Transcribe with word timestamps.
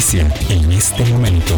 en 0.00 0.72
este 0.72 1.04
momento. 1.04 1.54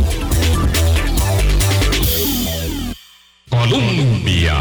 Colombia. 3.48 4.56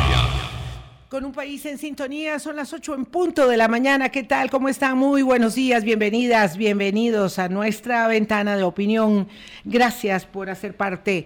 Con 1.09 1.25
un 1.25 1.31
país 1.31 1.65
en 1.65 1.79
sintonía, 1.79 2.37
son 2.37 2.57
las 2.57 2.73
8 2.73 2.93
en 2.93 3.05
punto 3.05 3.47
de 3.47 3.57
la 3.57 3.67
mañana. 3.67 4.09
¿Qué 4.09 4.21
tal? 4.21 4.51
¿Cómo 4.51 4.69
están? 4.69 4.99
Muy 4.99 5.23
buenos 5.23 5.55
días, 5.55 5.83
bienvenidas, 5.83 6.57
bienvenidos 6.57 7.39
a 7.39 7.49
nuestra 7.49 8.07
ventana 8.07 8.55
de 8.55 8.61
opinión. 8.61 9.27
Gracias 9.65 10.27
por 10.27 10.51
hacer 10.51 10.77
parte 10.77 11.25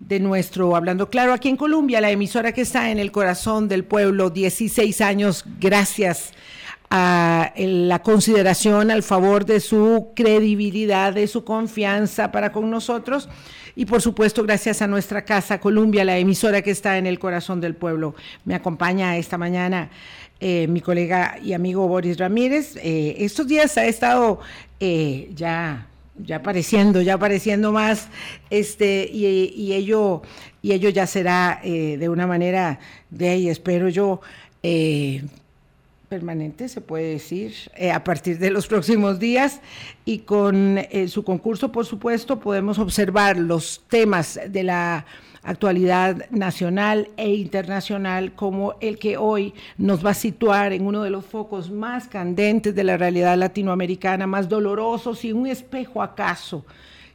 de 0.00 0.18
nuestro 0.18 0.74
Hablando 0.74 1.08
Claro 1.08 1.32
aquí 1.32 1.50
en 1.50 1.56
Colombia, 1.56 2.00
la 2.00 2.10
emisora 2.10 2.50
que 2.50 2.62
está 2.62 2.90
en 2.90 2.98
el 2.98 3.12
corazón 3.12 3.68
del 3.68 3.84
pueblo, 3.84 4.28
16 4.28 5.00
años. 5.02 5.44
Gracias 5.60 6.32
a 6.94 7.54
la 7.56 8.02
consideración 8.02 8.90
al 8.90 9.02
favor 9.02 9.46
de 9.46 9.60
su 9.60 10.10
credibilidad, 10.14 11.14
de 11.14 11.26
su 11.26 11.42
confianza 11.42 12.30
para 12.30 12.52
con 12.52 12.70
nosotros 12.70 13.30
y 13.74 13.86
por 13.86 14.02
supuesto 14.02 14.42
gracias 14.42 14.82
a 14.82 14.86
nuestra 14.86 15.24
casa 15.24 15.58
Colombia, 15.58 16.04
la 16.04 16.18
emisora 16.18 16.60
que 16.60 16.70
está 16.70 16.98
en 16.98 17.06
el 17.06 17.18
corazón 17.18 17.62
del 17.62 17.74
pueblo. 17.74 18.14
Me 18.44 18.54
acompaña 18.54 19.16
esta 19.16 19.38
mañana 19.38 19.88
eh, 20.38 20.66
mi 20.68 20.82
colega 20.82 21.38
y 21.42 21.54
amigo 21.54 21.88
Boris 21.88 22.18
Ramírez. 22.18 22.76
Eh, 22.76 23.16
estos 23.20 23.46
días 23.46 23.78
ha 23.78 23.86
estado 23.86 24.40
eh, 24.78 25.30
ya 25.34 25.86
ya 26.22 26.36
apareciendo, 26.36 27.00
ya 27.00 27.14
apareciendo 27.14 27.72
más, 27.72 28.08
este, 28.50 29.08
y, 29.10 29.72
ello, 29.72 30.20
y 30.60 30.72
ello 30.72 30.90
ya 30.90 31.06
será 31.06 31.58
de 31.64 32.08
una 32.10 32.26
manera 32.26 32.78
de 33.08 33.30
ahí, 33.30 33.48
espero 33.48 33.88
yo, 33.88 34.20
permanente, 36.12 36.68
se 36.68 36.82
puede 36.82 37.12
decir, 37.12 37.54
eh, 37.74 37.90
a 37.90 38.04
partir 38.04 38.38
de 38.38 38.50
los 38.50 38.66
próximos 38.66 39.18
días. 39.18 39.62
Y 40.04 40.18
con 40.18 40.76
eh, 40.76 41.08
su 41.08 41.24
concurso, 41.24 41.72
por 41.72 41.86
supuesto, 41.86 42.38
podemos 42.38 42.78
observar 42.78 43.38
los 43.38 43.82
temas 43.88 44.38
de 44.46 44.62
la 44.62 45.06
actualidad 45.42 46.28
nacional 46.28 47.08
e 47.16 47.30
internacional 47.30 48.34
como 48.34 48.74
el 48.82 48.98
que 48.98 49.16
hoy 49.16 49.54
nos 49.78 50.04
va 50.04 50.10
a 50.10 50.14
situar 50.14 50.74
en 50.74 50.86
uno 50.86 51.02
de 51.02 51.08
los 51.08 51.24
focos 51.24 51.70
más 51.70 52.08
candentes 52.08 52.74
de 52.74 52.84
la 52.84 52.98
realidad 52.98 53.38
latinoamericana, 53.38 54.26
más 54.26 54.50
dolorosos 54.50 55.24
y 55.24 55.32
un 55.32 55.46
espejo 55.46 56.02
acaso 56.02 56.66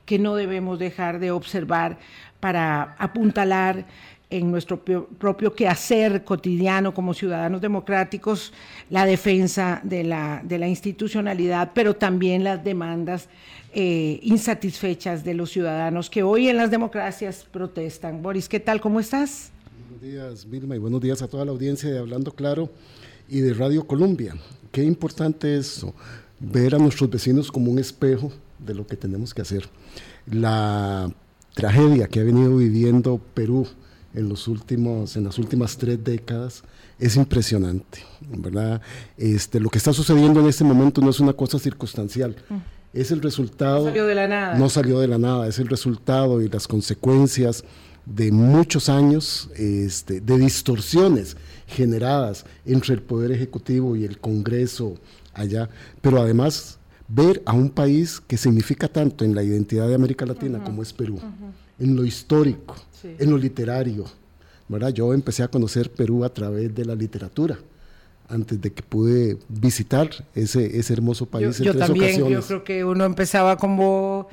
que 0.06 0.18
no 0.18 0.34
debemos 0.34 0.80
dejar 0.80 1.20
de 1.20 1.30
observar 1.30 2.00
para 2.40 2.96
apuntalar 2.98 3.86
en 4.30 4.52
nuestro 4.52 4.84
propio 4.84 5.54
quehacer 5.54 6.24
cotidiano 6.24 6.94
como 6.94 7.14
ciudadanos 7.14 7.62
democráticos 7.62 8.52
la 8.90 9.06
defensa 9.06 9.80
de 9.84 10.04
la, 10.04 10.42
de 10.44 10.58
la 10.58 10.68
institucionalidad, 10.68 11.72
pero 11.74 11.96
también 11.96 12.44
las 12.44 12.64
demandas 12.64 13.30
eh, 13.74 14.20
insatisfechas 14.24 15.24
de 15.24 15.34
los 15.34 15.52
ciudadanos 15.52 16.10
que 16.10 16.24
hoy 16.24 16.50
en 16.50 16.58
las 16.58 16.72
democracias 16.72 17.46
protestan. 17.52 18.22
Boris, 18.22 18.50
¿qué 18.50 18.60
tal? 18.60 18.82
¿Cómo 18.82 19.00
estás? 19.00 19.52
Buenos 19.80 20.02
días, 20.02 20.50
Vilma, 20.50 20.76
y 20.76 20.80
buenos 20.80 21.02
días 21.02 21.22
a 21.22 21.28
toda 21.28 21.46
la 21.46 21.52
audiencia 21.52 21.90
de 21.90 22.00
Hablando 22.00 22.32
Claro 22.32 22.70
y 23.30 23.40
de 23.40 23.54
Radio 23.54 23.88
Colombia. 23.88 24.36
Qué 24.72 24.84
importante 24.84 25.58
es 25.58 25.86
ver 26.40 26.76
a 26.76 26.78
nuestros 26.78 27.10
vecinos 27.10 27.52
como 27.52 27.72
un 27.72 27.80
espejo 27.80 28.32
de 28.60 28.74
lo 28.74 28.86
que 28.86 28.98
tenemos 28.98 29.34
que 29.34 29.42
hacer. 29.42 29.70
La 30.26 31.10
tragedia 31.54 32.08
que 32.08 32.20
ha 32.20 32.24
venido 32.24 32.58
viviendo 32.58 33.20
Perú, 33.34 33.68
en, 34.14 34.30
los 34.30 34.48
últimos, 34.48 35.16
en 35.16 35.24
las 35.24 35.38
últimas 35.38 35.78
tres 35.78 36.04
décadas 36.04 36.64
es 37.00 37.16
impresionante, 37.16 38.00
¿verdad? 38.22 38.82
Este, 39.18 39.60
lo 39.60 39.70
que 39.70 39.78
está 39.78 39.94
sucediendo 39.94 40.40
en 40.40 40.48
este 40.48 40.64
momento 40.64 41.02
no 41.02 41.10
es 41.10 41.20
una 41.20 41.34
cosa 41.34 41.60
circunstancial, 41.60 42.36
mm. 42.50 42.56
es 42.94 43.12
el 43.12 43.22
resultado... 43.22 43.80
No 43.80 43.86
salió 43.86 44.06
de 44.08 44.16
la 44.16 44.28
nada. 44.28 44.58
No 44.58 44.70
salió 44.70 45.00
de 45.00 45.08
la 45.08 45.18
nada, 45.18 45.48
es 45.48 45.60
el 45.60 45.68
resultado 45.68 46.42
y 46.42 46.50
las 46.50 46.68
consecuencias 46.68 47.64
de 48.06 48.32
muchos 48.32 48.90
años 48.90 49.50
este, 49.56 50.22
de 50.22 50.38
distorsiones 50.38 51.36
generadas 51.68 52.46
entre 52.66 52.94
el 52.94 53.02
Poder 53.02 53.32
Ejecutivo 53.32 53.96
y 53.96 54.06
el 54.06 54.18
Congreso 54.20 54.96
allá, 55.34 55.70
pero 56.02 56.22
además 56.22 56.80
ver 57.08 57.42
a 57.46 57.54
un 57.54 57.70
país 57.70 58.22
que 58.26 58.38
significa 58.38 58.88
tanto 58.88 59.24
en 59.26 59.36
la 59.36 59.44
identidad 59.44 59.88
de 59.88 59.96
América 59.96 60.26
Latina 60.26 60.64
como 60.64 60.82
es 60.82 60.94
Perú, 60.94 61.20
en 61.80 61.96
lo 61.96 62.06
histórico, 62.06 62.76
en 63.04 63.30
lo 63.30 63.38
literario. 63.38 64.06
¿verdad? 64.68 64.90
Yo 64.90 65.14
empecé 65.14 65.44
a 65.44 65.48
conocer 65.48 65.92
Perú 65.92 66.24
a 66.24 66.30
través 66.30 66.74
de 66.74 66.86
la 66.86 66.96
literatura 66.96 67.58
antes 68.30 68.62
de 68.62 68.74
que 68.74 68.84
pude 68.84 69.38
visitar 69.48 70.10
ese, 70.36 70.78
ese 70.78 70.94
hermoso 70.94 71.26
país. 71.26 71.60
Yo, 71.60 71.74
también, 71.76 72.28
yo 72.28 72.42
creo 72.42 72.64
que 72.64 72.84
uno 72.84 73.06
empezaba 73.06 73.56
como 73.56 74.28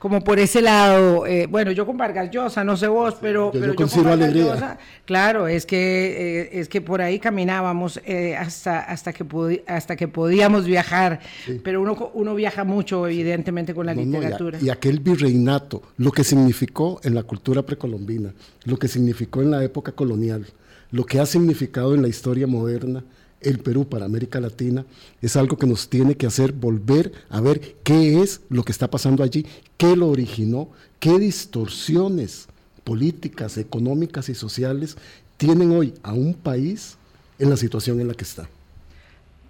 como 0.00 0.24
por 0.24 0.38
ese 0.38 0.62
lado, 0.62 1.26
eh, 1.26 1.46
bueno, 1.46 1.72
yo 1.72 1.84
con 1.84 1.98
Vargas 1.98 2.30
Llosa, 2.30 2.64
no 2.64 2.74
sé 2.74 2.88
vos, 2.88 3.16
pero 3.20 3.52
yo, 3.52 3.60
pero 3.60 3.74
yo, 3.74 3.86
con 3.86 4.02
Vargas 4.02 4.32
Llosa, 4.32 4.78
claro, 5.04 5.46
es 5.46 5.66
que 5.66 6.38
eh, 6.40 6.58
es 6.58 6.70
que 6.70 6.80
por 6.80 7.02
ahí 7.02 7.18
caminábamos 7.18 8.00
eh, 8.06 8.34
hasta 8.34 8.80
hasta 8.80 9.12
que 9.12 9.62
hasta 9.66 9.96
que 9.96 10.08
podíamos 10.08 10.64
viajar, 10.64 11.20
pero 11.62 11.82
uno 11.82 12.10
uno 12.14 12.34
viaja 12.34 12.64
mucho 12.64 13.06
evidentemente 13.06 13.74
con 13.74 13.84
la 13.84 13.92
literatura. 13.92 14.58
y, 14.62 14.70
aquel 14.70 15.00
virreinato, 15.00 15.82
lo 15.98 16.12
que 16.12 16.24
significó 16.24 16.98
en 17.04 17.14
la 17.14 17.24
cultura 17.24 17.60
precolombina, 17.60 18.32
lo 18.64 18.78
que 18.78 18.88
significó 18.88 19.42
en 19.42 19.50
la 19.50 19.62
época 19.62 19.92
colonial, 19.92 20.46
lo 20.92 21.04
que 21.04 21.20
ha 21.20 21.26
significado 21.26 21.94
en 21.94 22.00
la 22.00 22.08
historia 22.08 22.46
moderna 22.46 23.04
el 23.40 23.58
Perú 23.58 23.88
para 23.88 24.04
América 24.04 24.40
Latina, 24.40 24.84
es 25.22 25.36
algo 25.36 25.56
que 25.56 25.66
nos 25.66 25.88
tiene 25.88 26.16
que 26.16 26.26
hacer 26.26 26.52
volver 26.52 27.12
a 27.28 27.40
ver 27.40 27.76
qué 27.82 28.20
es 28.20 28.42
lo 28.48 28.62
que 28.64 28.72
está 28.72 28.90
pasando 28.90 29.22
allí, 29.22 29.46
qué 29.76 29.96
lo 29.96 30.08
originó, 30.08 30.68
qué 30.98 31.18
distorsiones 31.18 32.48
políticas, 32.84 33.56
económicas 33.56 34.28
y 34.28 34.34
sociales 34.34 34.96
tienen 35.36 35.72
hoy 35.72 35.94
a 36.02 36.12
un 36.12 36.34
país 36.34 36.96
en 37.38 37.50
la 37.50 37.56
situación 37.56 38.00
en 38.00 38.08
la 38.08 38.14
que 38.14 38.24
está. 38.24 38.48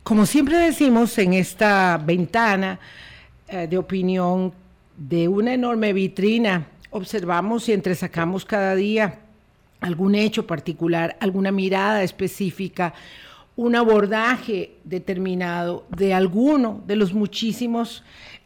Como 0.02 0.24
siempre 0.26 0.56
decimos 0.58 1.16
en 1.18 1.34
esta 1.34 1.98
ventana 1.98 2.78
eh, 3.48 3.66
de 3.68 3.76
opinión 3.76 4.52
de 4.96 5.28
una 5.28 5.54
enorme 5.54 5.92
vitrina, 5.92 6.66
observamos 6.90 7.68
y 7.68 7.72
entresacamos 7.72 8.44
cada 8.44 8.74
día 8.74 9.18
algún 9.80 10.14
hecho 10.14 10.46
particular, 10.46 11.16
alguna 11.20 11.50
mirada 11.50 12.02
específica, 12.02 12.94
un 13.56 13.76
abordaje 13.76 14.72
determinado 14.84 15.84
de 15.96 16.14
alguno 16.14 16.82
de 16.86 16.96
los 16.96 17.12
muchísimos 17.12 18.02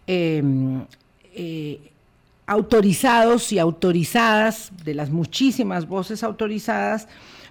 em, 0.07 0.85
eh, 1.35 1.79
autorizados 2.47 3.53
y 3.53 3.59
autorizadas, 3.59 4.71
de 4.85 4.95
las 4.95 5.11
muchísimas 5.11 5.87
voces 5.87 6.23
autorizadas, 6.23 7.09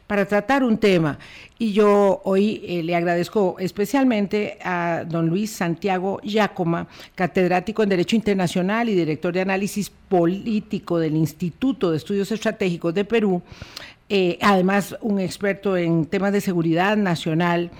para 0.07 0.25
tratar 0.25 0.63
un 0.63 0.77
tema. 0.77 1.17
Y 1.57 1.71
yo 1.71 2.21
hoy 2.25 2.61
eh, 2.67 2.83
le 2.83 2.95
agradezco 2.95 3.55
especialmente 3.59 4.57
a 4.63 5.05
don 5.07 5.27
Luis 5.27 5.51
Santiago 5.51 6.19
Yacoma, 6.21 6.87
catedrático 7.15 7.83
en 7.83 7.89
Derecho 7.89 8.15
Internacional 8.15 8.89
y 8.89 8.95
director 8.95 9.33
de 9.33 9.41
análisis 9.41 9.89
político 9.89 10.99
del 10.99 11.15
Instituto 11.15 11.91
de 11.91 11.97
Estudios 11.97 12.31
Estratégicos 12.31 12.93
de 12.93 13.05
Perú, 13.05 13.41
eh, 14.09 14.37
además 14.41 14.95
un 15.01 15.19
experto 15.19 15.77
en 15.77 16.05
temas 16.05 16.33
de 16.33 16.41
seguridad 16.41 16.97
nacional, 16.97 17.71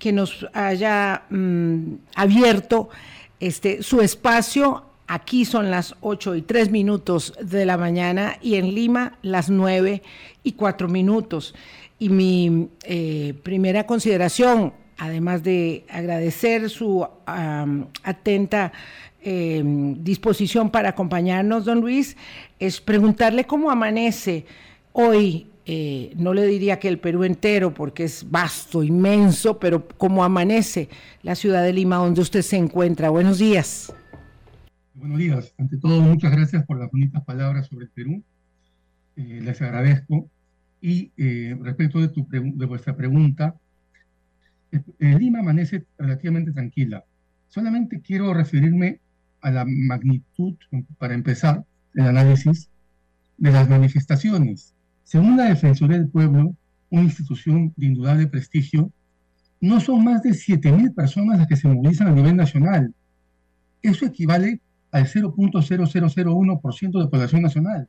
que 0.00 0.12
nos 0.12 0.46
haya 0.54 1.22
mm, 1.30 1.94
abierto 2.16 2.88
este, 3.38 3.82
su 3.82 4.00
espacio. 4.00 4.84
Aquí 5.06 5.44
son 5.44 5.70
las 5.70 5.94
8 6.00 6.36
y 6.36 6.42
3 6.42 6.70
minutos 6.70 7.34
de 7.40 7.66
la 7.66 7.76
mañana 7.76 8.38
y 8.40 8.54
en 8.54 8.74
Lima 8.74 9.18
las 9.22 9.50
9 9.50 10.02
y 10.42 10.52
4 10.52 10.88
minutos. 10.88 11.54
Y 11.98 12.08
mi 12.08 12.68
eh, 12.84 13.34
primera 13.42 13.84
consideración, 13.86 14.72
además 14.96 15.42
de 15.42 15.84
agradecer 15.90 16.70
su 16.70 17.06
atenta 18.04 18.72
em, 19.22 20.02
disposición 20.02 20.70
para 20.70 20.90
acompañarnos, 20.90 21.64
don 21.64 21.80
Luis, 21.80 22.16
es 22.58 22.80
preguntarle 22.80 23.44
cómo 23.44 23.70
amanece 23.70 24.46
hoy 24.92 25.49
eh, 25.72 26.14
no 26.16 26.34
le 26.34 26.48
diría 26.48 26.80
que 26.80 26.88
el 26.88 26.98
Perú 26.98 27.22
entero, 27.22 27.72
porque 27.72 28.02
es 28.02 28.28
vasto, 28.28 28.82
inmenso, 28.82 29.60
pero 29.60 29.86
cómo 29.86 30.24
amanece 30.24 30.88
la 31.22 31.36
ciudad 31.36 31.62
de 31.62 31.72
Lima 31.72 31.94
donde 31.94 32.22
usted 32.22 32.42
se 32.42 32.56
encuentra. 32.56 33.08
Buenos 33.08 33.38
días. 33.38 33.94
Buenos 34.94 35.18
días. 35.18 35.54
Ante 35.58 35.76
todo, 35.76 36.00
muchas 36.00 36.32
gracias 36.32 36.66
por 36.66 36.76
las 36.76 36.90
bonitas 36.90 37.22
palabras 37.22 37.68
sobre 37.68 37.84
el 37.84 37.90
Perú. 37.92 38.20
Eh, 39.14 39.38
les 39.44 39.62
agradezco. 39.62 40.28
Y 40.80 41.12
eh, 41.16 41.56
respecto 41.62 42.00
de, 42.00 42.10
de 42.32 42.66
vuestra 42.66 42.96
pregunta, 42.96 43.54
Lima 44.98 45.38
amanece 45.38 45.84
relativamente 45.98 46.50
tranquila. 46.50 47.04
Solamente 47.46 48.00
quiero 48.00 48.34
referirme 48.34 48.98
a 49.40 49.52
la 49.52 49.64
magnitud, 49.64 50.56
para 50.98 51.14
empezar, 51.14 51.62
el 51.94 52.08
análisis 52.08 52.68
de 53.36 53.52
las 53.52 53.68
manifestaciones 53.70 54.74
según 55.10 55.36
la 55.36 55.46
Defensoría 55.46 55.98
del 55.98 56.08
Pueblo, 56.08 56.54
una 56.88 57.02
institución 57.02 57.74
de 57.76 57.86
indudable 57.86 58.28
prestigio, 58.28 58.92
no 59.60 59.80
son 59.80 60.04
más 60.04 60.22
de 60.22 60.30
7.000 60.30 60.94
personas 60.94 61.36
las 61.36 61.48
que 61.48 61.56
se 61.56 61.66
movilizan 61.66 62.06
a 62.06 62.12
nivel 62.12 62.36
nacional. 62.36 62.94
Eso 63.82 64.06
equivale 64.06 64.60
al 64.92 65.08
0.0001% 65.08 67.02
de 67.02 67.08
población 67.08 67.42
nacional. 67.42 67.88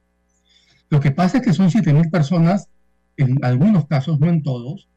Lo 0.90 1.00
que 1.00 1.12
pasa 1.12 1.38
es 1.38 1.44
que 1.44 1.54
son 1.54 1.70
7.000 1.70 2.10
personas, 2.10 2.70
en 3.18 3.38
algunos 3.46 3.86
casos, 3.86 4.20
no 4.20 4.28
en 4.28 4.42
todos, 4.42 4.90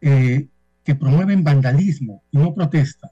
eh, 0.00 0.46
que 0.84 0.94
promueven 0.94 1.42
vandalismo 1.42 2.22
y 2.30 2.38
no 2.38 2.54
protesta. 2.54 3.10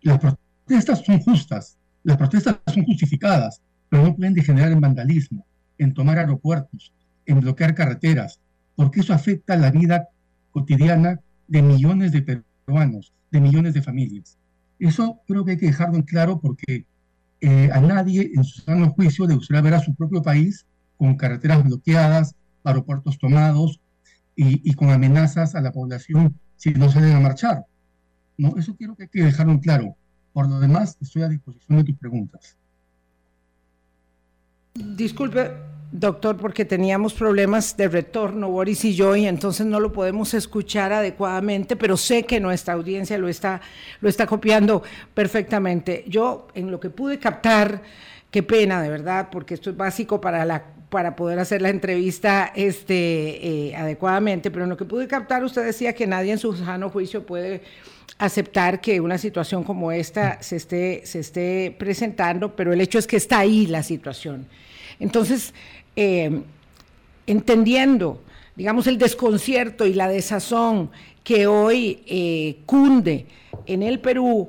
Las 0.00 0.18
protestas 0.18 1.04
son 1.04 1.20
justas, 1.20 1.76
las 2.04 2.16
protestas 2.16 2.56
son 2.72 2.86
justificadas, 2.86 3.60
pero 3.90 4.02
no 4.02 4.16
pueden 4.16 4.32
degenerar 4.32 4.72
en 4.72 4.80
vandalismo, 4.80 5.44
en 5.76 5.92
tomar 5.92 6.18
aeropuertos, 6.18 6.94
en 7.26 7.40
bloquear 7.40 7.74
carreteras, 7.74 8.40
porque 8.76 9.00
eso 9.00 9.12
afecta 9.12 9.56
la 9.56 9.70
vida 9.70 10.08
cotidiana 10.50 11.20
de 11.48 11.62
millones 11.62 12.12
de 12.12 12.42
peruanos, 12.66 13.12
de 13.30 13.40
millones 13.40 13.74
de 13.74 13.82
familias. 13.82 14.38
Eso 14.78 15.20
creo 15.26 15.44
que 15.44 15.52
hay 15.52 15.56
que 15.56 15.66
dejarlo 15.66 15.96
en 15.96 16.02
claro 16.02 16.40
porque 16.40 16.84
eh, 17.40 17.70
a 17.72 17.80
nadie 17.80 18.32
en 18.34 18.44
su 18.44 18.62
sano 18.62 18.90
juicio 18.92 19.26
le 19.26 19.34
gustaría 19.34 19.62
ver 19.62 19.74
a 19.74 19.80
su 19.80 19.94
propio 19.94 20.22
país 20.22 20.66
con 20.96 21.16
carreteras 21.16 21.64
bloqueadas, 21.64 22.34
aeropuertos 22.62 23.18
tomados 23.18 23.80
y, 24.36 24.72
con 24.74 24.90
amenazas 24.90 25.54
a 25.54 25.60
la 25.60 25.70
población 25.70 26.38
si 26.56 26.70
no 26.70 26.90
salen 26.90 27.16
a 27.16 27.20
marchar. 27.20 27.66
¿no? 28.36 28.56
Eso 28.56 28.74
quiero 28.76 28.96
que 28.96 29.04
hay 29.04 29.08
que 29.08 29.22
dejarlo 29.22 29.52
en 29.52 29.58
claro. 29.58 29.96
Por 30.32 30.48
lo 30.48 30.58
demás, 30.58 30.96
estoy 31.00 31.22
a 31.22 31.28
disposición 31.28 31.78
de 31.78 31.84
tus 31.84 31.96
preguntas. 31.96 32.56
Disculpe, 34.74 35.52
doctor, 35.94 36.36
porque 36.36 36.64
teníamos 36.64 37.14
problemas 37.14 37.76
de 37.76 37.86
retorno, 37.86 38.50
Boris 38.50 38.84
y 38.84 38.96
yo, 38.96 39.14
y 39.14 39.26
entonces 39.26 39.64
no 39.64 39.78
lo 39.78 39.92
podemos 39.92 40.34
escuchar 40.34 40.92
adecuadamente, 40.92 41.76
pero 41.76 41.96
sé 41.96 42.24
que 42.24 42.40
nuestra 42.40 42.74
audiencia 42.74 43.16
lo 43.16 43.28
está, 43.28 43.60
lo 44.00 44.08
está 44.08 44.26
copiando 44.26 44.82
perfectamente. 45.14 46.04
Yo, 46.08 46.48
en 46.54 46.72
lo 46.72 46.80
que 46.80 46.90
pude 46.90 47.20
captar, 47.20 47.80
qué 48.32 48.42
pena, 48.42 48.82
de 48.82 48.88
verdad, 48.88 49.28
porque 49.30 49.54
esto 49.54 49.70
es 49.70 49.76
básico 49.76 50.20
para 50.20 50.44
la 50.44 50.64
para 50.90 51.16
poder 51.16 51.40
hacer 51.40 51.60
la 51.60 51.70
entrevista 51.70 52.52
este, 52.54 53.68
eh, 53.68 53.74
adecuadamente, 53.74 54.52
pero 54.52 54.62
en 54.62 54.70
lo 54.70 54.76
que 54.76 54.84
pude 54.84 55.08
captar, 55.08 55.42
usted 55.42 55.64
decía 55.64 55.92
que 55.92 56.06
nadie 56.06 56.30
en 56.30 56.38
su 56.38 56.54
sano 56.56 56.88
juicio 56.88 57.26
puede 57.26 57.62
aceptar 58.18 58.80
que 58.80 59.00
una 59.00 59.18
situación 59.18 59.64
como 59.64 59.90
esta 59.90 60.40
se 60.40 60.54
esté, 60.54 61.04
se 61.04 61.18
esté 61.18 61.74
presentando, 61.76 62.54
pero 62.54 62.72
el 62.72 62.80
hecho 62.80 63.00
es 63.00 63.08
que 63.08 63.16
está 63.16 63.40
ahí 63.40 63.66
la 63.66 63.82
situación. 63.82 64.46
Entonces, 65.00 65.52
eh, 65.96 66.42
entendiendo, 67.26 68.22
digamos, 68.56 68.86
el 68.86 68.98
desconcierto 68.98 69.86
y 69.86 69.94
la 69.94 70.08
desazón 70.08 70.90
que 71.22 71.46
hoy 71.46 72.02
eh, 72.06 72.58
cunde 72.66 73.26
en 73.66 73.82
el 73.82 74.00
Perú 74.00 74.48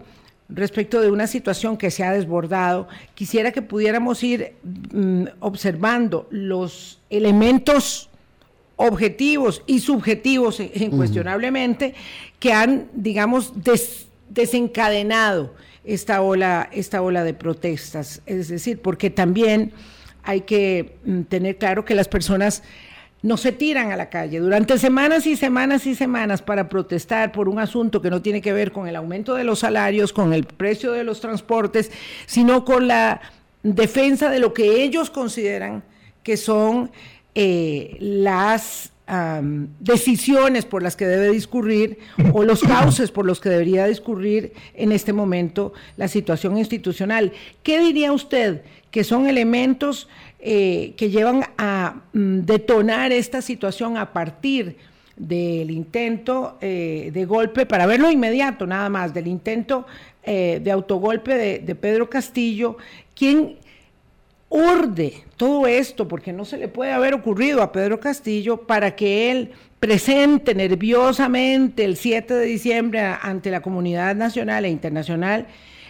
respecto 0.50 1.02
de 1.02 1.10
una 1.10 1.28
situación 1.28 1.78
que 1.78 1.90
se 1.90 2.04
ha 2.04 2.12
desbordado, 2.12 2.88
quisiera 3.16 3.52
que 3.52 3.62
pudiéramos 3.62 4.24
ir 4.24 4.54
mm, 4.64 5.24
observando 5.40 6.28
los 6.30 7.00
elementos 7.10 8.10
objetivos 8.76 9.64
y 9.66 9.80
subjetivos 9.80 10.60
incuestionablemente 10.60 11.96
que 12.40 12.52
han, 12.54 12.90
digamos, 12.94 13.54
desencadenado 14.30 15.54
esta 15.84 16.22
ola, 16.22 16.70
esta 16.74 17.02
ola 17.02 17.24
de 17.24 17.34
protestas. 17.34 18.22
Es 18.26 18.50
decir, 18.50 18.82
porque 18.82 19.10
también 19.10 19.72
hay 20.26 20.42
que 20.42 20.98
mm, 21.06 21.22
tener 21.24 21.58
claro 21.58 21.86
que 21.86 21.96
las 21.96 22.08
personas 22.08 22.64
no 23.22 23.38
se 23.38 23.52
tiran 23.52 23.92
a 23.92 23.96
la 23.96 24.10
calle. 24.10 24.40
Durante 24.40 24.78
semanas 24.78 25.26
y 25.26 25.36
semanas 25.36 25.88
y 25.88 25.96
semanas 25.96 26.42
para 26.42 26.70
protestar 26.70 27.32
por 27.32 27.50
un 27.50 27.58
asunto 27.58 28.02
que 28.02 28.12
no 28.12 28.22
tiene 28.22 28.42
que 28.42 28.54
ver 28.54 28.72
con 28.72 28.88
el 28.88 28.96
aumento 28.96 29.34
de 29.34 29.44
los 29.44 29.60
salarios, 29.60 30.14
con 30.14 30.32
el 30.32 30.44
precio 30.46 30.92
de 30.92 31.04
los 31.04 31.22
transportes, 31.22 31.92
sino 32.28 32.66
con 32.66 32.88
la 32.88 33.22
defensa 33.64 34.30
de 34.30 34.40
lo 34.40 34.54
que 34.54 34.84
ellos 34.84 35.10
consideran 35.10 35.84
que 36.22 36.38
son 36.38 36.92
eh, 37.34 37.98
las 38.00 38.92
decisiones 39.80 40.66
por 40.66 40.82
las 40.82 40.96
que 40.96 41.06
debe 41.06 41.30
discurrir 41.30 42.00
o 42.34 42.44
los 42.44 42.62
cauces 42.64 43.12
por 43.12 43.26
los 43.26 43.40
que 43.40 43.50
debería 43.50 43.86
discurrir 43.86 44.54
en 44.74 44.92
este 44.92 45.14
momento 45.14 45.74
la 45.96 46.08
situación 46.08 46.58
institucional. 46.58 47.32
¿Qué 47.62 47.80
diría 47.80 48.12
usted 48.12 48.64
que 48.90 49.04
son 49.04 49.28
elementos 49.28 50.08
eh, 50.40 50.94
que 50.96 51.10
llevan 51.10 51.44
a 51.58 52.04
mm, 52.14 52.42
detonar 52.42 53.12
esta 53.12 53.42
situación 53.42 53.98
a 53.98 54.14
partir 54.14 54.78
del 55.16 55.72
intento 55.72 56.58
eh, 56.62 57.10
de 57.14 57.26
golpe, 57.26 57.66
para 57.66 57.86
verlo 57.86 58.12
inmediato 58.12 58.66
nada 58.66 58.90
más, 58.90 59.14
del 59.14 59.28
intento 59.28 59.86
eh, 60.24 60.62
de 60.64 60.72
autogolpe 60.72 61.36
de, 61.36 61.60
de 61.60 61.76
Pedro 61.76 62.10
Castillo, 62.10 62.78
quien 63.16 63.58
urde 64.56 65.24
todo 65.36 65.68
esto, 65.68 66.08
porque 66.08 66.32
no 66.32 66.46
se 66.46 66.58
le 66.58 66.70
puede 66.70 66.94
haber 66.94 67.14
ocurrido 67.14 67.62
a 67.62 67.72
Pedro 67.74 68.00
Castillo 68.00 68.66
para 68.66 68.96
que 68.96 69.32
él 69.32 69.52
presente 69.80 70.56
nerviosamente 70.56 71.84
el 71.84 71.98
7 71.98 72.34
de 72.34 72.46
diciembre 72.46 73.02
ante 73.02 73.52
la 73.52 73.62
comunidad 73.62 74.16
nacional 74.16 74.64
e 74.66 74.70
internacional 74.70 75.48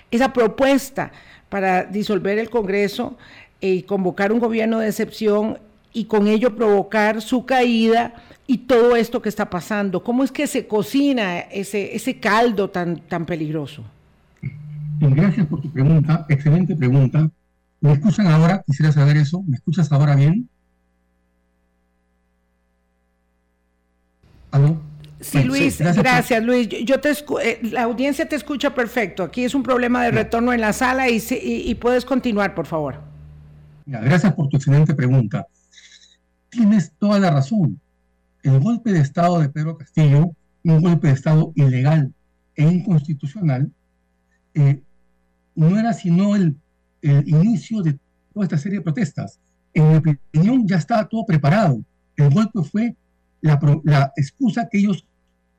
esa 0.10 0.34
propuesta 0.34 1.12
para 1.50 1.84
disolver 1.84 2.40
el 2.40 2.50
Congreso 2.50 3.18
y 3.62 3.84
convocar 3.84 4.32
un 4.32 4.40
gobierno 4.40 4.80
de 4.80 4.90
excepción 4.90 5.60
y 5.94 6.06
con 6.06 6.28
ello 6.28 6.56
provocar 6.56 7.22
su 7.22 7.46
caída 7.46 8.16
y 8.48 8.60
todo 8.60 8.96
esto 8.96 9.22
que 9.22 9.30
está 9.30 9.50
pasando. 9.50 10.04
¿Cómo 10.04 10.24
es 10.24 10.32
que 10.32 10.48
se 10.48 10.68
cocina 10.68 11.40
ese, 11.40 11.96
ese 11.96 12.20
caldo 12.20 12.70
tan, 12.70 12.98
tan 13.08 13.26
peligroso? 13.26 13.84
Gracias 15.00 15.46
por 15.48 15.62
tu 15.62 15.72
pregunta, 15.72 16.26
excelente 16.30 16.76
pregunta. 16.76 17.30
¿Me 17.86 17.94
escuchan 17.94 18.26
ahora? 18.26 18.64
Quisiera 18.66 18.92
saber 18.92 19.16
eso. 19.18 19.44
¿Me 19.44 19.58
escuchas 19.58 19.92
ahora 19.92 20.16
bien? 20.16 20.50
¿Aló? 24.50 24.82
Sí, 25.20 25.44
Luis, 25.44 25.78
gracias, 25.80 26.44
Luis. 26.44 26.68
Yo 26.68 27.00
te 27.00 27.12
eh, 27.12 27.60
la 27.62 27.84
audiencia 27.84 28.28
te 28.28 28.36
escucha 28.36 28.74
perfecto. 28.74 29.22
Aquí 29.22 29.44
es 29.44 29.54
un 29.54 29.62
problema 29.62 30.04
de 30.04 30.10
retorno 30.10 30.52
en 30.52 30.62
la 30.62 30.74
sala 30.74 31.10
y, 31.10 31.24
y, 31.30 31.76
puedes 31.76 32.06
continuar, 32.06 32.56
por 32.56 32.66
favor. 32.66 33.02
gracias 33.86 34.34
por 34.34 34.50
tu 34.50 34.58
excelente 34.58 34.96
pregunta. 34.96 35.46
Tienes 36.50 36.92
toda 36.98 37.20
la 37.20 37.30
razón. 37.30 37.80
El 38.42 38.60
golpe 38.62 38.94
de 38.94 39.02
Estado 39.02 39.40
de 39.40 39.50
Pedro 39.50 39.78
Castillo, 39.78 40.32
un 40.64 40.82
golpe 40.82 41.08
de 41.08 41.14
Estado 41.14 41.52
ilegal 41.54 42.12
e 42.56 42.64
inconstitucional, 42.64 43.72
eh, 44.56 44.82
no 45.54 45.80
era 45.80 45.94
sino 45.94 46.36
el 46.36 46.56
el 47.06 47.28
inicio 47.28 47.82
de 47.82 47.98
toda 48.34 48.46
esta 48.46 48.58
serie 48.58 48.80
de 48.80 48.84
protestas. 48.84 49.40
En 49.74 49.90
mi 49.90 49.96
opinión, 49.98 50.68
ya 50.68 50.78
estaba 50.78 51.08
todo 51.08 51.26
preparado. 51.26 51.82
El 52.16 52.30
golpe 52.34 52.64
fue 52.64 52.96
la, 53.42 53.60
la 53.84 54.14
excusa 54.16 54.68
que 54.70 54.80
ellos 54.80 55.06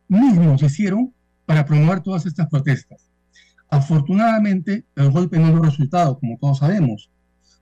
mismos 0.09 0.62
hicieron 0.62 1.12
para 1.44 1.64
promover 1.64 2.00
todas 2.00 2.26
estas 2.26 2.49
protestas. 2.49 3.09
Afortunadamente, 3.68 4.85
el 4.94 5.11
golpe 5.11 5.38
no 5.38 5.49
dio 5.49 5.62
resultado, 5.62 6.18
como 6.18 6.38
todos 6.38 6.59
sabemos, 6.59 7.11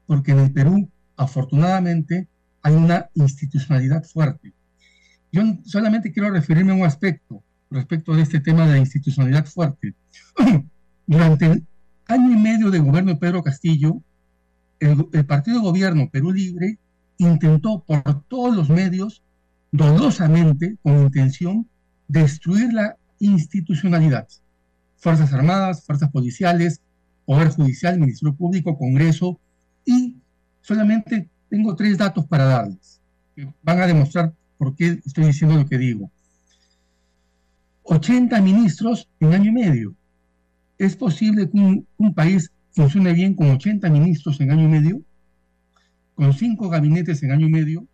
porque 0.07 0.33
en 0.33 0.41
el 0.41 0.53
Perú, 0.53 0.89
afortunadamente, 1.17 2.29
hay 2.63 2.75
una 2.75 3.09
institucionalidad 3.15 4.05
fuerte. 4.05 4.53
Yo 5.33 5.43
solamente 5.65 6.13
quiero 6.13 6.31
referirme 6.31 6.73
a 6.73 6.77
un 6.77 6.85
aspecto 6.85 7.43
respecto 7.71 8.15
de 8.15 8.23
este 8.23 8.41
tema 8.41 8.67
de 8.67 8.73
la 8.73 8.79
institucionalidad 8.79 9.47
fuerte. 9.47 9.95
Durante 11.07 11.63
año 12.07 12.31
y 12.31 12.37
medio 12.37 12.71
de 12.71 12.79
gobierno 12.79 13.13
de 13.13 13.19
Pedro 13.19 13.43
Castillo, 13.43 14.01
el, 14.81 15.27
partido 15.27 15.59
de 15.59 15.65
gobierno 15.65 16.11
Perú 16.11 16.33
Libre 16.33 16.79
intentó 17.19 17.81
por 17.81 18.23
todos 18.25 18.55
los 18.55 18.69
medios, 18.69 19.23
dolosamente, 19.73 20.77
con 20.83 21.01
intención, 21.01 21.67
destruir 22.09 22.73
la 22.73 22.97
institucionalidad. 23.19 24.29
Fuerzas 24.99 25.33
Armadas, 25.33 25.85
fuerzas 25.85 26.11
policiales, 26.11 26.81
Poder 27.25 27.49
Judicial, 27.49 27.99
Ministerio 27.99 28.35
Público, 28.35 28.77
Congreso, 28.77 29.39
y 29.85 30.17
solamente 30.61 31.29
tengo 31.49 31.75
tres 31.75 31.97
datos 31.97 32.27
para 32.27 32.45
darles, 32.45 33.01
que 33.35 33.49
van 33.63 33.81
a 33.81 33.87
demostrar 33.87 34.33
por 34.59 34.75
qué 34.75 35.01
estoy 35.05 35.27
diciendo 35.27 35.57
lo 35.57 35.67
que 35.67 35.79
digo. 35.79 36.11
80 37.85 38.41
ministros 38.41 39.09
en 39.21 39.35
año 39.35 39.51
y 39.51 39.55
medio, 39.55 39.95
¿Es 40.79 40.97
posible 40.97 41.49
que 41.49 41.85
un, 41.97 42.15
país 42.15 42.51
funcione 42.73 43.13
bien 43.13 43.35
con 43.35 43.51
80 43.51 43.89
ministros 43.91 44.41
en 44.41 44.51
año 44.51 44.65
y 44.65 44.69
medio? 44.69 45.03
¿Con 46.15 46.33
cinco 46.33 46.69
gabinetes 46.69 47.23
en 47.23 47.33
año 47.33 47.47
y 47.47 47.51
medio? 47.51 47.87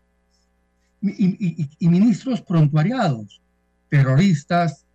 Y, 1.02 1.88
ministros 1.88 2.42
prontuariados, 2.42 3.40
terroristas, 3.88 4.86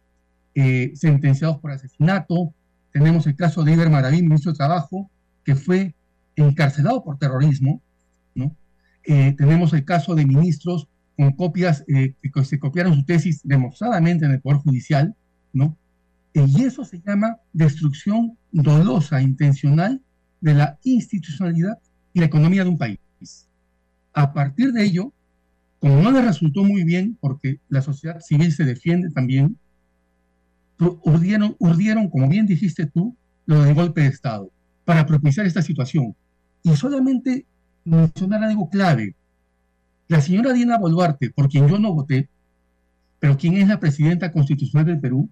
eh, 0.54 0.94
sentenciados 0.96 1.60
por 1.60 1.72
asesinato. 1.72 2.54
Tenemos 2.92 3.27
el 3.27 3.36
caso 3.36 3.63
de 3.63 3.74
Iber 3.74 3.89
Maravín, 3.89 4.25
ministro 4.25 4.51
de 4.51 4.58
Trabajo, 4.58 5.10
que 5.44 5.56
fue 5.56 5.96
encarcelado 6.36 7.04
por 7.04 7.18
terrorismo. 7.18 7.82
¿no? 8.36 8.56
Eh, 9.04 9.34
tenemos 9.38 9.74
el 9.74 9.86
caso 9.86 10.15
de 10.15 10.25
ministros 10.25 10.88
con 11.15 11.32
copias, 11.34 11.84
eh, 11.88 12.15
que 12.22 12.46
se 12.46 12.60
copiaron 12.60 12.96
su 12.96 13.06
tesis 13.06 13.42
demostradamente 13.44 14.25
en 14.25 14.32
el 14.32 14.42
Poder 14.42 14.60
Judicial, 14.60 15.15
¿no? 15.54 15.77
Y 16.36 16.63
eso 16.63 16.84
se 16.84 17.00
llama 17.00 17.38
destrucción 17.54 18.38
dolosa, 18.51 19.22
intencional 19.22 20.01
de 20.42 20.54
la 20.54 20.77
institucionalidad 20.84 21.80
y 22.13 22.20
la 22.20 22.25
economía 22.25 22.65
de 22.65 22.70
un 22.72 22.77
país. 22.77 23.00
A 24.13 24.34
partir 24.34 24.74
de 24.74 24.84
ello, 24.84 25.13
como 25.80 26.01
no 26.01 26.12
le 26.12 26.22
resultó 26.22 26.65
muy 26.65 26.84
bien, 26.84 27.18
porque 27.22 27.62
la 27.70 27.82
sociedad 27.82 28.20
civil 28.20 28.51
se 28.51 28.65
defiende 28.65 29.12
también, 29.12 29.58
urdieron, 31.04 31.56
urdieron 31.58 32.10
como 32.10 32.27
bien 32.27 32.46
dijiste 32.46 32.86
tú, 32.86 33.15
lo 33.46 33.63
del 33.63 33.74
golpe 33.74 34.01
de 34.01 34.08
Estado, 34.08 34.51
para 34.84 35.06
propiciar 35.06 35.46
esta 35.46 35.62
situación. 35.62 36.18
Y 36.63 36.75
solamente 36.75 37.46
mencionar 37.86 38.44
algo 38.44 38.70
clave. 38.70 39.15
La 40.10 40.20
señora 40.20 40.51
Diana 40.51 40.77
Boluarte, 40.77 41.30
por 41.30 41.48
quien 41.48 41.70
yo 41.70 41.80
no 41.80 41.94
voté, 41.94 42.27
pero 43.20 43.38
quien 43.38 43.54
es 43.56 43.70
la 43.70 43.80
presidenta 43.80 44.34
constitucional 44.34 44.86
del 44.86 45.00
Perú, 45.00 45.30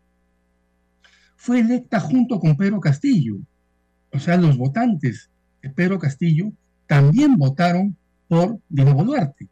fue 1.44 1.60
electa 1.60 2.00
junto 2.00 2.40
con 2.40 2.56
Pedro 2.56 2.80
Castillo. 2.80 3.36
O 4.14 4.20
sea, 4.20 4.38
los 4.38 4.56
votantes 4.56 5.30
de 5.62 5.70
Pedro 5.72 6.00
Castillo 6.00 6.54
también 6.88 7.36
votaron 7.36 7.98
por 8.30 8.60
Dina 8.70 8.94
Boluarte. 8.94 9.50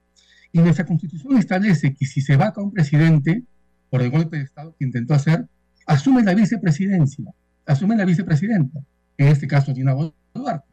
Y 0.53 0.59
nuestra 0.59 0.85
constitución 0.85 1.37
establece 1.37 1.93
que 1.93 2.05
si 2.05 2.21
se 2.21 2.37
vaca 2.37 2.61
un 2.61 2.71
presidente 2.71 3.43
por 3.89 4.01
el 4.01 4.09
golpe 4.09 4.37
de 4.37 4.43
Estado 4.43 4.73
que 4.79 4.85
intentó 4.85 5.15
hacer, 5.15 5.45
asume 5.85 6.23
la 6.23 6.33
vicepresidencia, 6.33 7.25
asume 7.65 7.97
la 7.97 8.05
vicepresidenta, 8.05 8.79
en 9.17 9.27
este 9.27 9.45
caso 9.45 9.73
Dina 9.73 9.93
Boluarte. 9.93 10.69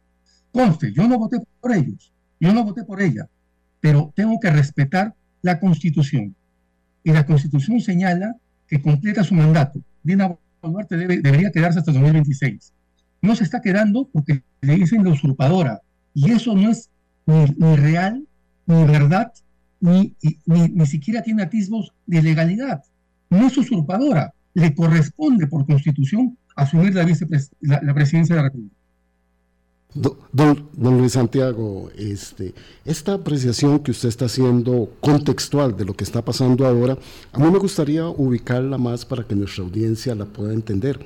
Conste, 0.53 0.93
yo 0.93 1.05
no 1.05 1.19
voté 1.19 1.39
por 1.59 1.73
ellos, 1.73 2.13
yo 2.39 2.53
no 2.53 2.63
voté 2.63 2.85
por 2.85 3.01
ella, 3.01 3.27
pero 3.81 4.13
tengo 4.15 4.39
que 4.39 4.51
respetar 4.51 5.13
la 5.41 5.59
constitución. 5.59 6.33
Y 7.03 7.11
la 7.11 7.25
constitución 7.25 7.81
señala 7.81 8.37
que 8.67 8.81
completa 8.81 9.25
su 9.25 9.35
mandato. 9.35 9.81
Dina 10.01 10.33
Debería 10.89 11.51
quedarse 11.51 11.79
hasta 11.79 11.91
2026. 11.91 12.73
No 13.21 13.35
se 13.35 13.43
está 13.43 13.61
quedando 13.61 14.09
porque 14.11 14.43
le 14.61 14.75
dicen 14.75 15.03
la 15.03 15.11
usurpadora. 15.11 15.81
Y 16.13 16.31
eso 16.31 16.55
no 16.55 16.69
es 16.69 16.89
ni, 17.25 17.75
real, 17.75 18.25
ni 18.65 18.83
verdad, 18.85 19.31
ni, 19.79 20.15
siquiera 20.85 21.21
tiene 21.21 21.43
atisbos 21.43 21.93
de 22.05 22.21
legalidad. 22.21 22.83
No 23.29 23.47
es 23.47 23.57
usurpadora. 23.57 24.33
Le 24.53 24.73
corresponde 24.73 25.47
por 25.47 25.65
constitución 25.65 26.37
asumir 26.55 26.93
la, 26.95 27.05
la, 27.61 27.93
presidencia 27.93 28.35
de 28.35 28.41
la 28.41 28.47
República. 28.47 28.75
Don, 29.91 30.69
Luis 30.77 31.13
Santiago, 31.13 31.89
este, 31.97 32.53
esta 32.85 33.15
apreciación 33.15 33.79
que 33.79 33.89
usted 33.89 34.09
está 34.09 34.25
haciendo 34.25 34.91
contextual 34.99 35.75
de 35.75 35.83
lo 35.83 35.95
que 35.95 36.03
está 36.03 36.23
pasando 36.23 36.67
ahora, 36.67 36.95
a 37.31 37.39
mí 37.39 37.49
me 37.49 37.57
gustaría 37.57 38.07
ubicarla 38.07 38.77
más 38.77 39.03
para 39.03 39.23
que 39.23 39.33
nuestra 39.33 39.63
audiencia 39.63 40.13
la 40.13 40.25
pueda 40.25 40.53
entender. 40.53 40.99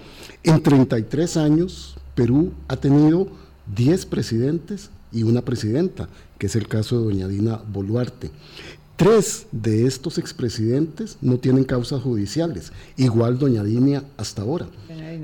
En 0.43 0.61
33 0.61 1.37
años, 1.37 1.95
Perú 2.13 2.51
ha 2.67 2.75
tenido 2.75 3.29
10 3.73 4.05
presidentes 4.07 4.89
y 5.13 5.23
una 5.23 5.43
presidenta, 5.43 6.09
que 6.37 6.47
es 6.47 6.55
el 6.57 6.67
caso 6.67 6.99
de 6.99 7.05
doña 7.05 7.29
Dina 7.29 7.61
Boluarte. 7.71 8.31
Tres 8.97 9.47
de 9.53 9.87
estos 9.87 10.17
expresidentes 10.17 11.17
no 11.21 11.37
tienen 11.37 11.63
causas 11.63 12.01
judiciales, 12.01 12.73
igual 12.97 13.39
doña 13.39 13.63
Dina 13.63 14.03
hasta 14.17 14.41
ahora. 14.41 14.67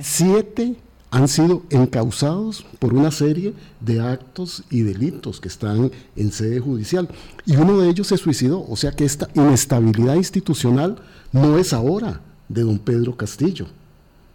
Siete 0.01 0.77
han 1.11 1.27
sido 1.27 1.63
encausados 1.69 2.65
por 2.77 2.93
una 2.93 3.11
serie 3.11 3.53
de 3.79 3.99
actos 3.99 4.63
y 4.69 4.81
delitos 4.81 5.39
que 5.39 5.47
están 5.47 5.91
en 6.15 6.31
sede 6.31 6.59
judicial. 6.59 7.09
Y 7.45 7.55
uno 7.55 7.79
de 7.79 7.89
ellos 7.89 8.07
se 8.07 8.17
suicidó. 8.17 8.65
O 8.67 8.75
sea 8.75 8.91
que 8.91 9.05
esta 9.05 9.27
inestabilidad 9.33 10.15
institucional 10.15 10.97
no 11.31 11.57
es 11.57 11.73
ahora 11.73 12.21
de 12.47 12.61
don 12.61 12.79
Pedro 12.79 13.15
Castillo, 13.17 13.67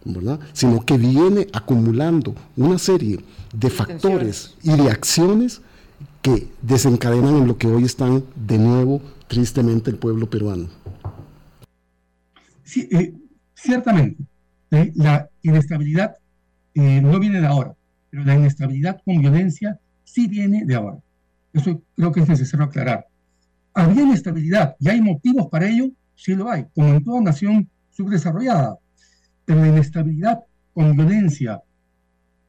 ¿verdad? 0.03 0.39
sino 0.53 0.85
que 0.85 0.97
viene 0.97 1.47
acumulando 1.53 2.35
una 2.57 2.77
serie 2.77 3.23
de 3.53 3.69
factores 3.69 4.55
y 4.61 4.75
de 4.75 4.89
acciones 4.89 5.61
que 6.21 6.47
desencadenan 6.61 7.37
en 7.37 7.47
lo 7.47 7.57
que 7.57 7.67
hoy 7.67 7.83
están 7.83 8.23
de 8.35 8.57
nuevo 8.57 9.01
tristemente 9.27 9.91
el 9.91 9.97
pueblo 9.97 10.29
peruano. 10.29 10.67
Sí, 12.63 12.89
eh, 12.91 13.13
ciertamente, 13.53 14.23
eh, 14.71 14.91
la 14.95 15.29
inestabilidad 15.43 16.15
eh, 16.75 17.01
no 17.01 17.19
viene 17.19 17.41
de 17.41 17.47
ahora, 17.47 17.73
pero 18.09 18.23
la 18.23 18.35
inestabilidad 18.35 19.01
con 19.03 19.19
violencia 19.19 19.79
sí 20.03 20.27
viene 20.27 20.65
de 20.65 20.75
ahora. 20.75 20.97
Eso 21.53 21.81
creo 21.95 22.11
que 22.11 22.19
es 22.19 22.29
necesario 22.29 22.65
aclarar. 22.65 23.07
¿Había 23.73 24.03
inestabilidad 24.03 24.75
y 24.79 24.89
hay 24.89 25.01
motivos 25.01 25.47
para 25.47 25.67
ello? 25.67 25.89
Sí 26.15 26.35
lo 26.35 26.49
hay, 26.49 26.65
como 26.73 26.89
en 26.89 27.03
toda 27.03 27.21
nación 27.21 27.69
subdesarrollada. 27.91 28.77
Pero 29.45 29.61
la 29.61 29.67
inestabilidad 29.67 30.39
con 30.73 30.95
violencia, 30.95 31.61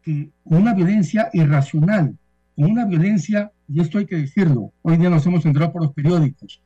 con 0.04 0.32
una 0.44 0.74
violencia 0.74 1.30
irracional, 1.32 2.16
con 2.56 2.70
una 2.70 2.84
violencia, 2.84 3.52
y 3.68 3.80
esto 3.80 3.98
hay 3.98 4.06
que 4.06 4.16
decirlo, 4.16 4.72
hoy 4.82 4.96
día 4.96 5.10
nos 5.10 5.24
hemos 5.26 5.44
enterado 5.46 5.72
por 5.72 5.82
los 5.82 5.92
periódicos, 5.92 6.60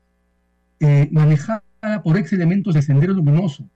eh, 0.79 1.09
manejada 1.11 1.63
por 2.03 2.17
ex 2.17 2.33
elementos 2.33 2.75
de 2.75 2.83
Sendero 2.83 3.13
Luminoso, 3.13 3.69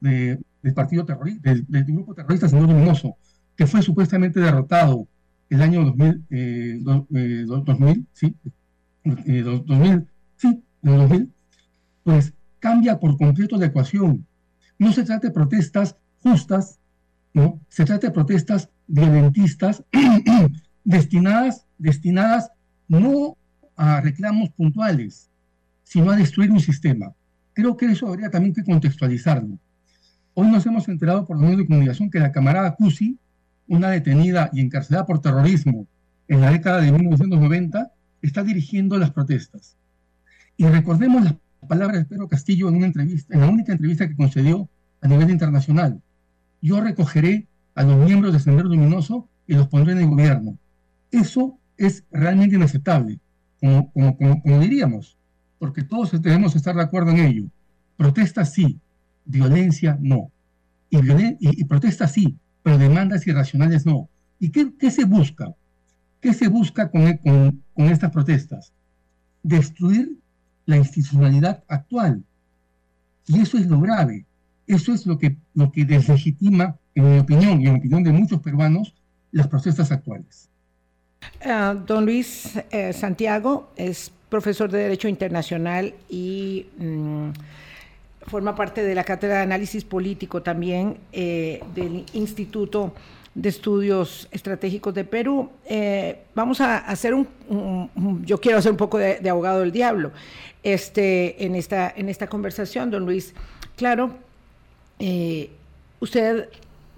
del 0.00 0.74
partido 0.74 1.04
terrorista, 1.04 1.54
del, 1.54 1.84
grupo 1.84 2.14
terrorista 2.14 2.48
Sendero 2.48 2.72
Luminoso, 2.72 3.16
que 3.60 3.66
fue 3.66 3.82
supuestamente 3.82 4.40
derrotado 4.40 5.06
el 5.50 5.60
año 5.60 5.84
2000, 5.84 6.24
eh, 6.30 6.78
2000 6.80 8.06
sí, 8.14 8.34
2000, 9.04 10.06
sí, 10.38 10.64
2000, 10.80 11.30
pues 12.02 12.32
cambia 12.58 12.98
por 12.98 13.18
completo 13.18 13.58
la 13.58 13.66
ecuación. 13.66 14.26
No 14.78 14.94
se 14.94 15.02
trata 15.02 15.26
de 15.26 15.34
protestas 15.34 15.94
justas, 16.22 16.78
¿no? 17.34 17.60
Se 17.68 17.84
trata 17.84 18.06
de 18.06 18.14
protestas 18.14 18.70
violentistas 18.86 19.84
destinadas, 20.84 21.66
destinadas 21.76 22.52
no 22.88 23.36
a 23.76 24.00
reclamos 24.00 24.48
puntuales, 24.48 25.28
sino 25.84 26.10
a 26.10 26.16
destruir 26.16 26.50
un 26.50 26.60
sistema. 26.60 27.12
Creo 27.52 27.76
que 27.76 27.84
eso 27.92 28.08
habría 28.08 28.30
también 28.30 28.54
que 28.54 28.64
contextualizarlo. 28.64 29.58
Hoy 30.32 30.48
nos 30.50 30.64
hemos 30.64 30.88
enterado 30.88 31.26
por 31.26 31.36
los 31.36 31.42
medios 31.42 31.58
de 31.58 31.66
comunicación 31.66 32.10
que 32.10 32.20
la 32.20 32.32
camarada 32.32 32.74
Cusi 32.74 33.18
una 33.70 33.90
detenida 33.90 34.50
y 34.52 34.60
encarcelada 34.60 35.06
por 35.06 35.20
terrorismo 35.20 35.86
en 36.26 36.40
la 36.40 36.50
década 36.50 36.80
de 36.80 36.90
1990, 36.90 37.92
está 38.20 38.42
dirigiendo 38.42 38.98
las 38.98 39.12
protestas. 39.12 39.76
Y 40.56 40.66
recordemos 40.66 41.22
las 41.22 41.34
palabras 41.68 42.00
de 42.00 42.04
Pedro 42.04 42.28
Castillo 42.28 42.68
en 42.68 42.76
una 42.76 42.86
entrevista, 42.86 43.32
en 43.32 43.40
la 43.40 43.48
única 43.48 43.72
entrevista 43.72 44.08
que 44.08 44.16
concedió 44.16 44.68
a 45.00 45.06
nivel 45.06 45.30
internacional. 45.30 46.02
Yo 46.60 46.80
recogeré 46.80 47.46
a 47.76 47.84
los 47.84 47.96
miembros 48.04 48.32
de 48.32 48.40
Sendero 48.40 48.68
Luminoso 48.68 49.28
y 49.46 49.54
los 49.54 49.68
pondré 49.68 49.92
en 49.92 50.00
el 50.00 50.08
gobierno. 50.08 50.58
Eso 51.12 51.56
es 51.76 52.02
realmente 52.10 52.56
inaceptable, 52.56 53.20
como, 53.60 53.92
como, 53.92 54.58
diríamos, 54.58 55.16
porque 55.60 55.84
todos 55.84 56.10
debemos 56.20 56.56
estar 56.56 56.74
de 56.74 56.82
acuerdo 56.82 57.12
en 57.12 57.18
ello. 57.18 57.44
Protesta 57.96 58.44
sí, 58.44 58.80
violencia 59.24 59.96
no. 60.00 60.32
Y, 60.90 60.98
y, 60.98 61.36
y 61.38 61.64
protesta 61.64 62.08
sí, 62.08 62.36
pero 62.62 62.78
demandas 62.78 63.26
irracionales 63.26 63.86
no. 63.86 64.08
¿Y 64.38 64.50
qué, 64.50 64.90
se 64.90 65.04
busca? 65.04 65.54
¿Qué 66.20 66.32
se 66.32 66.48
busca 66.48 66.90
con, 66.90 67.16
con, 67.18 67.86
estas 67.86 68.10
protestas? 68.10 68.72
Destruir 69.42 70.16
la 70.66 70.76
institucionalidad 70.76 71.62
actual. 71.68 72.22
Y 73.26 73.40
eso 73.40 73.58
es 73.58 73.66
lo 73.66 73.80
grave. 73.80 74.24
Eso 74.66 74.92
es 74.92 75.06
lo 75.06 75.18
que, 75.18 75.36
lo 75.54 75.72
que 75.72 75.84
deslegitima, 75.84 76.76
en 76.94 77.12
mi 77.12 77.18
opinión 77.18 77.60
y 77.60 77.66
en 77.66 77.72
la 77.72 77.78
opinión 77.78 78.02
de 78.02 78.12
muchos 78.12 78.40
peruanos, 78.40 78.94
las 79.32 79.48
protestas 79.48 79.92
actuales. 79.92 80.48
Ah, 81.44 81.74
don 81.86 82.04
Luis 82.04 82.58
eh, 82.70 82.92
Santiago 82.92 83.72
es 83.76 84.12
profesor 84.28 84.70
de 84.70 84.78
Derecho 84.78 85.08
Internacional 85.08 85.94
y 86.08 86.66
mm, 86.78 87.30
forma 88.26 88.54
parte 88.54 88.82
de 88.82 88.94
la 88.94 89.04
Cátedra 89.04 89.36
de 89.36 89.42
Análisis 89.42 89.84
Político 89.84 90.42
también 90.42 90.98
eh, 91.12 91.62
del 91.74 92.04
Instituto 92.12 92.92
de 93.34 93.48
Estudios 93.48 94.28
Estratégicos 94.30 94.92
de 94.94 95.04
Perú. 95.04 95.50
Eh, 95.66 96.24
vamos 96.34 96.60
a 96.60 96.78
hacer 96.78 97.14
un, 97.14 97.28
yo 98.24 98.38
quiero 98.40 98.58
hacer 98.58 98.72
un 98.72 98.76
poco 98.76 98.98
de, 98.98 99.28
abogado 99.28 99.60
del 99.60 99.72
diablo 99.72 100.12
este, 100.62 101.44
en, 101.44 101.54
esta, 101.54 101.92
en 101.96 102.08
esta 102.08 102.26
conversación, 102.26 102.90
don 102.90 103.04
Luis. 103.04 103.34
Claro, 103.76 104.14
eh, 104.98 105.50
usted 106.00 106.48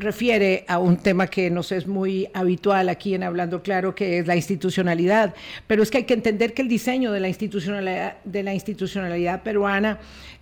refiere 0.03 0.65
a 0.69 0.79
un 0.79 0.97
tema 0.99 1.27
que 1.29 1.51
nos 1.51 1.73
es 1.73 1.87
muy 1.87 2.29
habitual 2.35 2.89
aquí 2.89 3.15
en 3.15 3.23
Hablando 3.23 3.63
Claro, 3.63 3.95
que 3.95 4.19
es 4.19 4.27
la 4.27 4.37
institucionalidad, 4.37 5.35
pero 5.67 5.83
es 5.83 5.91
que 5.91 5.99
hay 5.99 6.05
que 6.05 6.15
entender 6.15 6.53
que 6.53 6.63
el 6.63 6.69
diseño 6.69 7.13
de 7.13 7.21
la 7.21 7.29
institucionalidad, 7.29 8.17
de 8.25 8.43
la 8.43 8.53
institucionalidad 8.53 9.43
peruana 9.43 9.99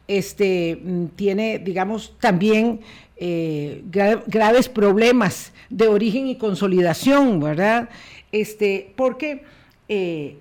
este, 0.09 0.81
mm, 0.83 1.07
tiene, 1.15 1.59
digamos, 1.61 2.17
también 2.19 2.81
eh, 3.17 3.83
graves 4.27 4.69
problemas 4.69 5.53
de 5.69 5.87
origen 5.87 6.27
y 6.27 6.37
consolidación, 6.37 7.39
¿verdad? 7.39 7.89
Este, 8.33 8.93
porque 8.97 9.45
eh, 9.89 10.37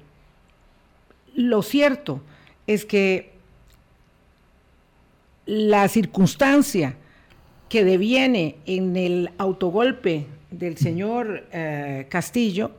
lo 1.36 1.62
cierto 1.62 2.22
es 2.66 2.86
que 2.86 3.32
la 5.46 5.88
circunstancia 5.88 6.96
que 7.70 7.86
deviene 7.86 8.58
en 8.66 8.98
el 8.98 9.30
autogolpe 9.38 10.26
del 10.52 10.78
señor 10.78 11.46
eh, 11.52 12.08
Castillo 12.10 12.72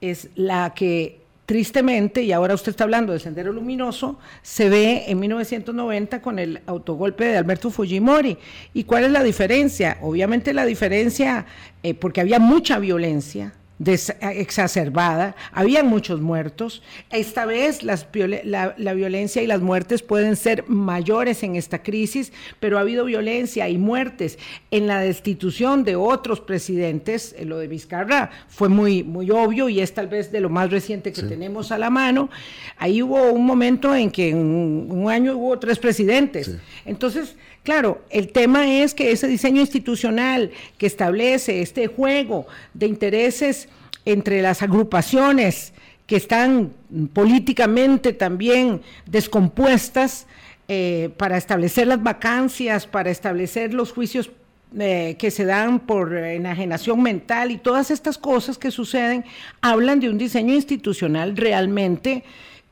es 0.00 0.28
la 0.34 0.74
que 0.74 1.20
tristemente, 1.46 2.22
y 2.22 2.32
ahora 2.32 2.54
usted 2.54 2.70
está 2.70 2.84
hablando 2.84 3.12
del 3.12 3.20
Sendero 3.20 3.52
Luminoso, 3.52 4.18
se 4.42 4.68
ve 4.68 5.04
en 5.06 5.20
1990 5.20 6.20
con 6.20 6.40
el 6.40 6.60
autogolpe 6.66 7.24
de 7.24 7.38
Alberto 7.38 7.70
Fujimori. 7.70 8.36
¿Y 8.74 8.82
cuál 8.82 9.04
es 9.04 9.12
la 9.12 9.22
diferencia? 9.22 9.98
Obviamente 10.02 10.52
la 10.52 10.66
diferencia, 10.66 11.46
eh, 11.84 11.94
porque 11.94 12.20
había 12.20 12.40
mucha 12.40 12.80
violencia, 12.80 13.54
exacerbada, 13.78 15.36
había 15.52 15.82
muchos 15.82 16.20
muertos. 16.20 16.82
Esta 17.10 17.44
vez 17.44 17.82
las, 17.82 18.08
la, 18.44 18.74
la, 18.78 18.94
violencia 18.94 19.42
y 19.42 19.46
las 19.46 19.60
muertes 19.60 20.02
pueden 20.02 20.36
ser 20.36 20.64
mayores 20.68 21.42
en 21.42 21.56
esta 21.56 21.82
crisis, 21.82 22.32
pero 22.58 22.78
ha 22.78 22.80
habido 22.80 23.04
violencia 23.04 23.68
y 23.68 23.76
muertes 23.76 24.38
en 24.70 24.86
la 24.86 25.00
destitución 25.00 25.84
de 25.84 25.96
otros 25.96 26.40
presidentes. 26.40 27.34
Eh, 27.38 27.44
lo 27.44 27.58
de 27.58 27.68
Vizcarra 27.68 28.30
fue 28.48 28.68
muy, 28.68 29.02
muy 29.02 29.30
obvio 29.30 29.68
y 29.68 29.80
es 29.80 29.92
tal 29.92 30.08
vez 30.08 30.32
de 30.32 30.40
lo 30.40 30.48
más 30.48 30.70
reciente 30.70 31.12
que 31.12 31.22
tenemos 31.22 31.70
a 31.70 31.78
la 31.78 31.90
mano. 31.90 32.30
Ahí 32.78 33.02
hubo 33.02 33.30
un 33.30 33.44
momento 33.44 33.94
en 33.94 34.10
que 34.10 34.30
en 34.30 34.38
un, 34.38 35.10
año 35.10 35.36
hubo 35.36 35.58
tres 35.58 35.78
presidentes. 35.78 36.56
Entonces, 36.84 37.36
Claro, 37.66 38.00
el 38.10 38.30
tema 38.30 38.64
es 38.70 38.94
que 38.94 39.10
ese 39.10 39.26
diseño 39.26 39.60
institucional 39.60 40.52
que 40.78 40.86
establece 40.86 41.62
este 41.62 41.88
juego 41.88 42.46
de 42.74 42.86
intereses 42.86 43.68
entre 44.04 44.40
las 44.40 44.62
agrupaciones 44.62 45.72
que 46.06 46.14
están 46.14 46.70
políticamente 47.12 48.12
también 48.12 48.82
descompuestas 49.04 50.28
eh, 50.68 51.10
para 51.16 51.36
establecer 51.36 51.88
las 51.88 52.00
vacancias, 52.00 52.86
para 52.86 53.10
establecer 53.10 53.74
los 53.74 53.90
juicios 53.90 54.30
eh, 54.78 55.16
que 55.18 55.32
se 55.32 55.44
dan 55.44 55.80
por 55.80 56.16
enajenación 56.16 57.02
mental 57.02 57.50
y 57.50 57.56
todas 57.56 57.90
estas 57.90 58.16
cosas 58.16 58.58
que 58.58 58.70
suceden, 58.70 59.24
hablan 59.60 59.98
de 59.98 60.08
un 60.08 60.18
diseño 60.18 60.54
institucional 60.54 61.36
realmente 61.36 62.22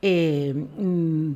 eh, 0.01 0.53
mm, 0.77 1.33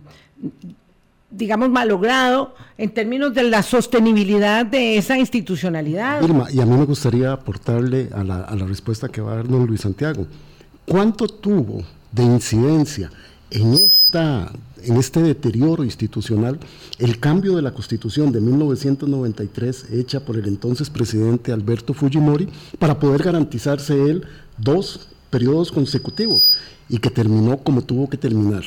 digamos, 1.32 1.70
malogrado 1.70 2.56
en 2.78 2.90
términos 2.92 3.34
de 3.34 3.44
la 3.44 3.62
sostenibilidad 3.64 4.66
de 4.66 4.98
esa 4.98 5.18
institucionalidad. 5.18 6.22
Irma, 6.24 6.48
y 6.52 6.60
a 6.60 6.66
mí 6.66 6.76
me 6.76 6.86
gustaría 6.86 7.32
aportarle 7.32 8.10
a 8.14 8.24
la, 8.24 8.42
a 8.42 8.56
la 8.56 8.66
respuesta 8.66 9.10
que 9.10 9.22
va 9.22 9.34
a 9.34 9.36
dar 9.36 9.48
don 9.48 9.66
Luis 9.66 9.82
Santiago. 9.82 10.26
¿Cuánto 10.86 11.28
tuvo 11.28 11.84
de 12.12 12.24
incidencia 12.24 13.12
en, 13.52 13.74
esta, 13.74 14.52
en 14.84 14.98
este 14.98 15.22
deterioro 15.22 15.84
institucional 15.84 16.60
el 17.00 17.20
cambio 17.20 17.56
de 17.56 17.62
la 17.62 17.72
constitución 17.72 18.32
de 18.32 18.42
1993 18.42 19.92
hecha 19.92 20.20
por 20.20 20.38
el 20.38 20.48
entonces 20.48 20.90
presidente 20.90 21.52
Alberto 21.52 21.94
Fujimori 21.94 22.50
para 22.78 23.00
poder 23.00 23.24
garantizarse 23.24 23.94
él 23.94 24.26
dos 24.58 25.08
periodos 25.30 25.72
consecutivos 25.72 26.50
y 26.88 26.98
que 26.98 27.10
terminó 27.10 27.58
como 27.60 27.82
tuvo 27.82 28.10
que 28.10 28.18
terminar. 28.18 28.64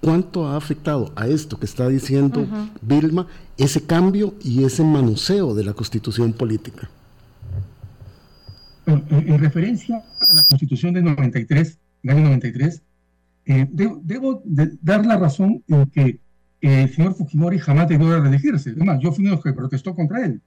¿Cuánto 0.00 0.46
ha 0.46 0.56
afectado 0.56 1.12
a 1.16 1.26
esto 1.26 1.58
que 1.58 1.66
está 1.66 1.88
diciendo 1.88 2.46
Vilma 2.80 3.26
ese 3.56 3.82
cambio 3.82 4.34
y 4.42 4.64
ese 4.64 4.82
manoseo 4.82 5.54
de 5.54 5.64
la 5.64 5.72
constitución 5.72 6.32
política? 6.32 6.88
en, 8.86 9.38
referencia 9.38 10.02
a 10.20 10.34
la 10.34 10.42
constitución 10.44 10.94
de 10.94 11.02
93, 11.02 11.78
del 12.02 12.16
año 12.16 12.24
93, 12.26 12.82
eh, 13.46 13.68
debo, 13.70 14.42
dar 14.82 15.04
la 15.06 15.16
razón 15.16 15.62
en 15.68 15.86
que 15.90 16.18
el 16.60 16.94
señor 16.94 17.14
Fujimori 17.14 17.58
jamás 17.58 17.88
debió 17.88 18.10
de 18.10 18.20
reelegirse. 18.20 18.70
Además, 18.70 19.00
yo 19.02 19.12
fui 19.12 19.26
uno 19.26 19.40
que 19.40 19.52
protestó 19.52 19.94
contra 19.94 20.24
él. 20.24 20.40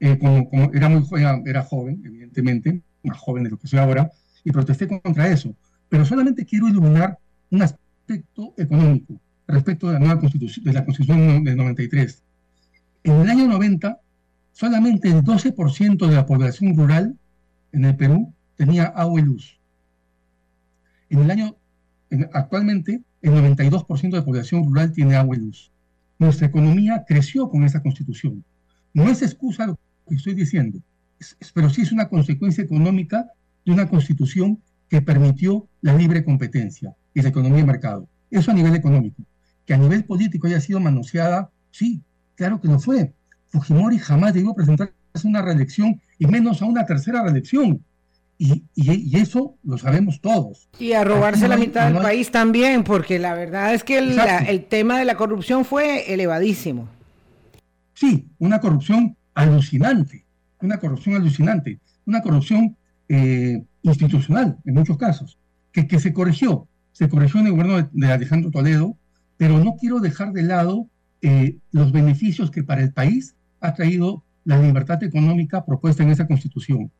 Eh, 0.00 0.18
como, 0.18 0.70
era 0.72 0.88
muy 0.88 1.04
era 1.46 1.62
joven, 1.62 2.02
evidentemente, 2.04 2.82
más 3.02 3.18
joven 3.18 3.44
de 3.44 3.50
lo 3.50 3.58
que 3.58 3.68
soy 3.68 3.78
ahora, 3.78 4.10
y 4.44 4.50
protesté 4.50 4.88
contra 4.88 5.28
eso. 5.28 5.54
Pero 5.88 6.04
solamente 6.04 6.44
quiero 6.44 6.68
iluminar 6.68 7.18
un 7.50 7.62
aspecto 7.62 8.54
económico 8.56 9.20
respecto 9.46 9.88
de 9.88 9.94
la 9.94 9.98
nueva 9.98 10.20
constitución, 10.20 10.64
de 10.64 10.72
la 10.72 10.84
constitución 10.84 11.44
del 11.44 11.56
93. 11.56 12.22
En 13.04 13.12
el 13.20 13.30
año 13.30 13.46
90, 13.46 14.00
solamente 14.52 15.08
el 15.08 15.22
12% 15.22 16.06
de 16.06 16.14
la 16.14 16.26
población 16.26 16.76
rural 16.76 17.16
en 17.72 17.84
el 17.84 17.96
Perú 17.96 18.32
tenía 18.56 18.84
agua 18.84 19.20
y 19.20 19.24
luz. 19.24 19.58
En 21.10 21.20
el 21.20 21.30
año, 21.30 21.56
actualmente, 22.32 23.02
el 23.20 23.32
92% 23.32 24.10
de 24.10 24.18
la 24.18 24.24
población 24.24 24.64
rural 24.64 24.92
tiene 24.92 25.16
agua 25.16 25.36
y 25.36 25.40
luz. 25.40 25.70
Nuestra 26.18 26.46
economía 26.46 27.04
creció 27.06 27.50
con 27.50 27.64
esa 27.64 27.82
constitución. 27.82 28.44
No 28.94 29.08
es 29.08 29.22
excusa 29.22 29.66
lo 29.66 29.78
que 30.08 30.14
estoy 30.14 30.34
diciendo, 30.34 30.80
pero 31.54 31.70
sí 31.70 31.82
es 31.82 31.92
una 31.92 32.08
consecuencia 32.08 32.64
económica 32.64 33.30
de 33.64 33.72
una 33.72 33.88
constitución 33.88 34.60
que 34.88 35.00
permitió 35.00 35.66
la 35.80 35.94
libre 35.94 36.24
competencia 36.24 36.94
y 37.14 37.22
la 37.22 37.30
economía 37.30 37.58
de 37.58 37.66
mercado. 37.66 38.08
Eso 38.30 38.50
a 38.50 38.54
nivel 38.54 38.74
económico. 38.74 39.22
Que 39.66 39.74
a 39.74 39.78
nivel 39.78 40.04
político 40.04 40.46
haya 40.46 40.60
sido 40.60 40.80
manoseada, 40.80 41.50
sí, 41.70 42.02
claro 42.34 42.60
que 42.60 42.68
lo 42.68 42.78
fue. 42.78 43.12
Fujimori 43.48 43.98
jamás 43.98 44.34
debió 44.34 44.54
presentarse 44.54 44.92
una 45.24 45.42
reelección 45.42 46.00
y 46.18 46.26
menos 46.26 46.62
a 46.62 46.66
una 46.66 46.84
tercera 46.86 47.22
reelección. 47.22 47.84
Y, 48.38 48.64
y, 48.74 49.16
eso 49.18 49.56
lo 49.62 49.78
sabemos 49.78 50.20
todos. 50.20 50.68
Y 50.78 50.94
a 50.94 51.04
robarse 51.04 51.46
la 51.46 51.56
mitad 51.56 51.92
del 51.92 52.02
país 52.02 52.32
también, 52.32 52.82
porque 52.82 53.20
la 53.20 53.34
verdad 53.34 53.72
es 53.72 53.84
que 53.84 53.98
el, 53.98 54.18
el 54.48 54.64
tema 54.64 54.98
de 54.98 55.04
la 55.04 55.16
corrupción 55.16 55.64
fue 55.64 56.12
elevadísimo. 56.12 56.88
Sí, 57.94 58.26
una 58.38 58.60
corrupción 58.60 59.16
alucinante, 59.34 60.24
una 60.60 60.78
corrupción 60.78 61.14
alucinante, 61.14 61.78
una 62.04 62.20
corrupción 62.20 62.76
eh, 63.14 63.62
institucional 63.82 64.56
en 64.64 64.72
muchos 64.72 64.96
casos, 64.96 65.36
que, 65.70 65.86
que 65.86 66.00
se 66.00 66.14
corrigió, 66.14 66.66
se 66.92 67.10
corrigió 67.10 67.40
en 67.40 67.48
el 67.48 67.52
gobierno 67.52 67.88
de, 67.92 68.10
Alejandro 68.10 68.50
Toledo, 68.50 68.96
pero 69.36 69.62
no 69.62 69.76
quiero 69.78 70.00
dejar 70.00 70.32
de 70.32 70.42
lado 70.42 70.86
eh, 71.20 71.58
los 71.72 71.92
beneficios 71.92 72.50
que 72.50 72.62
para 72.62 72.80
el 72.80 72.90
país 72.90 73.34
ha 73.60 73.74
traído 73.74 74.22
la 74.46 74.62
libertad 74.62 75.02
económica 75.04 75.62
propuesta 75.62 76.02
en 76.02 76.08
esa 76.08 76.26
constitución. 76.26 76.90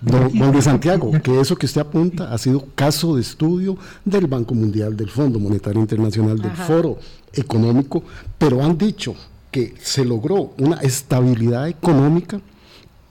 Don, 0.00 0.50
de 0.50 0.62
Santiago, 0.62 1.12
que 1.22 1.38
eso 1.38 1.56
que 1.56 1.66
usted 1.66 1.82
apunta 1.82 2.32
ha 2.32 2.38
sido 2.38 2.68
caso 2.74 3.14
de 3.14 3.20
estudio 3.20 3.76
del 4.06 4.26
Banco 4.26 4.54
Mundial, 4.54 4.96
del 4.96 5.10
Fondo 5.10 5.38
Monetario 5.38 5.82
Internacional, 5.82 6.38
del 6.38 6.52
Foro 6.52 6.98
Económico, 7.34 8.02
pero 8.38 8.64
han 8.64 8.78
dicho 8.78 9.14
que 9.50 9.74
se 9.78 10.06
logró 10.06 10.54
una 10.58 10.76
estabilidad 10.76 11.68
económica 11.68 12.40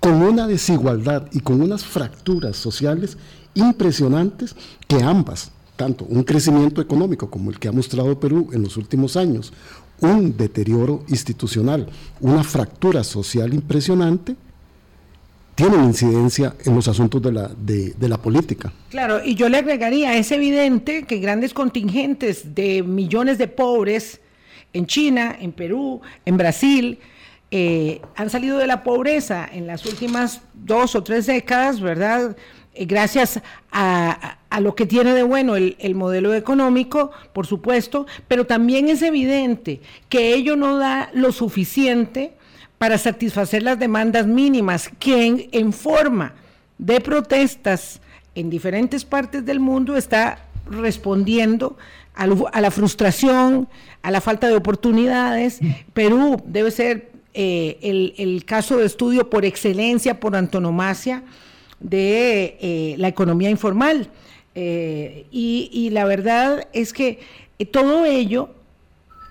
con 0.01 0.23
una 0.23 0.47
desigualdad 0.47 1.27
y 1.31 1.39
con 1.39 1.61
unas 1.61 1.85
fracturas 1.85 2.57
sociales 2.57 3.17
impresionantes 3.53 4.55
que 4.87 5.01
ambas, 5.01 5.51
tanto 5.75 6.05
un 6.05 6.23
crecimiento 6.23 6.81
económico 6.81 7.29
como 7.29 7.51
el 7.51 7.59
que 7.59 7.67
ha 7.67 7.71
mostrado 7.71 8.19
Perú 8.19 8.49
en 8.51 8.63
los 8.63 8.77
últimos 8.77 9.15
años, 9.15 9.53
un 10.01 10.35
deterioro 10.35 11.03
institucional, 11.07 11.87
una 12.19 12.43
fractura 12.43 13.03
social 13.03 13.53
impresionante, 13.53 14.35
tienen 15.53 15.83
incidencia 15.83 16.55
en 16.65 16.73
los 16.73 16.87
asuntos 16.87 17.21
de 17.21 17.31
la, 17.31 17.47
de, 17.47 18.09
la 18.09 18.17
política. 18.17 18.73
Claro, 18.89 19.23
y 19.23 19.35
yo 19.35 19.49
le 19.49 19.59
agregaría, 19.59 20.17
es 20.17 20.31
evidente 20.31 21.03
que 21.03 21.19
grandes 21.19 21.53
contingentes 21.53 22.55
de 22.55 22.81
millones 22.81 23.37
de 23.37 23.47
pobres 23.47 24.19
en 24.73 24.87
China, 24.87 25.37
en 25.39 25.51
Perú, 25.51 26.01
en 26.25 26.37
Brasil, 26.37 26.97
eh, 27.53 28.01
han 28.15 28.29
salido 28.29 28.57
de 28.57 28.65
la 28.65 28.81
pobreza 28.81 29.47
en 29.51 29.67
las 29.67 29.85
últimas 29.85 30.41
dos 30.53 30.95
o 30.95 31.03
tres 31.03 31.25
décadas, 31.25 31.81
¿verdad? 31.81 32.37
Eh, 32.73 32.85
gracias 32.85 33.41
a, 33.73 34.37
lo 34.61 34.75
que 34.75 34.85
tiene 34.85 35.13
de 35.13 35.23
bueno 35.23 35.55
el, 35.55 35.95
modelo 35.95 36.33
económico, 36.33 37.11
por 37.33 37.45
supuesto, 37.45 38.05
pero 38.27 38.45
también 38.45 38.87
es 38.87 39.01
evidente 39.01 39.81
que 40.07 40.33
ello 40.33 40.55
no 40.55 40.77
da 40.77 41.09
lo 41.13 41.31
suficiente 41.31 42.33
para 42.77 42.97
satisfacer 42.97 43.63
las 43.63 43.79
demandas 43.79 44.27
mínimas 44.27 44.89
que 44.99 45.49
en 45.51 45.73
forma 45.73 46.33
de 46.77 46.99
protestas 47.01 48.01
en 48.33 48.49
diferentes 48.49 49.05
partes 49.05 49.45
del 49.45 49.59
mundo 49.59 49.97
está 49.97 50.39
respondiendo 50.69 51.77
a, 52.13 52.61
la 52.61 52.71
frustración, 52.71 53.67
a 54.01 54.11
la 54.11 54.21
falta 54.21 54.47
de 54.47 54.55
oportunidades. 54.55 55.59
Perú 55.93 56.41
debe 56.45 56.71
ser 56.71 57.10
eh, 57.33 58.13
el, 58.17 58.43
caso 58.45 58.77
de 58.77 58.85
estudio 58.85 59.29
por 59.29 59.45
excelencia, 59.45 60.19
por 60.19 60.35
antonomasia, 60.35 61.23
de 61.79 62.57
eh, 62.61 62.95
la 62.97 63.07
economía 63.07 63.49
informal. 63.49 64.09
Eh, 64.53 65.25
y, 65.31 65.89
la 65.91 66.05
verdad 66.05 66.67
es 66.73 66.93
que 66.93 67.19
todo 67.71 68.05
ello, 68.05 68.49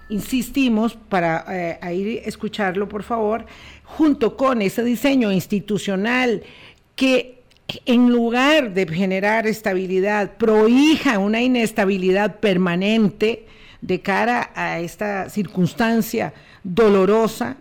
insistimos, 0.09 0.97
para 1.09 1.45
ir 1.93 2.23
a 2.25 2.29
escucharlo, 2.29 2.89
por 2.89 3.03
favor, 3.03 3.47
junto 3.85 4.37
con 4.37 4.63
ese 4.63 4.83
diseño 4.83 5.31
institucional 5.31 6.43
que 6.97 7.41
en 7.87 8.11
lugar 8.11 8.73
de 8.75 8.87
generar 8.87 9.47
estabilidad, 9.47 10.37
prohija 10.37 11.19
una 11.19 11.41
inestabilidad 11.41 12.41
permanente 12.41 13.47
de 13.81 14.01
cara 14.01 14.51
a 14.55 14.81
esta 14.81 15.29
circunstancia 15.29 16.33
dolorosa, 16.63 17.57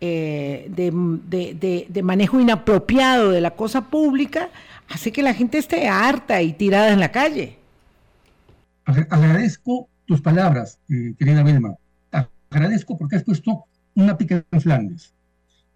eh, 0.00 0.70
de, 0.70 2.02
manejo 2.02 2.40
inapropiado 2.40 3.30
de 3.30 3.40
la 3.40 3.52
cosa 3.52 3.90
pública, 3.90 4.48
hace 4.88 5.12
que 5.12 5.22
la 5.22 5.34
gente 5.34 5.58
esté 5.58 5.88
harta 5.88 6.40
y 6.42 6.52
tirada 6.52 6.92
en 6.92 7.00
la 7.00 7.10
calle. 7.10 7.58
Agradezco 8.84 9.88
tus 10.06 10.20
palabras, 10.20 10.78
eh, 10.88 11.14
querida 11.18 11.42
Belma. 11.42 11.74
Agradezco 12.50 12.96
porque 12.96 13.16
has 13.16 13.24
puesto 13.24 13.64
una 13.94 14.16
pica 14.16 14.44
en 14.50 14.60
Flandes. 14.60 15.12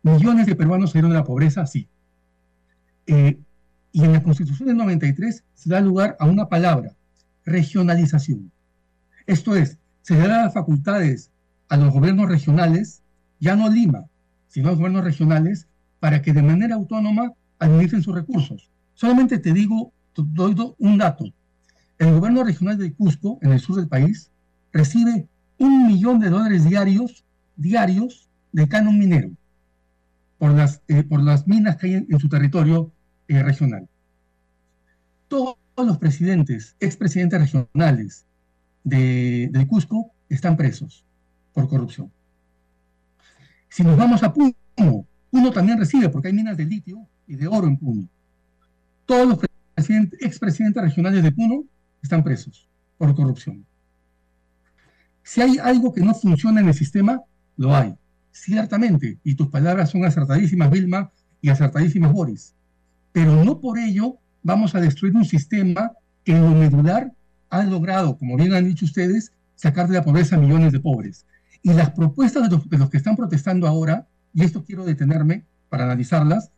Millones 0.02 0.46
de 0.46 0.56
peruanos 0.56 0.90
salieron 0.90 1.10
de 1.10 1.18
la 1.18 1.24
pobreza, 1.24 1.66
sí. 1.66 1.86
Eh, 3.06 3.38
y 3.92 4.04
en 4.04 4.12
la 4.12 4.22
Constitución 4.22 4.68
del 4.68 4.78
93 4.78 5.44
se 5.54 5.70
da 5.70 5.80
lugar 5.80 6.16
a 6.18 6.26
una 6.26 6.48
palabra, 6.48 6.92
regionalización. 7.44 8.50
Esto 9.26 9.54
es, 9.54 9.78
se 10.00 10.16
da 10.16 10.44
las 10.44 10.54
facultades 10.54 11.30
a 11.68 11.76
los 11.76 11.92
gobiernos 11.92 12.28
regionales, 12.28 13.02
ya 13.38 13.54
no 13.54 13.68
Lima, 13.68 14.06
sino 14.52 14.68
los 14.68 14.76
gobiernos 14.76 15.04
regionales, 15.04 15.66
para 15.98 16.20
que 16.20 16.34
de 16.34 16.42
manera 16.42 16.74
autónoma 16.74 17.32
administren 17.58 18.02
sus 18.02 18.14
recursos. 18.14 18.70
Solamente 18.94 19.38
te 19.38 19.54
digo, 19.54 19.92
doy 20.14 20.54
un 20.78 20.98
dato. 20.98 21.24
El 21.98 22.12
gobierno 22.12 22.44
regional 22.44 22.76
de 22.76 22.92
Cusco, 22.92 23.38
en 23.40 23.52
el 23.52 23.60
sur 23.60 23.76
del 23.76 23.88
país, 23.88 24.30
recibe 24.72 25.26
un 25.58 25.86
millón 25.86 26.20
de 26.20 26.28
dólares 26.28 26.68
diarios, 26.68 27.24
diarios 27.56 28.28
de 28.52 28.68
canon 28.68 28.98
minero 28.98 29.30
por 30.36 30.52
las, 30.52 30.82
eh, 30.88 31.02
por 31.02 31.22
las 31.22 31.46
minas 31.46 31.76
que 31.76 31.86
hay 31.86 31.94
en, 31.94 32.18
su 32.18 32.28
territorio 32.28 32.92
eh, 33.28 33.42
regional. 33.42 33.88
Todos 35.28 35.56
los 35.78 35.96
presidentes, 35.96 36.76
expresidentes 36.78 37.40
regionales 37.40 38.26
de, 38.84 39.48
de 39.50 39.66
Cusco 39.66 40.10
están 40.28 40.58
presos 40.58 41.04
por 41.54 41.68
corrupción. 41.68 42.10
Si 43.72 43.82
nos 43.82 43.96
vamos 43.96 44.22
a 44.22 44.34
Puno, 44.34 44.52
Puno 45.30 45.50
también 45.50 45.78
recibe, 45.78 46.10
porque 46.10 46.28
hay 46.28 46.34
minas 46.34 46.58
de 46.58 46.66
litio 46.66 47.08
y 47.26 47.36
de 47.36 47.46
oro 47.46 47.66
en 47.66 47.78
Puno. 47.78 48.06
Todos 49.06 49.26
los 49.26 49.38
expresidentes 50.20 50.82
regionales 50.82 51.22
de 51.22 51.32
Puno 51.32 51.64
están 52.02 52.22
presos 52.22 52.68
por 52.98 53.14
corrupción. 53.14 53.64
Si 55.22 55.40
hay 55.40 55.56
algo 55.56 55.90
que 55.90 56.02
no 56.02 56.14
funciona 56.14 56.60
en 56.60 56.68
el 56.68 56.74
sistema, 56.74 57.22
lo 57.56 57.74
hay. 57.74 57.94
Ciertamente, 58.30 59.16
y 59.24 59.36
tus 59.36 59.48
palabras 59.48 59.88
son 59.88 60.04
acertadísimas, 60.04 60.70
Vilma, 60.70 61.10
y 61.40 61.48
acertadísimas, 61.48 62.12
Boris. 62.12 62.54
Pero 63.12 63.42
no 63.42 63.58
por 63.58 63.78
ello 63.78 64.18
vamos 64.42 64.74
a 64.74 64.82
destruir 64.82 65.16
un 65.16 65.24
sistema 65.24 65.92
que 66.24 66.36
en 66.36 66.42
lo 66.42 66.50
medular 66.50 67.10
ha 67.48 67.62
logrado, 67.62 68.18
como 68.18 68.36
bien 68.36 68.52
han 68.52 68.66
dicho 68.66 68.84
ustedes, 68.84 69.32
sacar 69.54 69.88
de 69.88 69.94
la 69.94 70.04
pobreza 70.04 70.36
a 70.36 70.38
millones 70.38 70.72
de 70.72 70.80
pobres. 70.80 71.24
Y 71.62 71.72
las 71.72 71.90
propuestas 71.90 72.48
de 72.48 72.78
los, 72.78 72.90
que 72.90 72.96
están 72.96 73.16
protestando 73.16 73.66
ahora, 73.66 74.08
y 74.34 74.42
esto 74.42 74.64
quiero 74.64 74.84
detenerme 74.84 75.44
para 75.68 75.84
analizarlas, 75.84 76.50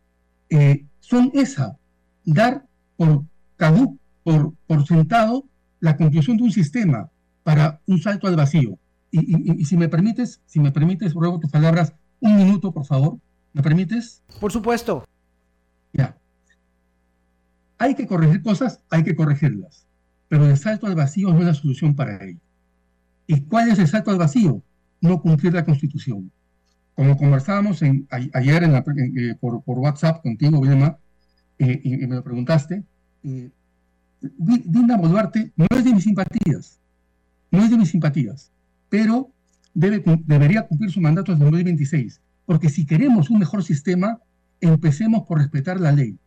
eh, 0.49 0.85
son 0.99 1.31
esa, 1.33 1.77
dar 2.23 2.65
por 2.97 3.23
caduc, 3.57 3.99
por, 4.23 4.53
por 4.67 4.85
sentado 4.85 5.45
la 5.79 5.97
conclusión 5.97 6.37
de 6.37 6.43
un 6.43 6.51
sistema 6.51 7.09
para 7.43 7.79
un 7.85 8.01
salto 8.01 8.27
al 8.27 8.35
vacío. 8.35 8.79
Y, 9.11 9.63
si 9.63 9.77
me 9.77 9.87
permites, 9.87 10.41
si 10.45 10.59
me 10.59 10.71
permites, 10.71 11.13
ruego 11.13 11.39
tus 11.39 11.49
palabras, 11.49 11.93
un 12.19 12.35
minuto, 12.35 12.73
por 12.73 12.85
favor. 12.85 13.17
¿Me 13.53 13.61
permites? 13.61 14.21
Por 14.41 14.51
supuesto. 14.51 15.05
Ya. 15.93 16.17
Hay 17.77 17.95
que 17.95 18.07
corregir 18.07 18.41
cosas, 18.41 18.81
hay 18.89 19.03
que 19.03 19.15
corregirlas. 19.15 19.85
Pero 20.27 20.47
el 20.47 20.57
salto 20.57 20.87
al 20.87 20.95
vacío 20.95 21.29
no 21.29 21.39
es 21.39 21.45
la 21.45 21.53
solución 21.53 21.95
para 21.95 22.21
ello. 22.25 22.39
¿Y 23.27 23.41
cuál 23.41 23.69
es 23.69 23.79
el 23.79 23.87
salto 23.87 24.11
al 24.11 24.17
vacío? 24.17 24.61
No 25.05 25.21
cumplir 25.21 25.53
la 25.53 25.63
Constitución. 25.63 26.31
Como 26.95 27.17
conversábamos 27.17 27.81
ayer 28.33 28.63
eh, 28.63 29.35
por, 29.39 29.61
WhatsApp 29.65 30.23
contigo, 30.23 30.61
Vilma, 30.61 30.97
eh, 31.59 31.79
y, 31.83 31.97
me 32.07 32.15
lo 32.15 32.23
preguntaste, 32.23 32.83
eh, 33.23 33.49
Dina 34.21 34.97
Boluarte 34.97 35.51
no 35.55 35.67
es 35.69 35.83
de 35.83 35.93
mis 35.93 36.05
simpatías, 36.05 36.79
no 37.51 37.63
es 37.63 37.69
de 37.69 37.77
mis 37.77 37.89
simpatías, 37.89 38.51
pero 38.89 39.29
debe, 39.73 40.03
debería 40.25 40.63
cumplir 40.67 40.89
su 40.89 41.01
mandato 41.01 41.33
hasta 41.33 41.43
el 41.43 41.51
2026, 41.51 42.21
porque 42.45 42.69
si 42.69 42.85
queremos 42.85 43.29
un 43.29 43.39
mejor 43.39 43.63
sistema, 43.63 44.19
empecemos 44.61 45.27
por 45.27 45.37
respetar 45.39 45.79
la 45.79 45.91
ley. 45.91 46.17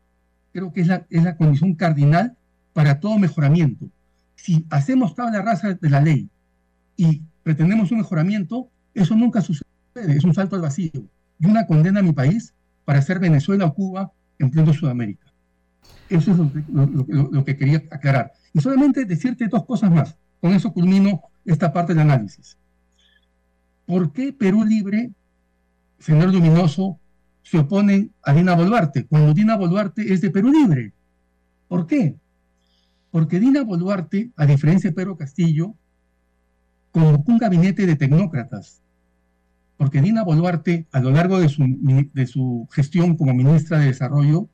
Creo 0.53 0.73
que 0.73 0.83
es 0.83 0.87
la, 0.87 1.07
es 1.11 1.25
la 1.25 1.37
condición 1.37 1.75
cardinal 1.75 2.37
para 2.75 3.01
todo 3.01 3.19
mejoramiento. 3.19 3.89
Si 4.37 4.67
hacemos 4.71 5.15
tabla 5.15 5.43
rasa 5.43 5.75
de 5.75 5.91
la 5.91 6.01
ley 6.01 6.29
y 6.97 7.23
pretendemos 7.49 7.91
un 7.93 7.97
mejoramiento, 7.97 8.69
eso 8.93 9.17
nunca 9.17 9.41
sucede, 9.41 9.65
es 9.95 10.23
un 10.23 10.35
salto 10.35 10.55
al 10.55 10.61
vacío 10.61 10.91
y 11.39 11.47
una 11.47 11.67
condena 11.67 12.01
a 12.01 12.03
mi 12.03 12.13
país 12.13 12.53
para 12.85 13.01
ser 13.01 13.21
Venezuela 13.21 13.65
o 13.65 13.73
Cuba 13.73 14.13
en 14.39 14.51
pleno 14.51 14.75
Sudamérica. 14.75 15.33
Eso 16.11 16.33
es 16.33 16.39
lo 16.69 17.45
que, 17.47 17.57
quería 17.57 17.79
aclarar. 17.91 18.33
Y 18.53 18.61
solamente 18.61 19.07
decirte 19.07 19.49
dos 19.49 19.65
cosas 19.65 19.91
más. 19.91 20.15
Con 20.43 20.53
eso 20.53 20.75
culmino 20.75 21.23
esta 21.47 21.73
parte 21.73 21.95
del 21.95 22.03
análisis. 22.03 22.59
¿Por 23.87 24.13
qué 24.13 24.35
Perú 24.35 24.63
Libre, 24.63 25.11
señor 25.99 26.31
Luminoso, 26.31 26.99
se 27.43 27.61
oponen 27.61 28.13
a 28.25 28.35
Dina 28.35 28.55
Boluarte 28.57 29.07
cuando 29.07 29.33
Dina 29.33 29.57
Boluarte 29.57 30.13
es 30.13 30.21
de 30.21 30.31
Perú 30.31 30.53
Libre? 30.53 30.93
¿Por 31.67 31.87
qué? 31.87 32.15
Porque 33.11 33.41
Dina 33.41 33.63
Boluarte, 33.63 34.33
a 34.37 34.45
diferencia 34.45 34.91
de 34.91 34.95
Pedro 34.95 35.17
Castillo, 35.17 35.75
convocó 36.93 37.33
un 37.33 37.39
gabinete 37.39 37.87
de 37.87 37.97
tecnócratas. 37.97 38.81
Porque 39.77 40.01
Dina 40.01 40.25
Boluarte, 40.25 40.87
a 40.93 41.01
lo 41.01 41.11
largo 41.11 41.39
de 41.39 41.49
su, 41.49 41.65
de 42.13 42.27
su 42.27 42.69
gestión 42.73 43.17
como 43.17 43.33
ministra 43.33 43.79
de 43.79 43.87
Desarrollo, 43.87 44.49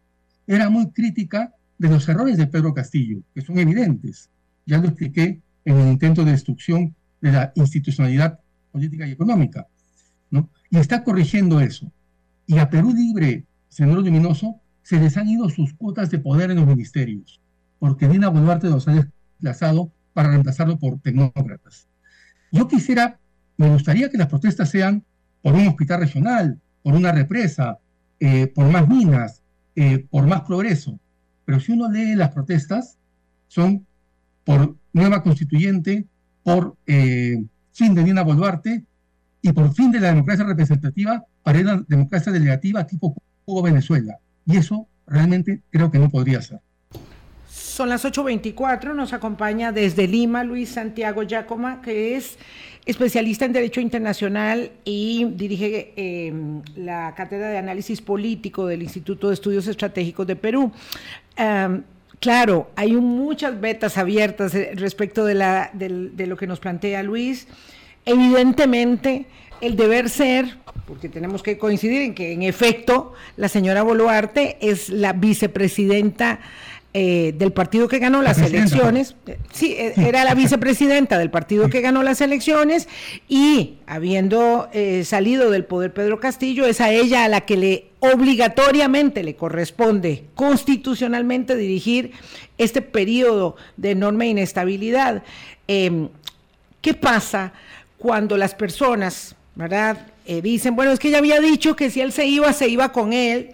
era 0.46 0.68
muy 0.68 0.90
crítica 0.90 1.54
de 1.78 1.88
los 1.88 2.08
errores 2.08 2.36
de 2.36 2.46
Pedro 2.46 2.74
Castillo, 2.74 3.20
que 3.34 3.40
son 3.40 3.58
evidentes. 3.58 4.28
Ya 4.66 4.78
lo 4.78 4.88
expliqué 4.88 5.40
en 5.64 5.78
el 5.78 5.88
intento 5.88 6.24
de 6.24 6.32
destrucción 6.32 6.94
de 7.20 7.32
la 7.32 7.52
institucionalidad 7.54 8.38
política 8.70 9.06
y 9.06 9.12
económica. 9.12 9.66
¿no? 10.30 10.48
Y 10.70 10.76
está 10.78 11.02
corrigiendo 11.04 11.60
eso. 11.60 11.90
Y 12.46 12.58
a 12.58 12.68
Perú 12.68 12.92
Libre, 12.92 13.44
señor 13.68 14.02
Luminoso, 14.02 14.60
se 14.82 15.00
les 15.00 15.16
han 15.16 15.28
ido 15.28 15.48
sus 15.48 15.72
cuotas 15.72 16.10
de 16.10 16.18
poder 16.18 16.50
en 16.50 16.58
los 16.58 16.66
ministerios, 16.66 17.40
porque 17.78 18.06
Dina 18.06 18.28
Boluarte 18.28 18.68
los 18.68 18.86
ha 18.86 18.92
desplazado 18.92 19.90
para 20.12 20.28
reemplazarlo 20.28 20.78
por 20.78 21.00
tecnócratas. 21.00 21.88
Yo 22.54 22.68
quisiera, 22.68 23.18
me 23.56 23.68
gustaría 23.68 24.08
que 24.08 24.16
las 24.16 24.28
protestas 24.28 24.70
sean 24.70 25.02
por 25.42 25.54
un 25.54 25.66
hospital 25.66 25.98
regional, 25.98 26.60
por 26.84 26.94
una 26.94 27.10
represa, 27.10 27.78
eh, 28.20 28.46
por 28.46 28.70
más 28.70 28.86
minas, 28.88 29.42
eh, 29.74 30.06
por 30.08 30.24
más 30.28 30.42
progreso. 30.42 31.00
Pero 31.44 31.58
si 31.58 31.72
uno 31.72 31.90
lee 31.90 32.14
las 32.14 32.30
protestas, 32.30 32.96
son 33.48 33.84
por 34.44 34.76
nueva 34.92 35.24
constituyente, 35.24 36.06
por 36.44 36.76
eh, 36.86 37.44
fin 37.72 37.92
de 37.92 38.04
Dina 38.04 38.22
Boluarte 38.22 38.84
y 39.42 39.50
por 39.50 39.74
fin 39.74 39.90
de 39.90 39.98
la 39.98 40.10
democracia 40.10 40.44
representativa 40.44 41.24
para 41.42 41.58
una 41.58 41.84
democracia 41.88 42.30
delegativa 42.30 42.86
tipo 42.86 43.16
Cuba-Venezuela. 43.46 44.20
Y 44.46 44.58
eso 44.58 44.86
realmente 45.08 45.60
creo 45.70 45.90
que 45.90 45.98
no 45.98 46.08
podría 46.08 46.40
ser. 46.40 46.60
Son 47.74 47.88
las 47.88 48.04
8.24, 48.04 48.94
nos 48.94 49.12
acompaña 49.12 49.72
desde 49.72 50.06
Lima 50.06 50.44
Luis 50.44 50.68
Santiago 50.68 51.22
Giacoma, 51.26 51.82
que 51.82 52.14
es 52.14 52.38
especialista 52.86 53.46
en 53.46 53.52
Derecho 53.52 53.80
Internacional 53.80 54.70
y 54.84 55.24
dirige 55.32 55.92
em, 55.96 56.62
la 56.76 57.12
Cátedra 57.16 57.48
de 57.48 57.58
Análisis 57.58 58.00
Político 58.00 58.68
del 58.68 58.84
Instituto 58.84 59.26
de 59.26 59.34
Estudios 59.34 59.66
Estratégicos 59.66 60.24
de 60.24 60.36
Perú. 60.36 60.70
claro, 62.20 62.70
hay 62.76 62.92
muchas 62.92 63.60
vetas 63.60 63.98
abiertas 63.98 64.54
eh, 64.54 64.70
respecto 64.76 65.24
de, 65.24 65.34
la, 65.34 65.70
de 65.72 66.26
lo 66.28 66.36
que 66.36 66.46
nos 66.46 66.60
plantea 66.60 67.02
Luis. 67.02 67.48
Evidentemente, 68.04 69.26
el 69.60 69.74
deber 69.74 70.10
ser, 70.10 70.58
porque 70.86 71.08
tenemos 71.08 71.42
que 71.42 71.58
coincidir 71.58 72.02
en 72.02 72.14
que 72.14 72.32
en 72.32 72.42
efecto 72.42 73.14
la 73.36 73.48
señora 73.48 73.82
Boluarte 73.82 74.58
es 74.60 74.90
la 74.90 75.12
vicepresidenta 75.12 76.38
eh, 76.96 77.34
del 77.36 77.52
partido 77.52 77.88
que 77.88 77.98
ganó 77.98 78.22
las 78.22 78.38
elecciones, 78.38 79.16
sí, 79.52 79.72
eh, 79.76 79.94
era 79.96 80.22
la 80.22 80.36
vicepresidenta 80.36 81.18
del 81.18 81.28
partido 81.28 81.68
que 81.68 81.80
ganó 81.80 82.04
las 82.04 82.20
elecciones 82.20 82.86
y 83.28 83.78
habiendo 83.88 84.68
eh, 84.72 85.02
salido 85.04 85.50
del 85.50 85.64
poder 85.64 85.92
Pedro 85.92 86.20
Castillo, 86.20 86.66
es 86.66 86.80
a 86.80 86.92
ella 86.92 87.24
a 87.24 87.28
la 87.28 87.40
que 87.40 87.56
le 87.56 87.86
obligatoriamente 87.98 89.24
le 89.24 89.34
corresponde 89.34 90.26
constitucionalmente 90.36 91.56
dirigir 91.56 92.12
este 92.58 92.80
periodo 92.80 93.56
de 93.76 93.90
enorme 93.90 94.28
inestabilidad. 94.28 95.24
Em, 95.66 96.10
¿Qué 96.80 96.94
pasa 96.94 97.54
cuando 97.98 98.36
las 98.36 98.54
personas, 98.54 99.34
¿verdad? 99.56 100.06
dicen, 100.44 100.76
bueno, 100.76 100.92
es 100.92 101.00
que 101.00 101.08
ella 101.08 101.18
había 101.18 101.40
dicho 101.40 101.74
que 101.74 101.90
si 101.90 102.00
él 102.00 102.12
se 102.12 102.24
iba, 102.24 102.52
se 102.52 102.68
iba 102.68 102.92
con 102.92 103.12
él 103.12 103.50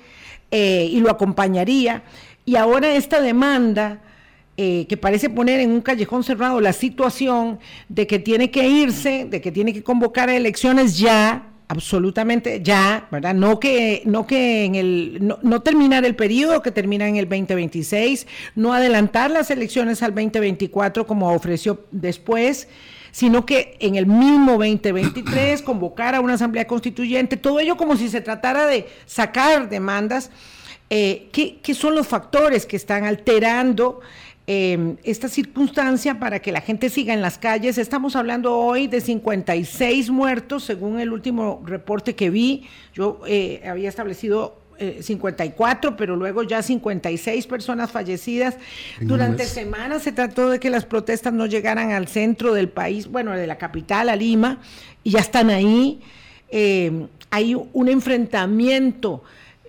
y 0.50 1.00
lo 1.00 1.10
acompañaría. 1.10 2.02
Y 2.44 2.56
ahora 2.56 2.94
esta 2.94 3.20
demanda 3.20 4.00
eh, 4.56 4.86
que 4.88 4.96
parece 4.96 5.30
poner 5.30 5.60
en 5.60 5.70
un 5.70 5.80
callejón 5.80 6.22
cerrado 6.22 6.60
la 6.60 6.72
situación 6.72 7.58
de 7.88 8.06
que 8.06 8.18
tiene 8.18 8.50
que 8.50 8.68
irse, 8.68 9.24
de 9.24 9.40
que 9.40 9.50
tiene 9.50 9.72
que 9.72 9.82
convocar 9.82 10.28
elecciones 10.28 10.98
ya, 10.98 11.50
absolutamente 11.70 12.60
ya, 12.62 13.06
¿verdad? 13.12 13.32
No 13.32 13.60
que, 13.60 14.02
no 14.04 14.26
que 14.26 14.64
en 14.64 14.74
el, 14.74 15.18
no, 15.42 15.62
terminar 15.62 16.04
el 16.04 16.16
periodo 16.16 16.62
que 16.62 16.72
termina 16.72 17.06
en 17.06 17.14
el 17.14 17.28
2026, 17.28 18.26
no 18.56 18.74
adelantar 18.74 19.30
las 19.30 19.52
elecciones 19.52 20.02
al 20.02 20.10
2024 20.10 21.06
como 21.06 21.32
ofreció 21.32 21.86
después, 21.92 22.66
sino 23.12 23.46
que 23.46 23.76
en 23.78 23.94
el 23.94 24.06
mismo 24.06 24.58
2023 24.58 25.62
convocar 25.62 26.16
a 26.16 26.20
una 26.20 26.34
asamblea 26.34 26.66
constituyente, 26.66 27.36
todo 27.36 27.60
ello 27.60 27.76
como 27.76 27.96
si 27.96 28.08
se 28.08 28.20
tratara 28.20 28.66
de 28.66 28.88
sacar 29.06 29.68
demandas. 29.68 30.30
Eh, 30.90 31.28
¿qué, 31.32 31.58
¿Qué 31.62 31.74
son 31.74 31.94
los 31.94 32.06
factores 32.06 32.66
que 32.66 32.76
están 32.76 33.04
alterando 33.04 34.00
Em, 34.52 34.96
esta 35.04 35.28
circunstancia 35.28 36.18
para 36.18 36.40
que 36.40 36.50
la 36.50 36.60
gente 36.60 36.88
siga 36.88 37.14
en 37.14 37.22
las 37.22 37.38
calles. 37.38 37.78
Estamos 37.78 38.16
hablando 38.16 38.56
hoy 38.56 38.88
de 38.88 39.00
56 39.00 40.10
muertos, 40.10 40.64
según 40.64 40.98
el 40.98 41.12
último 41.12 41.62
reporte 41.64 42.16
que 42.16 42.30
vi. 42.30 42.66
Yo 42.92 43.20
eh, 43.28 43.62
había 43.64 43.88
establecido 43.88 44.58
54, 45.00 45.90
eh, 45.90 45.94
pero 45.96 46.16
luego 46.16 46.42
ya 46.42 46.62
56 46.64 47.46
personas 47.46 47.92
fallecidas. 47.92 48.56
Durante 49.00 49.44
semanas 49.44 50.02
se 50.02 50.10
trató 50.10 50.50
de 50.50 50.58
que 50.58 50.68
las 50.68 50.84
protestas 50.84 51.32
no 51.32 51.46
llegaran 51.46 51.92
al 51.92 52.08
centro 52.08 52.52
del 52.52 52.70
país, 52.70 53.06
bueno, 53.06 53.30
de 53.30 53.46
la 53.46 53.56
capital, 53.56 54.08
a 54.08 54.16
Lima, 54.16 54.58
y 55.04 55.10
ya 55.10 55.20
están 55.20 55.50
ahí. 55.50 56.00
Em, 56.48 57.06
hay 57.30 57.54
un 57.54 57.88
enfrentamiento 57.88 59.22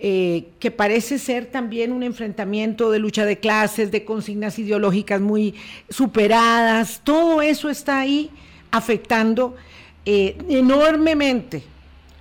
eh, 0.03 0.47
que 0.57 0.71
parece 0.71 1.19
ser 1.19 1.45
también 1.45 1.91
un 1.91 2.01
enfrentamiento 2.01 2.89
de 2.89 2.97
lucha 2.97 3.23
de 3.23 3.37
clases, 3.37 3.91
de 3.91 4.03
consignas 4.03 4.57
ideológicas 4.57 5.21
muy 5.21 5.53
superadas, 5.91 7.01
todo 7.03 7.43
eso 7.43 7.69
está 7.69 7.99
ahí 7.99 8.31
afectando 8.71 9.55
eh, 10.05 10.37
enormemente 10.49 11.61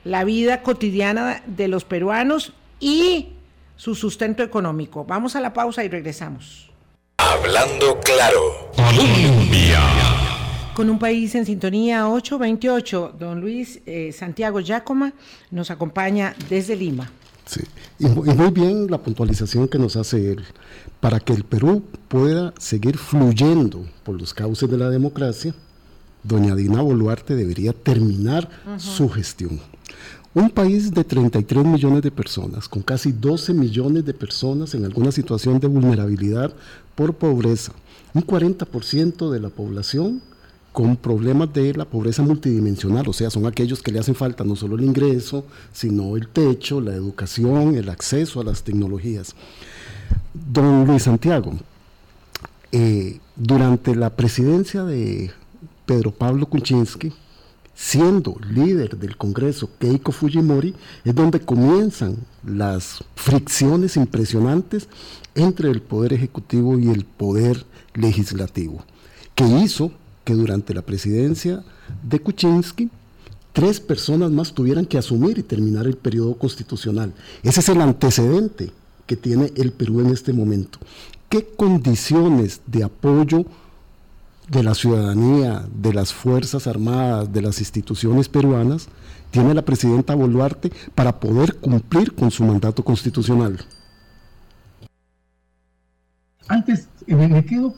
la 0.05 0.25
vida 0.25 0.61
cotidiana 0.63 1.43
de 1.47 1.69
los 1.69 1.87
peruanos 1.87 2.53
y 2.81 3.29
su 3.77 3.95
sustento 3.95 4.43
económico. 4.43 5.07
Vamos 5.07 5.35
a 5.35 5.41
la 5.41 5.55
pausa 5.55 5.83
y 5.83 5.89
regresamos. 5.89 6.71
Hablando 7.17 7.99
claro, 8.01 8.71
Colombia. 8.77 9.81
Con 10.75 10.91
un 10.91 10.99
país 10.99 11.35
en 11.35 11.47
sintonía 11.47 12.07
828, 12.11 13.15
don 13.19 13.41
Luis 13.41 13.81
eh, 13.87 14.13
Santiago 14.13 14.61
Yacoma 14.61 15.15
nos 15.51 15.71
acompaña 15.71 16.35
desde 16.51 16.77
Lima. 16.77 17.11
Sí. 17.51 17.63
Y, 17.99 18.07
muy 18.07 18.51
bien 18.53 18.89
la 18.89 18.99
puntualización 18.99 19.67
que 19.67 19.79
nos 19.79 19.97
hace 19.97 20.33
él. 20.33 20.45
Para 21.01 21.19
que 21.19 21.33
el 21.33 21.43
Perú 21.43 21.83
pueda 22.07 22.55
seguir 22.59 22.97
fluyendo 22.97 23.85
por 24.05 24.21
los 24.21 24.33
cauces 24.33 24.71
de 24.71 24.79
la 24.79 24.89
democracia, 24.89 25.53
doña 26.23 26.55
Dina 26.55 26.81
Boluarte 26.81 27.35
debería 27.35 27.73
terminar 27.73 28.49
su 28.79 29.09
gestión. 29.09 29.59
Un 30.33 30.51
país 30.51 30.95
de 30.95 31.03
33 31.03 31.65
millones 31.65 32.03
de 32.03 32.13
personas, 32.13 32.69
con 32.69 32.83
casi 32.83 33.11
12 33.11 33.53
millones 33.53 34.05
de 34.05 34.15
personas 34.15 34.75
en 34.77 34.85
alguna 34.85 35.11
situación 35.11 35.59
de 35.59 35.67
vulnerabilidad 35.67 36.55
por 36.95 37.15
pobreza, 37.15 37.73
un 38.15 38.25
40% 38.25 39.29
de 39.29 39.41
la 39.41 39.49
población 39.49 40.23
con 40.73 40.97
problemas 40.97 41.53
de 41.53 41.75
la 41.75 41.85
pobreza 41.85 42.23
multidimensional, 42.23 43.09
o 43.09 43.13
sea, 43.13 43.31
son 43.31 43.47
aquellos 43.47 43.83
que 43.83 43.91
le 43.91 43.99
hacen 43.99 44.15
falta 44.15 44.45
no 44.45 44.55
solo 44.55 44.77
el 44.77 44.85
ingreso, 44.85 45.45
sino 45.73 46.17
el 46.17 46.29
techo, 46.29 46.81
la 46.81 46.95
educación, 46.95 47.75
el 47.75 47.89
acceso 47.89 48.41
a 48.41 48.45
las 48.45 48.63
tecnologías. 48.63 49.35
Don 50.33 50.87
Luis 50.87 51.03
Santiago, 51.03 51.55
eh, 52.73 53.19
durante 53.35 53.97
la 53.97 54.11
presidencia 54.11 54.85
de 54.85 55.33
Pedro 55.87 56.13
Pablo 56.13 56.47
Kuczynski, 56.47 57.13
siendo 57.75 58.37
líder 58.49 58.97
del 58.97 59.17
Congreso 59.17 59.71
Keiko 59.79 60.13
Fujimori, 60.13 60.75
es 61.05 61.15
donde 61.15 61.41
comienzan 61.41 62.17
las 62.45 63.03
fricciones 63.17 63.97
impresionantes 63.97 64.87
entre 65.35 65.71
el 65.71 65.81
Poder 65.81 66.13
Ejecutivo 66.13 66.79
y 66.79 66.91
el 66.91 67.05
Poder 67.05 67.65
Legislativo, 67.95 68.85
que 69.35 69.45
hizo 69.45 69.91
durante 70.35 70.75
la 70.75 70.83
presidencia 70.83 71.63
de 72.03 72.21
Kuczynski 72.21 72.91
tres 73.53 73.81
personas 73.81 74.31
más 74.31 74.53
tuvieran 74.53 74.87
que 74.87 74.99
asumir 74.99 75.39
y 75.39 75.43
terminar 75.43 75.87
el 75.87 75.97
periodo 75.97 76.35
constitucional. 76.35 77.13
Ese 77.43 77.61
es 77.61 77.69
el 77.69 77.81
antecedente 77.81 78.73
que 79.07 79.17
tiene 79.17 79.53
el 79.57 79.73
Perú 79.73 80.01
en 80.01 80.09
este 80.09 80.33
momento. 80.33 80.79
¿Qué 81.29 81.47
condiciones 81.57 82.61
de 82.67 82.85
apoyo 82.85 83.45
de 84.49 84.63
la 84.63 84.75
ciudadanía, 84.75 85.65
de 85.75 85.93
las 85.93 86.13
Fuerzas 86.13 86.67
Armadas, 86.67 87.33
de 87.33 87.43
las 87.43 87.61
instituciones 87.61 88.29
peruanas, 88.29 88.89
tiene 89.31 89.55
la 89.55 89.65
presidenta 89.65 90.15
Boluarte 90.15 90.73
para 90.95 91.21
poder 91.21 91.57
cumplir 91.57 92.15
con 92.15 92.31
su 92.31 92.45
mandato 92.45 92.85
constitucional? 92.85 93.65
Antes, 96.49 96.89
eh, 97.07 97.15
me 97.15 97.45
quedo 97.45 97.75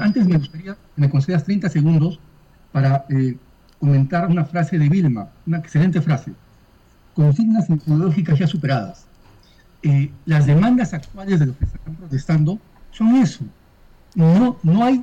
antes 0.00 0.26
me 0.26 0.36
gustaría 0.36 0.74
que 0.74 1.00
me 1.00 1.08
concedas 1.08 1.44
30 1.44 1.68
segundos 1.68 2.20
para 2.72 3.06
eh, 3.08 3.36
comentar 3.78 4.28
una 4.28 4.44
frase 4.44 4.78
de 4.78 4.88
Vilma, 4.88 5.28
una 5.46 5.58
excelente 5.58 6.00
frase. 6.00 6.32
Consignas 7.14 7.68
ideológicas 7.68 8.38
ya 8.38 8.46
superadas. 8.46 9.06
Eh, 9.82 10.10
las 10.26 10.46
demandas 10.46 10.92
actuales 10.92 11.40
de 11.40 11.46
los 11.46 11.56
que 11.56 11.64
están 11.64 11.96
protestando 11.96 12.58
son 12.90 13.16
eso. 13.16 13.44
No, 14.14 14.58
no 14.62 14.84
hay, 14.84 15.02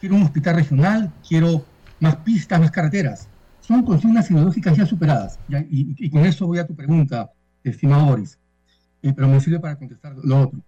quiero 0.00 0.16
un 0.16 0.22
hospital 0.22 0.56
regional, 0.56 1.12
quiero 1.26 1.64
más 2.00 2.16
pistas, 2.16 2.60
más 2.60 2.70
carreteras. 2.70 3.28
Son 3.60 3.82
consignas 3.84 4.30
ideológicas 4.30 4.76
ya 4.76 4.84
superadas. 4.86 5.38
y, 5.48 6.10
con 6.10 6.26
eso 6.26 6.46
voy 6.46 6.58
a 6.58 6.66
tu 6.66 6.74
pregunta, 6.74 7.30
estimado 7.64 8.06
Boris. 8.06 8.38
Eh, 9.02 9.12
pero 9.14 9.28
me 9.28 9.40
sirve 9.40 9.60
para 9.60 9.76
contestar 9.76 10.14
lo 10.22 10.42
otro. 10.42 10.60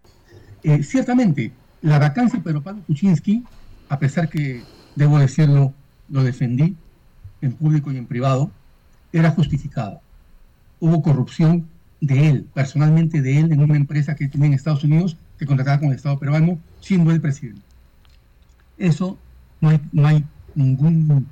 ciertamente, 0.82 1.52
la 1.84 1.98
vacancia 1.98 2.38
de 2.38 2.42
Pedro 2.42 2.62
Pablo 2.62 2.82
Kuczynski, 2.86 3.44
a 3.90 3.98
pesar 3.98 4.30
que, 4.30 4.62
debo 4.96 5.18
decirlo, 5.18 5.74
lo 6.08 6.24
defendí 6.24 6.74
en 7.42 7.52
público 7.52 7.92
y 7.92 7.98
en 7.98 8.06
privado, 8.06 8.50
era 9.12 9.30
justificada. 9.32 10.00
Hubo 10.80 11.02
corrupción 11.02 11.66
de 12.00 12.30
él, 12.30 12.46
personalmente 12.54 13.20
de 13.20 13.38
él, 13.38 13.52
en 13.52 13.60
una 13.60 13.76
empresa 13.76 14.14
que 14.14 14.28
tenía 14.28 14.46
en 14.46 14.54
Estados 14.54 14.82
Unidos, 14.82 15.18
que 15.38 15.44
contrataba 15.44 15.78
con 15.78 15.88
el 15.90 15.96
Estado 15.96 16.18
peruano, 16.18 16.58
siendo 16.80 17.10
el 17.10 17.20
presidente. 17.20 17.60
Eso 18.78 19.18
no 19.60 19.68
hay, 19.68 19.80
no 19.92 20.06
hay 20.06 20.24
ningún, 20.54 21.26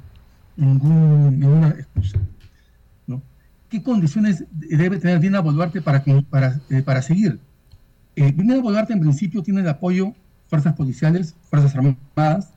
ninguna 0.54 1.68
excusa. 1.70 2.18
¿no? 3.06 3.22
¿Qué 3.70 3.82
condiciones 3.82 4.44
debe 4.50 4.98
tener 4.98 5.18
Dina 5.18 5.40
Boluarte 5.40 5.80
para, 5.80 6.04
para, 6.28 6.60
eh, 6.68 6.82
para 6.82 7.00
seguir? 7.00 7.40
Eh, 8.16 8.32
Dina 8.32 8.60
Boluarte 8.60 8.92
en 8.92 9.00
principio 9.00 9.42
tiene 9.42 9.62
el 9.62 9.68
apoyo 9.70 10.14
fuerzas 10.52 10.74
policiales, 10.74 11.34
fuerzas 11.48 11.74
armadas 11.74 12.50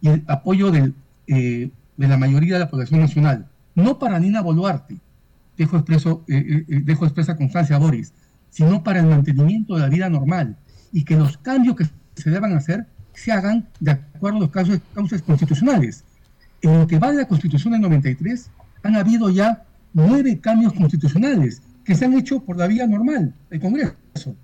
y 0.00 0.06
el 0.06 0.24
apoyo 0.28 0.70
del, 0.70 0.94
eh, 1.26 1.68
de 1.96 2.08
la 2.08 2.16
mayoría 2.16 2.54
de 2.54 2.60
la 2.60 2.70
población 2.70 3.00
nacional. 3.00 3.48
No 3.74 3.98
para 3.98 4.20
Nina 4.20 4.40
Boluarte, 4.40 4.98
dejo, 5.58 5.76
expreso, 5.76 6.22
eh, 6.28 6.64
eh, 6.68 6.80
dejo 6.84 7.06
expresa 7.06 7.36
constancia 7.36 7.74
a 7.74 7.80
Boris, 7.80 8.12
sino 8.50 8.84
para 8.84 9.00
el 9.00 9.06
mantenimiento 9.06 9.74
de 9.74 9.80
la 9.80 9.88
vida 9.88 10.08
normal 10.08 10.56
y 10.92 11.02
que 11.02 11.16
los 11.16 11.38
cambios 11.38 11.74
que 11.74 11.86
se 12.14 12.30
deban 12.30 12.52
hacer 12.52 12.86
se 13.14 13.32
hagan 13.32 13.66
de 13.80 13.90
acuerdo 13.90 14.36
a 14.36 14.40
los 14.42 14.50
casos, 14.50 14.78
causas 14.94 15.20
constitucionales. 15.20 16.04
En 16.62 16.78
lo 16.78 16.86
que 16.86 17.00
va 17.00 17.10
de 17.10 17.16
la 17.16 17.26
Constitución 17.26 17.72
del 17.72 17.80
93, 17.80 18.48
han 18.84 18.94
habido 18.94 19.28
ya 19.28 19.64
nueve 19.92 20.38
cambios 20.38 20.72
constitucionales 20.74 21.62
que 21.84 21.96
se 21.96 22.04
han 22.04 22.14
hecho 22.14 22.38
por 22.38 22.56
la 22.56 22.68
vía 22.68 22.86
normal, 22.86 23.34
el 23.50 23.58
Congreso. 23.58 24.36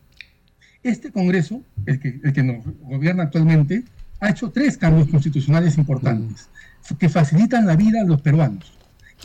Este 0.87 1.11
Congreso, 1.11 1.63
el 1.85 1.99
que, 1.99 2.21
el 2.23 2.33
que 2.33 2.45
nos 2.45 2.65
gobierna 2.83 3.25
actualmente, 3.25 3.83
ha 4.21 4.31
hecho 4.31 4.51
tres 4.51 4.79
cambios 4.79 5.09
constitucionales 5.09 5.77
importantes 5.79 6.49
que 6.97 7.09
facilitan 7.09 7.67
la 7.67 7.75
vida 7.75 8.03
de 8.03 8.07
los 8.07 8.21
peruanos 8.21 8.73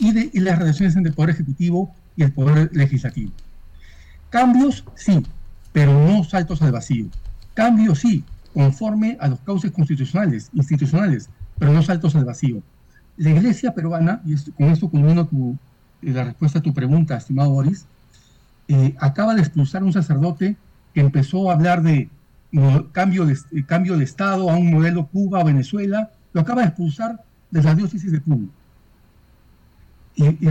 y, 0.00 0.10
de, 0.10 0.30
las 0.40 0.58
relaciones 0.58 0.96
entre 0.96 1.10
el 1.10 1.14
Poder 1.14 1.30
Ejecutivo 1.30 1.94
y 2.16 2.24
el 2.24 2.32
Poder 2.32 2.68
Legislativo. 2.72 3.30
Cambios, 4.28 4.84
sí, 4.96 5.24
pero 5.72 5.92
no 6.04 6.24
saltos 6.24 6.60
al 6.62 6.72
vacío. 6.72 7.06
Cambios, 7.54 8.00
sí, 8.00 8.24
conforme 8.52 9.16
a 9.20 9.28
los 9.28 9.38
cauces 9.38 9.70
constitucionales, 9.70 10.50
institucionales, 10.54 11.30
pero 11.60 11.72
no 11.72 11.80
saltos 11.84 12.16
al 12.16 12.24
vacío. 12.24 12.60
La 13.16 13.30
Iglesia 13.30 13.72
peruana, 13.72 14.20
y 14.24 14.34
con 14.50 14.66
esto 14.66 14.90
culmino 14.90 15.28
tu, 15.28 15.56
la 16.00 16.24
respuesta 16.24 16.58
a 16.58 16.62
tu 16.62 16.74
pregunta, 16.74 17.16
estimado 17.16 17.50
Boris, 17.50 17.86
eh, 18.66 18.96
acaba 18.98 19.36
de 19.36 19.42
expulsar 19.42 19.84
un 19.84 19.92
sacerdote 19.92 20.56
que 20.94 21.00
empezó 21.00 21.50
a 21.50 21.54
hablar 21.54 21.82
de 21.82 22.10
cambio 22.92 23.24
de, 23.24 23.34
eh, 23.34 23.64
cambio 23.66 23.96
de 23.96 24.04
Estado 24.04 24.50
a 24.50 24.56
un 24.56 24.70
modelo 24.70 25.06
Cuba-Venezuela, 25.06 26.10
lo 26.32 26.40
acaba 26.40 26.62
de 26.62 26.68
expulsar 26.68 27.24
de 27.50 27.62
la 27.62 27.74
diócesis 27.74 28.12
de 28.12 28.20
Cuba. 28.20 28.48
Y, 30.14 30.48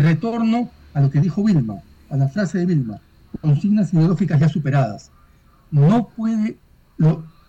retorno 0.00 0.70
a 0.94 1.00
lo 1.00 1.10
que 1.10 1.20
dijo 1.20 1.44
Vilma, 1.44 1.76
a 2.08 2.16
la 2.16 2.28
frase 2.28 2.58
de 2.58 2.66
Vilma, 2.66 2.98
consignas 3.42 3.92
ideológicas 3.92 4.40
ya 4.40 4.48
superadas. 4.48 5.10
No 5.70 6.08
puede, 6.08 6.56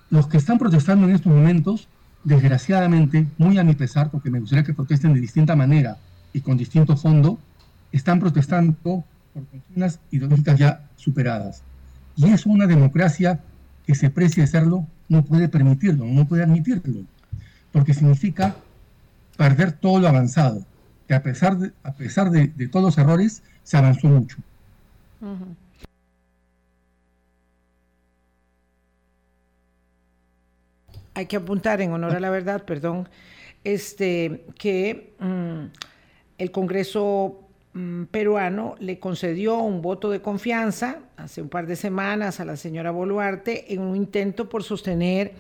los 0.10 0.28
que 0.28 0.38
están 0.38 0.58
protestando 0.58 1.08
en 1.08 1.16
estos 1.16 1.32
momentos, 1.32 1.88
desgraciadamente, 2.26 3.28
muy 3.38 3.58
a 3.58 3.64
mi 3.64 3.76
pesar, 3.76 4.12
porque 4.12 4.30
me 4.30 4.40
gustaría 4.40 4.66
que 4.66 4.74
protesten 4.74 5.14
de 5.14 5.22
distinta 5.22 5.56
manera 5.56 5.98
y 6.34 6.42
con 6.42 6.58
distinto 6.58 6.98
fondo, 6.98 7.40
están 7.94 8.20
protestando 8.20 8.74
por 8.74 9.04
consignas 9.34 10.00
ideológicas 10.12 10.60
ya 10.60 10.90
superadas. 10.98 11.64
Y 12.18 12.30
eso 12.32 12.50
una 12.50 12.66
democracia 12.66 13.40
que 13.86 13.96
se 13.96 14.10
precie 14.10 14.46
serlo 14.48 14.86
no 15.08 15.24
puede 15.24 15.48
permitirlo, 15.48 16.04
no 16.06 16.28
puede 16.28 16.44
admitirlo, 16.44 17.06
porque 17.72 17.94
significa 17.94 18.56
perder 19.38 19.72
todo 19.72 20.00
lo 20.00 20.08
avanzado, 20.08 20.66
que 21.08 21.14
a 21.14 21.22
pesar 21.22 21.58
de, 21.58 21.72
a 21.84 21.94
pesar 21.94 22.32
de, 22.32 22.48
todos 22.68 22.84
los 22.84 22.98
errores 22.98 23.44
se 23.64 23.78
avanzó 23.78 24.08
mucho. 24.08 24.38
Hay 31.14 31.28
que 31.28 31.38
apuntar 31.38 31.82
en 31.82 31.94
honor 31.94 32.16
a 32.16 32.20
la 32.20 32.30
verdad, 32.30 32.66
perdón, 32.66 33.08
este, 33.64 34.46
que 34.58 35.14
mm, 35.20 35.66
el 36.40 36.52
Congreso 36.52 37.47
peruano 38.12 38.76
le 38.80 39.00
concedió 39.00 39.58
un 39.58 39.82
voto 39.82 40.10
de 40.10 40.22
confianza 40.22 41.00
hace 41.18 41.42
un 41.42 41.50
par 41.50 41.68
de 41.68 41.76
semanas 41.76 42.40
a 42.40 42.46
la 42.46 42.56
señora 42.56 42.92
Boluarte 42.92 43.74
en 43.74 43.82
un 43.82 43.96
intento 43.96 44.50
por 44.50 44.64
sostener 44.64 45.34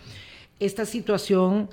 esta 0.59 0.85
situación 0.85 1.69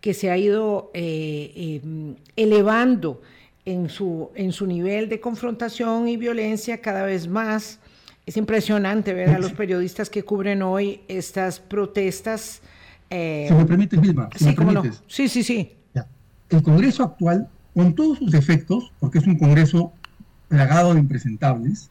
que 0.00 0.14
se 0.14 0.30
ha 0.30 0.38
ido 0.38 0.90
eh, 0.94 1.80
em, 1.82 2.14
elevando 2.36 3.20
en 3.64 3.88
su, 3.88 4.30
en 4.34 4.52
su 4.52 4.66
nivel 4.66 5.08
de 5.08 5.20
confrontación 5.20 6.08
y 6.08 6.16
violencia 6.16 6.80
cada 6.80 7.04
vez 7.04 7.28
más. 7.28 7.80
Es 8.24 8.36
impresionante 8.36 9.14
ver 9.14 9.30
a 9.30 9.38
los 9.38 9.52
periodistas 9.52 10.10
que 10.10 10.22
cubren 10.22 10.62
hoy 10.62 11.00
estas 11.08 11.60
protestas. 11.60 12.60
Eh, 13.10 13.46
si 13.48 13.54
me 13.54 13.64
permites, 13.64 14.00
Vilma. 14.00 14.28
sí, 14.36 14.54
sí, 15.06 15.28
sí, 15.28 15.42
sí. 15.42 15.72
El 16.50 16.62
Congreso 16.62 17.02
actual, 17.02 17.48
con 17.74 17.94
todos 17.94 18.18
sus 18.18 18.30
defectos, 18.30 18.90
porque 19.00 19.18
es 19.18 19.26
un 19.26 19.38
Congreso 19.38 19.92
plagado 20.48 20.94
de 20.94 21.00
impresentables, 21.00 21.90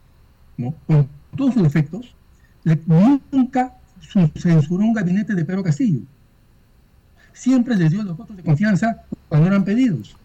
¿no? 0.57 0.73
con 0.85 1.07
todos 1.35 1.53
sus 1.53 1.63
defectos, 1.63 2.13
nunca 3.31 3.73
censuró 4.35 4.83
un 4.83 4.93
gabinete 4.93 5.35
de 5.35 5.45
Pedro 5.45 5.63
Castillo 5.63 6.01
siempre 7.37 7.75
les 7.75 7.91
dio 7.91 8.03
los 8.03 8.17
votos 8.17 8.35
de 8.35 8.43
confianza 8.43 9.03
cuando 9.29 9.47
eran 9.47 9.63
pedidos. 9.63 10.15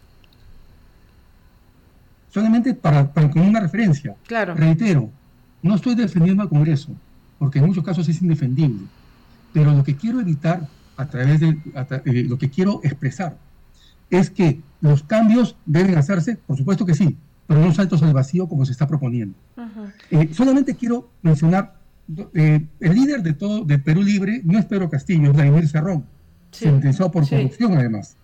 Solamente 2.31 2.75
para, 2.75 3.13
para 3.13 3.31
con 3.31 3.43
una 3.43 3.61
referencia. 3.61 4.17
Claro. 4.27 4.55
Reitero, 4.55 5.11
no 5.63 5.75
estoy 5.75 5.95
defendiendo 5.95 6.43
al 6.43 6.49
Congreso, 6.49 6.93
porque 7.39 7.59
en 7.59 7.67
muchos 7.67 7.85
casos 7.85 8.09
es 8.09 8.23
indefendible. 8.23 8.87
Pero 9.53 9.73
lo 9.73 9.85
que 9.85 9.97
quiero 9.97 10.21
evitar 10.21 10.67
a 10.97 11.07
través 11.07 11.41
de 11.41 11.59
eh, 12.07 12.25
lo 12.27 12.39
que 12.39 12.49
quiero 12.49 12.81
expresar 12.83 13.37
es 14.09 14.31
que 14.31 14.61
los 14.81 15.03
cambios 15.03 15.57
deben 15.67 15.97
hacerse, 15.97 16.37
por 16.37 16.57
supuesto 16.57 16.87
que 16.87 16.95
sí, 16.95 17.17
pero 17.53 17.67
no 17.67 17.75
saltos 17.75 18.03
al 18.03 18.15
vacío 18.15 18.49
como 18.49 18.65
se 18.65 18.73
está 18.73 18.87
proponiendo. 18.87 19.37
Eh, 20.11 20.31
solamente 20.33 20.75
quiero 20.75 21.11
mencionar, 21.21 21.77
eh, 22.35 22.65
el 22.81 22.95
líder 22.95 23.23
de 23.23 23.35
todo 23.35 23.65
de 23.65 23.79
Perú 23.79 24.03
Libre 24.03 24.41
no 24.45 24.59
es 24.59 24.65
Pedro 24.65 24.89
Castillo, 24.89 25.31
es 25.31 25.37
Vladimir 25.37 25.69
Cerrón 25.69 26.05
sentenció 26.51 27.11
por 27.11 27.29
corrupción 27.29 27.77
además. 27.77 28.17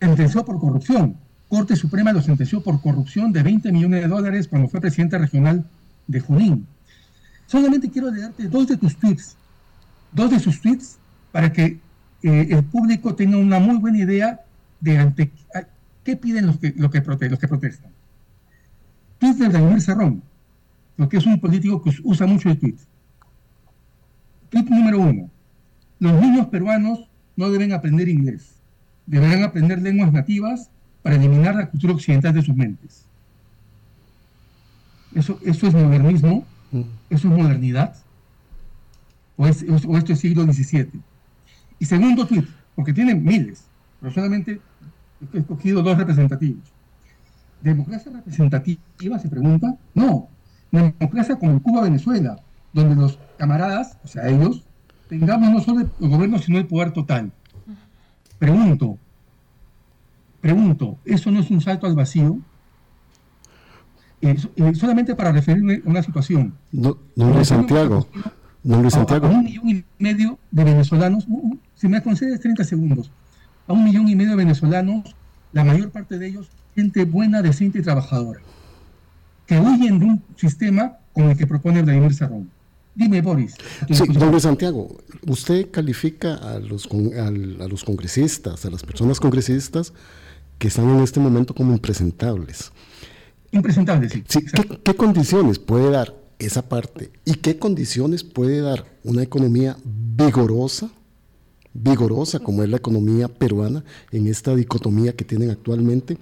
Sentenció 0.00 0.44
por 0.44 0.58
corrupción. 0.58 1.16
Corte 1.48 1.76
Suprema 1.76 2.12
lo 2.12 2.20
sentenció 2.20 2.62
por 2.62 2.80
corrupción 2.80 3.32
de 3.32 3.42
20 3.42 3.70
millones 3.72 4.02
de 4.02 4.08
dólares 4.08 4.48
cuando 4.48 4.68
fue 4.68 4.80
presidente 4.80 5.18
regional 5.18 5.64
de 6.06 6.20
Junín. 6.20 6.66
Solamente 7.46 7.90
quiero 7.90 8.10
leerte 8.10 8.48
dos 8.48 8.66
de 8.66 8.76
tus 8.76 8.96
tweets, 8.96 9.36
dos 10.12 10.30
de 10.30 10.40
sus 10.40 10.60
tweets, 10.60 10.98
para 11.32 11.52
que 11.52 11.78
eh, 12.22 12.48
el 12.50 12.64
público 12.64 13.14
tenga 13.14 13.36
una 13.36 13.58
muy 13.58 13.76
buena 13.76 13.98
idea 13.98 14.40
de 14.80 14.98
ante 14.98 15.30
qué 16.02 16.16
piden 16.16 16.46
los 16.46 16.58
que, 16.58 16.74
los 16.76 16.90
que, 16.90 17.28
los 17.28 17.38
que 17.38 17.48
protestan. 17.48 17.90
Tweet 19.24 19.36
de 19.36 19.48
Vladimir 19.48 19.80
Serrón, 19.80 20.22
porque 20.98 21.16
es 21.16 21.24
un 21.24 21.40
político 21.40 21.82
que 21.82 21.90
usa 22.02 22.26
mucho 22.26 22.50
el 22.50 22.58
tweet. 22.58 22.76
Tweet 24.50 24.64
número 24.64 25.00
uno. 25.00 25.30
Los 25.98 26.20
niños 26.20 26.48
peruanos 26.48 27.08
no 27.34 27.50
deben 27.50 27.72
aprender 27.72 28.06
inglés. 28.06 28.56
Deberán 29.06 29.42
aprender 29.42 29.80
lenguas 29.80 30.12
nativas 30.12 30.70
para 31.02 31.16
eliminar 31.16 31.54
la 31.54 31.70
cultura 31.70 31.94
occidental 31.94 32.34
de 32.34 32.42
sus 32.42 32.54
mentes. 32.54 33.06
¿Eso, 35.14 35.38
eso 35.42 35.68
es 35.68 35.72
modernismo? 35.72 36.44
Mm. 36.70 36.82
¿Eso 37.08 37.28
es 37.28 37.34
modernidad? 37.34 37.96
¿O, 39.38 39.46
esto 39.46 40.12
es 40.12 40.18
siglo 40.18 40.44
XVII? 40.44 41.00
Y 41.78 41.86
segundo 41.86 42.26
tweet, 42.26 42.44
porque 42.74 42.92
tienen 42.92 43.24
miles, 43.24 43.64
pero 44.02 44.12
solamente 44.12 44.60
he 45.32 45.38
escogido 45.38 45.82
dos 45.82 45.96
representativos. 45.96 46.73
¿Democracia 47.64 48.12
representativa? 48.12 49.18
Se 49.18 49.28
pregunta. 49.28 49.74
No, 49.94 50.28
democracia 50.70 51.36
como 51.36 51.52
en 51.52 51.60
Cuba-Venezuela, 51.60 52.36
donde 52.74 52.94
los 52.94 53.18
camaradas, 53.38 53.96
o 54.04 54.08
sea, 54.08 54.28
ellos, 54.28 54.64
tengamos 55.08 55.50
no 55.50 55.60
solo 55.60 55.80
el 55.80 56.08
gobierno, 56.10 56.38
sino 56.38 56.58
el 56.58 56.66
poder 56.66 56.92
total. 56.92 57.32
Pregunto, 58.38 58.98
pregunto, 60.42 60.98
¿eso 61.06 61.30
no 61.30 61.40
es 61.40 61.50
un 61.50 61.62
salto 61.62 61.86
al 61.86 61.94
vacío? 61.94 62.38
Eh, 64.20 64.36
eh, 64.56 64.74
solamente 64.74 65.14
para 65.14 65.32
referirme 65.32 65.80
a 65.86 65.88
una 65.88 66.02
situación. 66.02 66.54
No, 66.70 66.98
no 67.16 67.30
Luis 67.32 67.48
Santiago. 67.48 68.06
No 68.62 68.82
Luis 68.82 68.92
Santiago. 68.92 69.26
A, 69.26 69.30
un 69.30 69.44
millón 69.44 69.68
y 69.70 69.84
medio 69.98 70.38
de 70.50 70.64
venezolanos, 70.64 71.26
si 71.76 71.88
me 71.88 72.02
concedes 72.02 72.40
30 72.40 72.62
segundos, 72.64 73.10
a 73.66 73.72
un 73.72 73.84
millón 73.84 74.06
y 74.06 74.16
medio 74.16 74.32
de 74.32 74.36
venezolanos, 74.36 75.16
la 75.52 75.64
mayor 75.64 75.90
parte 75.90 76.18
de 76.18 76.26
ellos, 76.26 76.50
gente 76.74 77.04
buena, 77.04 77.42
decente 77.42 77.78
y 77.78 77.82
trabajadora, 77.82 78.40
que 79.46 79.58
huyen 79.58 79.98
de 79.98 80.04
un 80.04 80.22
sistema 80.36 80.98
como 81.12 81.30
el 81.30 81.36
que 81.36 81.46
propone 81.46 81.82
Vladimir 81.82 82.14
Serrón. 82.14 82.50
Dime, 82.94 83.20
Boris. 83.22 83.54
Sí, 83.90 84.04
don 84.12 84.40
Santiago, 84.40 84.96
usted 85.26 85.70
califica 85.70 86.34
a 86.34 86.60
los, 86.60 86.86
a, 86.86 87.30
los 87.30 87.82
congresistas, 87.82 88.64
a 88.64 88.70
las 88.70 88.84
personas 88.84 89.18
congresistas 89.18 89.92
que 90.58 90.68
están 90.68 90.88
en 90.88 91.00
este 91.00 91.18
momento 91.18 91.54
como 91.54 91.72
impresentables. 91.72 92.70
Impresentables, 93.50 94.12
sí. 94.12 94.24
sí 94.28 94.44
¿qué, 94.84 94.94
condiciones 94.94 95.58
puede 95.58 95.90
dar 95.90 96.14
esa 96.38 96.68
parte 96.68 97.10
y 97.24 97.34
qué 97.34 97.58
condiciones 97.58 98.22
puede 98.22 98.60
dar 98.60 98.84
una 99.02 99.22
economía 99.22 99.76
vigorosa, 99.84 100.90
vigorosa 101.72 102.38
como 102.38 102.62
es 102.62 102.68
la 102.68 102.76
economía 102.76 103.28
peruana, 103.28 103.84
en 104.12 104.28
esta 104.28 104.54
dicotomía 104.54 105.16
que 105.16 105.24
tienen 105.24 105.50
actualmente, 105.50 106.16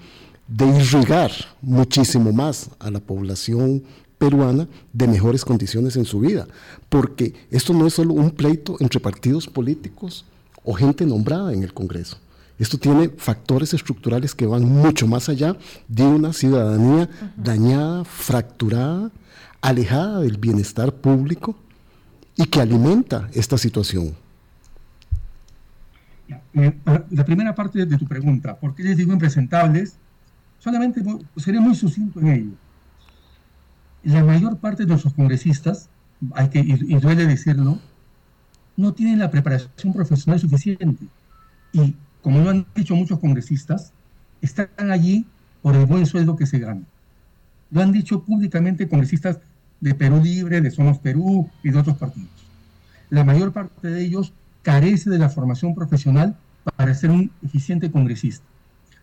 de 0.53 0.67
irrigar 0.67 1.31
muchísimo 1.63 2.31
más 2.33 2.71
a 2.79 2.91
la 2.91 3.01
población 3.01 3.83
peruana 4.19 4.69
de 4.93 5.09
mejores 5.09 5.45
condiciones 5.45 5.97
en 5.97 6.05
su 6.05 6.21
vida, 6.21 6.47
porque 6.89 7.33
esto 7.51 7.73
no 7.73 7.87
es 7.87 7.95
solo 7.95 8.13
un 8.13 8.31
pleito 8.31 8.77
entre 8.81 9.01
partidos 9.01 9.47
políticos 9.47 10.27
o 10.63 10.75
gente 10.75 11.07
nombrada 11.07 11.53
en 11.53 11.63
el 11.63 11.73
Congreso. 11.73 12.19
Esto 12.59 12.77
tiene 12.79 13.09
factores 13.09 13.73
estructurales 13.73 14.35
que 14.35 14.47
van 14.47 14.65
mucho 14.65 15.07
más 15.07 15.29
allá 15.29 15.57
de 15.89 16.05
una 16.05 16.33
ciudadanía 16.33 17.09
dañada, 17.37 18.05
fracturada, 18.05 19.11
alejada 19.63 20.21
del 20.21 20.37
bienestar 20.37 20.93
público 20.93 21.57
y 22.37 22.45
que 22.45 22.61
alimenta 22.61 23.29
esta 23.33 23.57
situación. 23.57 24.15
Eh, 26.55 26.75
la 27.11 27.25
primera 27.25 27.55
parte 27.55 27.85
de 27.87 27.97
tu 27.97 28.07
pregunta, 28.07 28.55
¿por 28.57 28.75
qué 28.75 28.83
les 28.83 28.99
digo 28.99 29.13
impresentables? 29.13 29.97
Solamente 30.63 31.03
seré 31.37 31.59
muy 31.59 31.75
sucinto 31.75 32.21
en 32.21 32.29
ello 32.29 32.53
la 34.03 34.25
mayor 34.25 34.59
parte 34.59 34.83
de 34.83 34.89
nuestros 34.89 35.15
congresistas, 35.15 35.89
hay 36.35 36.49
que, 36.49 36.61
y, 36.61 36.95
duele 36.99 37.27
decirlo, 37.27 37.79
no 38.77 38.93
tienen 38.95 39.19
la 39.19 39.31
preparación 39.31 39.93
profesional 39.93 40.41
suficiente. 40.41 41.07
Y 41.73 41.95
como 42.21 42.41
lo 42.41 42.51
han 42.51 42.67
dicho 42.75 42.95
muchos 42.95 43.19
congresistas, 43.19 43.93
están 44.41 44.91
allí 44.91 45.27
por 45.63 45.77
el 45.77 45.87
buen 45.87 46.07
sueldo 46.07 46.37
que 46.37 46.47
se 46.47 46.59
gana. 46.59 46.83
Lo 47.71 47.83
han 47.83 47.93
dicho 47.93 48.23
públicamente 48.23 48.89
congresistas 48.89 49.39
de 49.81 49.95
Perú 49.95 50.21
Libre, 50.23 50.61
de 50.61 50.71
Somos 50.71 50.99
Perú 50.99 51.49
y 51.63 51.71
de 51.71 51.79
otros 51.79 51.97
partidos. 51.97 52.31
La 53.11 53.25
mayor 53.25 53.53
parte 53.53 53.89
de 53.89 54.05
ellos 54.05 54.33
carece 54.63 55.11
de 55.11 55.19
la 55.19 55.29
formación 55.29 55.75
profesional 55.75 56.37
para 56.77 56.95
ser 56.95 57.11
un 57.11 57.31
eficiente 57.43 57.91
congresista. 57.91 58.45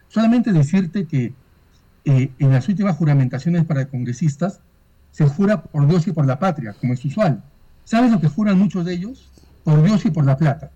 Solamente 0.09 0.51
decirte 0.51 1.05
que 1.05 1.33
eh, 2.05 2.31
en 2.39 2.51
las 2.51 2.67
últimas 2.67 2.95
juramentaciones 2.95 3.65
para 3.65 3.85
congresistas 3.87 4.59
se 5.11 5.25
jura 5.25 5.61
por 5.63 5.87
Dios 5.87 6.07
y 6.07 6.11
por 6.11 6.25
la 6.25 6.39
patria, 6.39 6.73
como 6.73 6.93
es 6.93 7.03
usual. 7.03 7.43
¿Sabes 7.83 8.11
lo 8.11 8.21
que 8.21 8.27
juran 8.27 8.57
muchos 8.57 8.85
de 8.85 8.93
ellos? 8.93 9.29
Por 9.63 9.83
Dios 9.83 10.05
y 10.05 10.11
por 10.11 10.25
la 10.25 10.37
plata. 10.37 10.71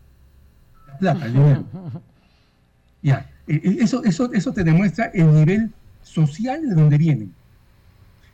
La 0.88 0.98
plata, 0.98 1.26
el 1.26 1.34
dinero. 1.34 1.64
Ya, 3.02 3.30
e, 3.48 3.56
e, 3.56 3.84
eso, 3.84 4.04
eso, 4.04 4.32
eso 4.34 4.54
te 4.54 4.64
demuestra 4.64 5.06
el 5.14 5.34
nivel 5.34 5.72
social 6.02 6.68
de 6.68 6.76
donde 6.76 6.98
vienen. 6.98 7.34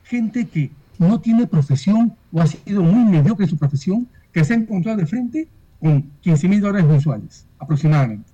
Gente 0.04 0.48
que 0.48 0.72
no 0.98 1.20
tiene 1.20 1.48
profesión 1.48 2.14
o 2.32 2.42
ha 2.42 2.48
sido 2.48 2.84
muy 2.84 3.10
mediocre 3.10 3.46
en 3.46 3.50
su 3.50 3.58
profesión, 3.58 4.08
que 4.32 4.44
se 4.44 4.54
ha 4.54 4.58
encontrado 4.58 4.98
de 4.98 5.06
frente 5.06 5.48
con 5.80 6.04
15 6.22 6.48
mil 6.48 6.62
dólares 6.62 6.88
mensuales, 6.88 7.46
aproximadamente. 7.58 8.29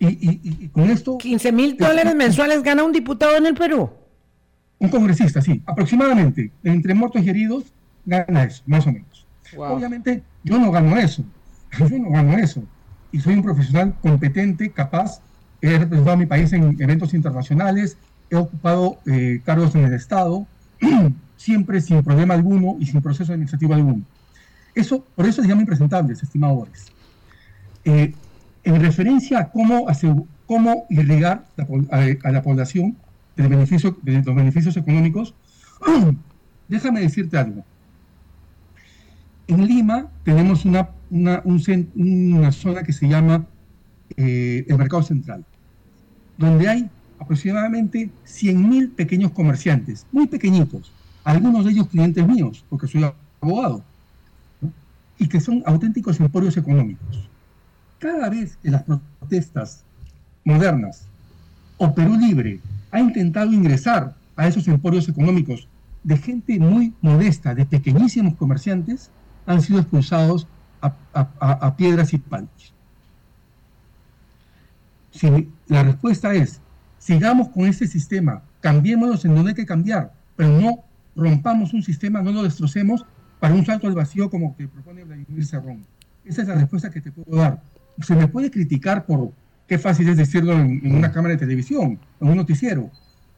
Y, 0.00 0.40
y, 0.42 0.68
con 0.68 0.88
esto... 0.90 1.18
15 1.18 1.52
mil 1.52 1.76
dólares 1.76 2.14
mensuales 2.14 2.62
gana 2.62 2.82
un 2.82 2.92
diputado 2.92 3.36
en 3.36 3.44
el 3.44 3.54
Perú. 3.54 3.90
Un 4.78 4.88
congresista, 4.88 5.42
sí, 5.42 5.62
aproximadamente, 5.66 6.50
entre 6.64 6.94
muertos 6.94 7.22
y 7.22 7.28
heridos, 7.28 7.64
gana 8.06 8.44
eso, 8.44 8.62
más 8.66 8.86
o 8.86 8.92
menos. 8.92 9.26
Obviamente, 9.54 10.22
yo 10.42 10.58
no 10.58 10.70
gano 10.70 10.96
eso, 10.96 11.22
yo 11.78 11.98
no 11.98 12.10
gano 12.10 12.38
eso. 12.38 12.62
Y 13.12 13.20
soy 13.20 13.34
un 13.34 13.42
profesional 13.42 13.94
competente, 14.00 14.70
capaz, 14.70 15.20
he 15.60 15.78
representado 15.78 16.12
a 16.12 16.16
mi 16.16 16.24
país 16.24 16.50
en 16.54 16.80
eventos 16.80 17.12
internacionales, 17.12 17.98
he 18.30 18.36
ocupado 18.36 18.98
eh, 19.06 19.42
cargos 19.44 19.74
en 19.74 19.84
el 19.84 19.92
Estado, 19.92 20.46
siempre 21.36 21.82
sin 21.82 22.02
problema 22.02 22.32
alguno 22.32 22.76
y 22.80 22.86
sin 22.86 23.02
proceso 23.02 23.32
administrativo 23.32 23.74
alguno. 23.74 24.02
Eso, 24.74 25.04
por 25.14 25.26
eso 25.26 25.42
se 25.42 25.48
llama 25.48 25.60
impresentables, 25.60 26.22
estimadores. 26.22 26.86
Eh, 27.84 28.14
en 28.64 28.80
referencia 28.80 29.38
a 29.38 29.50
cómo, 29.50 29.86
cómo 30.46 30.86
irrigar 30.90 31.46
a, 31.90 32.30
la 32.30 32.42
población 32.42 32.96
de, 33.36 33.48
beneficio, 33.48 33.96
de 34.02 34.22
los 34.22 34.34
beneficios 34.34 34.76
económicos, 34.76 35.34
déjame 36.68 37.00
decirte 37.00 37.38
algo. 37.38 37.64
En 39.46 39.66
Lima 39.66 40.08
tenemos 40.24 40.64
una, 40.64 40.90
una, 41.10 41.42
una 41.44 42.52
zona 42.52 42.82
que 42.82 42.92
se 42.92 43.08
llama 43.08 43.46
eh, 44.16 44.64
el 44.68 44.78
Mercado 44.78 45.02
Central, 45.02 45.44
donde 46.38 46.68
hay 46.68 46.90
aproximadamente 47.18 48.10
100.000 48.26 48.94
pequeños 48.94 49.32
comerciantes, 49.32 50.06
muy 50.12 50.26
pequeñitos, 50.26 50.92
algunos 51.24 51.64
de 51.64 51.72
ellos 51.72 51.88
clientes 51.88 52.26
míos, 52.26 52.64
porque 52.68 52.86
soy 52.86 53.04
abogado, 53.40 53.82
y 55.18 55.28
que 55.28 55.40
son 55.40 55.62
auténticos 55.66 56.18
emporios 56.18 56.56
económicos. 56.56 57.29
Cada 58.00 58.30
vez 58.30 58.56
que 58.62 58.70
las 58.70 58.82
protestas 58.82 59.84
modernas 60.42 61.06
o 61.76 61.94
Perú 61.94 62.16
Libre 62.16 62.58
ha 62.90 62.98
intentado 62.98 63.52
ingresar 63.52 64.14
a 64.36 64.48
esos 64.48 64.66
emporios 64.68 65.06
económicos 65.08 65.68
de 66.02 66.16
gente 66.16 66.58
muy 66.58 66.94
modesta, 67.02 67.54
de 67.54 67.66
pequeñísimos 67.66 68.34
comerciantes, 68.36 69.10
han 69.44 69.60
sido 69.60 69.80
expulsados 69.80 70.46
a, 70.80 71.76
piedras 71.76 72.14
y 72.14 72.18
palos. 72.18 72.72
Si 75.10 75.50
la 75.66 75.82
respuesta 75.82 76.32
es, 76.32 76.58
sigamos 76.98 77.50
con 77.50 77.66
este 77.66 77.86
sistema, 77.86 78.42
cambiémonos 78.60 79.26
en 79.26 79.34
donde 79.34 79.50
hay 79.50 79.56
que 79.56 79.66
cambiar, 79.66 80.14
pero 80.36 80.58
no 80.58 80.84
rompamos 81.14 81.74
un 81.74 81.82
sistema, 81.82 82.22
no 82.22 82.32
lo 82.32 82.44
destrocemos 82.44 83.04
para 83.40 83.54
un 83.54 83.66
salto 83.66 83.88
al 83.88 83.94
vacío 83.94 84.30
como 84.30 84.56
que 84.56 84.68
propone 84.68 85.04
Vladimir 85.04 85.44
Serrón. 85.44 85.84
Esa 86.24 86.42
es 86.42 86.48
la 86.48 86.54
respuesta 86.54 86.90
que 86.90 87.02
te 87.02 87.12
puedo 87.12 87.36
dar. 87.36 87.60
Se 88.02 88.14
me 88.14 88.28
puede 88.28 88.50
criticar 88.50 89.06
por 89.06 89.32
qué 89.66 89.78
fácil 89.78 90.08
es 90.08 90.16
decirlo 90.16 90.52
en, 90.52 90.94
una 90.94 91.12
cámara 91.12 91.34
de 91.34 91.40
televisión, 91.40 91.98
en 92.20 92.28
un 92.28 92.36
noticiero, 92.36 92.90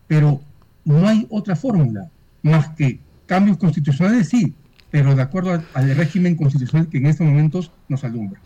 pero 0.07 0.41
no 0.85 1.07
hay 1.07 1.27
otra 1.31 1.57
fórmula 1.57 2.11
más 2.43 2.71
que 2.71 3.01
cambios 3.27 3.57
constitucionales, 3.59 4.29
sí, 4.29 4.55
pero 4.91 5.15
de 5.15 5.23
acuerdo 5.23 5.53
al, 5.53 5.67
al 5.75 5.95
régimen 5.95 6.37
constitucional 6.37 6.89
que 6.89 6.99
en 6.99 7.07
estos 7.07 7.27
momentos 7.27 7.71
nos 7.89 8.05
alumbra. 8.05 8.41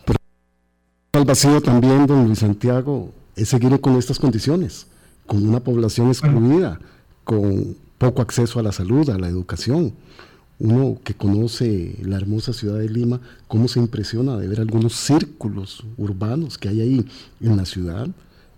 El 1.12 1.24
vacío 1.24 1.60
también, 1.60 2.06
don 2.06 2.26
Luis 2.26 2.40
Santiago, 2.40 3.12
es 3.36 3.48
seguir 3.48 3.80
con 3.80 3.96
estas 3.96 4.18
condiciones, 4.18 4.86
con 5.26 5.46
una 5.46 5.60
población 5.60 6.08
excluida, 6.08 6.78
con 7.24 7.76
poco 7.98 8.22
acceso 8.22 8.60
a 8.60 8.62
la 8.62 8.72
salud, 8.72 9.08
a 9.10 9.18
la 9.18 9.28
educación. 9.28 9.94
Uno 10.58 10.98
que 11.04 11.14
conoce 11.14 11.96
la 12.02 12.16
hermosa 12.16 12.52
ciudad 12.52 12.78
de 12.78 12.88
Lima, 12.88 13.20
cómo 13.46 13.68
se 13.68 13.78
impresiona 13.78 14.38
de 14.38 14.48
ver 14.48 14.60
algunos 14.60 14.94
círculos 14.94 15.84
urbanos 15.98 16.56
que 16.56 16.68
hay 16.68 16.80
ahí 16.80 17.04
en 17.42 17.56
la 17.56 17.66
ciudad, 17.66 18.08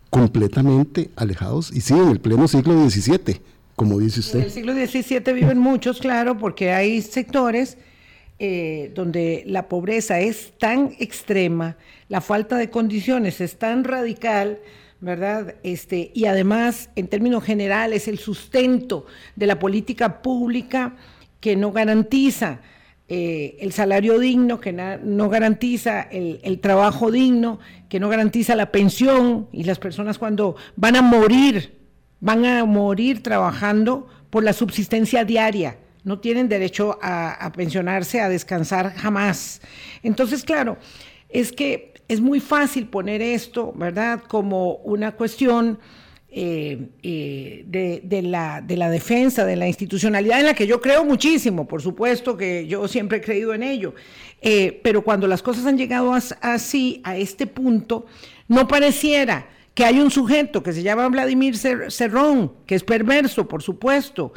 completamente 0.09 1.11
alejados, 1.17 1.73
y 1.75 1.81
sí, 1.81 1.95
en 1.95 2.09
el 2.09 2.21
pleno 2.21 2.47
siglo 2.47 2.89
XVII, 2.89 3.41
como 3.75 3.99
dice 3.99 4.21
usted. 4.21 4.39
En 4.39 4.45
el 4.45 4.51
siglo 4.51 4.73
XVII 4.75 5.33
viven 5.33 5.59
muchos, 5.59 5.99
claro, 5.99 6.39
porque 6.39 6.73
hay 6.73 7.03
sectores 7.03 7.77
eh, 8.39 8.93
donde 8.95 9.43
la 9.47 9.69
pobreza 9.69 10.21
es 10.21 10.53
tan 10.59 10.95
extrema, 11.01 11.77
la 12.09 12.21
falta 12.21 12.57
de 12.57 12.71
condiciones 12.71 13.41
es 13.41 13.59
tan 13.59 13.83
radical, 13.83 14.61
¿verdad? 15.01 15.57
Este, 15.65 16.13
y 16.15 16.27
además, 16.27 16.91
en 16.95 17.09
términos 17.09 17.43
generales, 17.43 18.07
el 18.07 18.19
sustento 18.19 19.07
de 19.35 19.47
la 19.49 19.59
política 19.59 20.23
pública 20.23 20.97
que 21.41 21.57
no 21.57 21.73
garantiza 21.73 22.61
eh, 23.11 23.57
el 23.61 23.73
salario 23.73 24.19
digno, 24.19 24.61
que 24.61 24.73
no 24.73 25.29
garantiza 25.31 26.03
el, 26.03 26.61
trabajo 26.61 27.11
digno, 27.11 27.59
que 27.89 28.01
no 28.01 28.09
garantiza 28.09 28.55
la 28.55 28.71
pensión, 28.71 29.49
y 29.51 29.65
las 29.65 29.79
personas 29.79 30.19
cuando 30.19 30.57
van 30.77 30.97
a 30.97 31.03
morir, 31.03 31.79
van 32.21 32.45
a 32.45 32.65
morir 32.65 33.23
trabajando 33.23 34.09
por 34.29 34.45
la 34.45 34.53
subsistencia 34.53 35.25
diaria. 35.25 35.79
No 36.05 36.19
tienen 36.21 36.49
derecho 36.49 36.99
a, 37.01 37.33
a 37.33 37.53
pensionarse, 37.53 38.21
a 38.21 38.29
descansar 38.29 38.95
jamás. 38.95 39.63
Entonces, 40.03 40.45
claro, 40.45 40.77
es 41.29 41.53
que 41.53 41.95
es 42.09 42.21
muy 42.21 42.41
fácil 42.41 42.89
poner 42.89 43.23
esto, 43.23 43.73
¿verdad?, 43.75 44.23
como 44.29 44.75
una 44.77 45.13
cuestión 45.13 45.79
eh, 46.41 46.91
eh, 47.03 47.65
de, 47.67 48.23
la, 48.23 48.61
de 48.61 48.77
la 48.77 48.89
defensa, 48.89 49.45
de 49.45 49.57
la 49.57 49.67
institucionalidad 49.67 50.39
en 50.39 50.47
la 50.47 50.55
que 50.55 50.69
yo 50.69 50.81
creo 50.81 51.05
muchísimo, 51.05 51.67
por 51.67 51.83
supuesto 51.83 52.37
que 52.37 52.65
yo 52.69 52.87
siempre 52.87 53.19
he 53.19 53.21
creído 53.21 53.55
en 53.55 53.65
ello, 53.65 53.97
eh, 54.41 54.79
pero 54.85 55.03
cuando 55.03 55.27
las 55.27 55.43
cosas 55.43 55.67
han 55.67 55.77
llegado 55.77 56.13
así, 56.13 57.01
a 57.03 57.17
este 57.17 57.49
punto, 57.49 58.07
no 58.47 58.69
pareciera 58.69 59.49
que 59.75 59.85
hay 59.85 59.99
un 59.99 60.13
sujeto 60.13 60.63
que 60.63 60.73
se 60.73 60.85
llama 60.85 61.09
Vladimir 61.09 61.57
Cerrón, 61.57 62.53
que 62.67 62.77
es 62.77 62.85
perverso, 62.85 63.49
por 63.49 63.61
supuesto, 63.61 64.33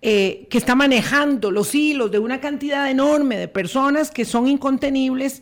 que 0.00 0.48
está 0.50 0.74
manejando 0.74 1.52
los 1.52 1.72
hilos 1.72 2.10
de 2.10 2.18
una 2.18 2.40
cantidad 2.40 2.90
enorme 2.90 3.36
de 3.36 3.46
personas 3.46 4.10
que 4.10 4.24
son 4.24 4.48
incontenibles 4.48 5.40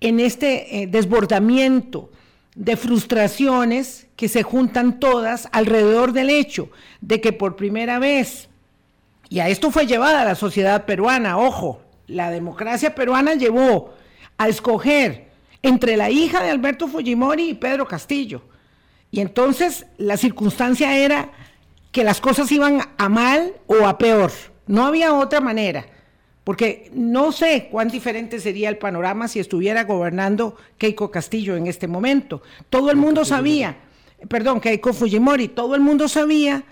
en 0.00 0.20
este 0.20 0.86
desbordamiento 0.90 2.10
de 2.56 2.76
frustraciones 2.76 4.06
que 4.16 4.28
se 4.28 4.42
juntan 4.42 4.98
todas 4.98 5.48
alrededor 5.52 6.12
del 6.12 6.30
hecho 6.30 6.70
de 7.02 7.20
que 7.20 7.32
por 7.32 7.54
primera 7.54 7.98
vez, 7.98 8.48
y 9.28 9.40
a 9.40 9.48
esto 9.48 9.70
fue 9.70 9.86
llevada 9.86 10.24
la 10.24 10.34
sociedad 10.34 10.86
peruana, 10.86 11.38
ojo, 11.38 11.82
la 12.06 12.30
democracia 12.30 12.94
peruana 12.94 13.34
llevó 13.34 13.94
a 14.38 14.48
escoger 14.48 15.28
entre 15.62 15.96
la 15.96 16.10
hija 16.10 16.42
de 16.42 16.50
Alberto 16.50 16.88
Fujimori 16.88 17.50
y 17.50 17.54
Pedro 17.54 17.86
Castillo. 17.86 18.42
Y 19.10 19.20
entonces 19.20 19.86
la 19.98 20.16
circunstancia 20.16 20.96
era 20.96 21.30
que 21.92 22.04
las 22.04 22.20
cosas 22.20 22.50
iban 22.52 22.80
a 22.96 23.08
mal 23.08 23.54
o 23.66 23.86
a 23.86 23.98
peor. 23.98 24.32
No 24.66 24.86
había 24.86 25.14
otra 25.14 25.40
manera 25.40 25.86
porque 26.46 26.92
no 26.94 27.32
sé 27.32 27.66
cuán 27.72 27.88
diferente 27.88 28.38
sería 28.38 28.68
el 28.68 28.78
panorama 28.78 29.26
si 29.26 29.40
estuviera 29.40 29.82
gobernando 29.82 30.54
Keiko 30.78 31.10
Castillo 31.10 31.56
en 31.56 31.66
este 31.66 31.88
momento. 31.88 32.40
Todo 32.70 32.92
el 32.92 32.96
mundo 32.96 33.24
sabía, 33.24 33.78
perdón, 34.28 34.60
Keiko 34.60 34.92
Fujimori, 34.92 35.48
todo 35.48 35.74
el 35.74 35.80
mundo 35.80 36.06
sabía 36.06 36.62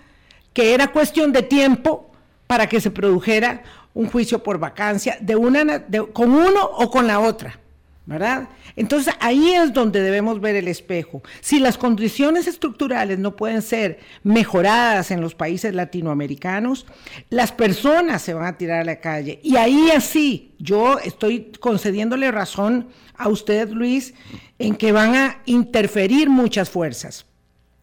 que 0.53 0.73
era 0.73 0.93
cuestión 0.93 1.33
de 1.33 1.43
tiempo 1.43 2.09
para 2.47 2.69
que 2.69 2.79
se 2.79 2.89
produjera 2.89 3.63
un 3.93 4.07
juicio 4.07 4.41
por 4.41 4.59
vacancia 4.59 5.17
de 5.19 5.35
una, 5.35 5.83
con 6.13 6.31
uno 6.31 6.63
o 6.63 6.89
con 6.89 7.05
la 7.05 7.19
otra. 7.19 7.59
¿Verdad? 8.05 8.49
Entonces 8.75 9.13
ahí 9.19 9.53
es 9.53 9.73
donde 9.73 10.01
debemos 10.01 10.39
ver 10.39 10.55
el 10.55 10.67
espejo. 10.67 11.23
Si 11.41 11.59
las 11.59 11.77
condiciones 11.77 12.45
estructurales 12.47 13.17
no 13.17 13.35
pueden 13.35 13.61
ser 13.61 13.99
mejoradas 14.23 15.09
en 15.11 15.21
los 15.21 15.33
países 15.33 15.73
latinoamericanos, 15.73 16.85
las 17.29 17.51
personas 17.51 18.21
se 18.21 18.33
van 18.33 18.45
a 18.45 18.57
tirar 18.57 18.81
a 18.81 18.85
la 18.85 18.99
calle. 18.99 19.39
Y 19.43 19.55
ahí 19.55 19.89
así, 19.95 20.53
yo 20.59 20.99
estoy 20.99 21.51
concediéndole 21.59 22.31
razón 22.31 22.89
a 23.15 23.27
usted, 23.27 23.69
Luis, 23.69 24.13
en 24.59 24.75
que 24.75 24.91
van 24.91 25.15
a 25.15 25.41
interferir 25.45 26.29
muchas 26.29 26.69
fuerzas. 26.69 27.25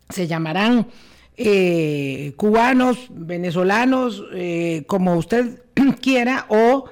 Se 0.09 0.27
llamarán 0.27 0.87
eh, 1.37 2.35
cubanos, 2.37 3.07
venezolanos, 3.11 4.23
eh, 4.35 4.85
como 4.87 5.17
usted 5.17 5.63
quiera, 6.01 6.47
o 6.49 6.85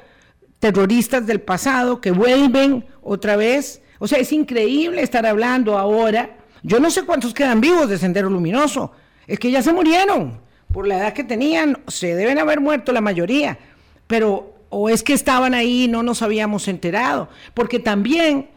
terroristas 0.61 1.27
del 1.27 1.41
pasado 1.41 2.01
que 2.01 2.13
vuelven 2.13 2.87
otra 3.03 3.35
vez. 3.35 3.83
O 3.99 4.07
sea, 4.07 4.19
es 4.19 4.33
increíble 4.33 5.03
estar 5.03 5.27
hablando 5.27 5.77
ahora. 5.77 6.37
Yo 6.63 6.79
no 6.79 6.91
sé 6.91 7.05
cuántos 7.05 7.35
quedan 7.35 7.61
vivos 7.61 7.89
de 7.89 7.99
Sendero 7.99 8.31
Luminoso. 8.31 8.93
Es 9.27 9.39
que 9.39 9.51
ya 9.51 9.63
se 9.63 9.73
murieron. 9.73 10.41
Por 10.73 10.87
la 10.87 10.99
edad 10.99 11.13
que 11.13 11.25
tenían, 11.25 11.79
se 11.89 12.15
deben 12.15 12.39
haber 12.39 12.61
muerto 12.61 12.93
la 12.93 13.01
mayoría. 13.01 13.59
Pero, 14.07 14.55
o 14.69 14.89
es 14.89 15.03
que 15.03 15.15
estaban 15.15 15.55
ahí 15.55 15.85
y 15.85 15.89
no 15.89 16.05
nos 16.05 16.23
habíamos 16.23 16.69
enterado. 16.69 17.29
Porque 17.55 17.81
también 17.81 18.49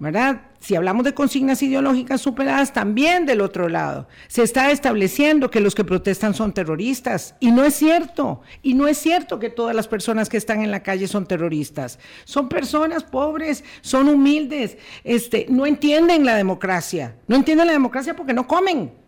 ¿verdad? 0.00 0.40
Si 0.60 0.76
hablamos 0.76 1.04
de 1.04 1.14
consignas 1.14 1.62
ideológicas 1.62 2.20
superadas, 2.20 2.74
también 2.74 3.24
del 3.24 3.40
otro 3.40 3.70
lado, 3.70 4.06
se 4.28 4.42
está 4.42 4.70
estableciendo 4.70 5.50
que 5.50 5.60
los 5.60 5.74
que 5.74 5.84
protestan 5.84 6.34
son 6.34 6.52
terroristas. 6.52 7.34
Y 7.40 7.50
no 7.50 7.64
es 7.64 7.74
cierto. 7.74 8.42
Y 8.62 8.74
no 8.74 8.86
es 8.86 8.98
cierto 8.98 9.38
que 9.38 9.48
todas 9.48 9.74
las 9.74 9.88
personas 9.88 10.28
que 10.28 10.36
están 10.36 10.62
en 10.62 10.70
la 10.70 10.82
calle 10.82 11.08
son 11.08 11.26
terroristas. 11.26 11.98
Son 12.24 12.50
personas 12.50 13.04
pobres, 13.04 13.64
son 13.80 14.10
humildes, 14.10 14.76
este, 15.02 15.46
no 15.48 15.64
entienden 15.64 16.26
la 16.26 16.36
democracia. 16.36 17.16
No 17.26 17.36
entienden 17.36 17.66
la 17.66 17.72
democracia 17.72 18.14
porque 18.14 18.34
no 18.34 18.46
comen. 18.46 18.99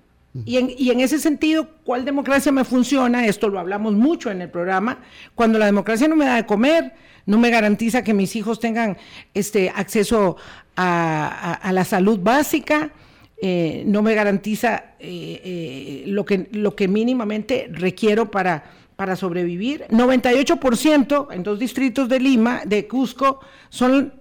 Y 0.47 0.57
en, 0.57 0.73
y 0.79 0.91
en, 0.91 1.01
ese 1.01 1.19
sentido, 1.19 1.69
¿cuál 1.85 2.07
democracia 2.07 2.51
me 2.53 2.65
funciona? 2.65 3.27
Esto 3.27 3.49
lo 3.51 3.59
hablamos 3.59 3.93
mucho 3.93 4.31
en 4.31 4.41
el 4.41 4.49
programa. 4.49 4.99
Cuando 5.35 5.59
la 5.59 5.67
democracia 5.67 6.09
no 6.09 6.17
me 6.17 6.25
da 6.25 6.37
de 6.37 6.47
comer, 6.47 6.95
no 7.27 7.39
me 7.39 7.51
garantiza 7.51 8.03
que 8.03 8.15
mis 8.15 8.35
hijos 8.35 8.59
tengan 8.59 8.97
este 9.35 9.69
acceso 9.69 10.37
a, 10.75 11.71
la 11.71 11.85
salud 11.85 12.19
básica, 12.21 12.93
eh, 13.43 13.83
no 13.87 14.01
me 14.01 14.15
garantiza 14.15 14.95
eh, 14.99 15.41
eh, 15.45 16.05
lo, 16.07 16.25
que, 16.25 16.49
lo 16.53 16.75
que 16.75 16.89
mínimamente 16.89 17.69
requiero 17.71 18.31
para, 18.31 18.65
para 18.97 19.17
sobrevivir. 19.17 19.85
98% 19.91 21.27
en 21.31 21.43
dos 21.43 21.59
distritos 21.59 22.09
de 22.09 22.21
Lima, 22.21 22.63
de 22.65 22.89
Cusco, 22.89 23.41
son 23.69 24.15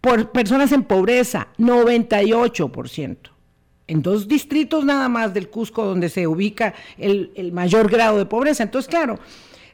por 0.00 0.32
personas 0.32 0.72
en 0.72 0.84
pobreza, 0.84 1.48
98% 1.58 3.39
en 3.90 4.02
dos 4.02 4.28
distritos 4.28 4.84
nada 4.84 5.08
más 5.08 5.34
del 5.34 5.48
Cusco 5.48 5.84
donde 5.84 6.08
se 6.08 6.26
ubica 6.26 6.74
el, 6.96 7.50
mayor 7.52 7.90
grado 7.90 8.18
de 8.18 8.26
pobreza. 8.26 8.62
Entonces, 8.62 8.88
claro, 8.88 9.18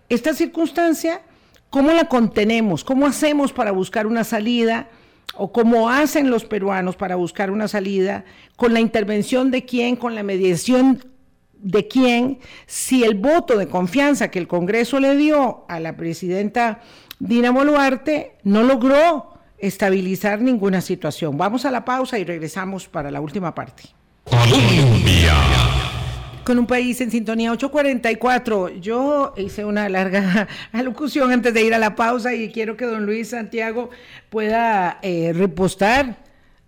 esta 0.09 0.33
circunstancia, 0.33 1.21
¿cómo 1.69 1.93
la 1.93 2.09
contenemos? 2.09 2.83
¿Cómo 2.83 3.07
hacemos 3.07 3.53
para 3.53 3.73
buscar 3.73 4.07
una 4.07 4.25
salida? 4.25 4.89
¿O 5.35 5.53
cómo 5.53 5.91
hacen 5.91 6.31
los 6.31 6.47
peruanos 6.47 6.97
para 6.97 7.17
buscar 7.17 7.51
una 7.51 7.69
salida? 7.69 8.25
¿Con 8.57 8.73
la 8.73 8.81
intervención 8.81 9.51
de 9.51 9.67
quién? 9.67 9.97
¿Con 9.97 10.15
la 10.15 10.23
mediación 10.23 11.05
de 11.53 11.87
quién? 11.87 12.39
Si 12.67 13.05
el 13.05 13.17
voto 13.17 13.59
de 13.59 13.69
confianza 13.69 14.31
que 14.31 14.39
el 14.39 14.49
Congreso 14.49 14.99
le 14.99 15.15
dio 15.15 15.67
a 15.69 15.79
la 15.79 15.95
presidenta 15.97 16.81
Dina 17.19 17.51
Boluarte 17.51 18.37
no 18.45 18.63
logró 18.63 19.35
estabilizar 19.59 20.41
ninguna 20.41 20.81
situación. 20.81 21.37
Vamos 21.37 21.67
a 21.67 21.71
la 21.71 21.85
pausa 21.85 22.19
y 22.19 22.25
regresamos 22.25 22.89
para 22.89 23.11
la 23.11 23.21
última 23.21 23.55
parte. 23.55 23.85
Colombia. 24.31 25.35
Con 26.45 26.59
un 26.59 26.67
país 26.67 27.01
en 27.01 27.11
sintonía 27.11 27.53
844. 27.53 28.69
Yo 28.81 29.35
hice 29.37 29.65
una 29.65 29.89
larga 29.89 30.49
alocución 30.73 31.33
antes 31.33 31.53
de 31.55 31.63
ir 31.63 31.75
a 31.75 31.79
la 31.79 31.97
pausa 31.97 32.35
y 32.35 32.51
quiero 32.51 32.77
que 32.77 32.85
don 32.85 33.07
Luis 33.07 33.31
Santiago 33.31 33.91
pueda 34.31 34.99
eh, 35.03 35.33
repostar, 35.35 36.17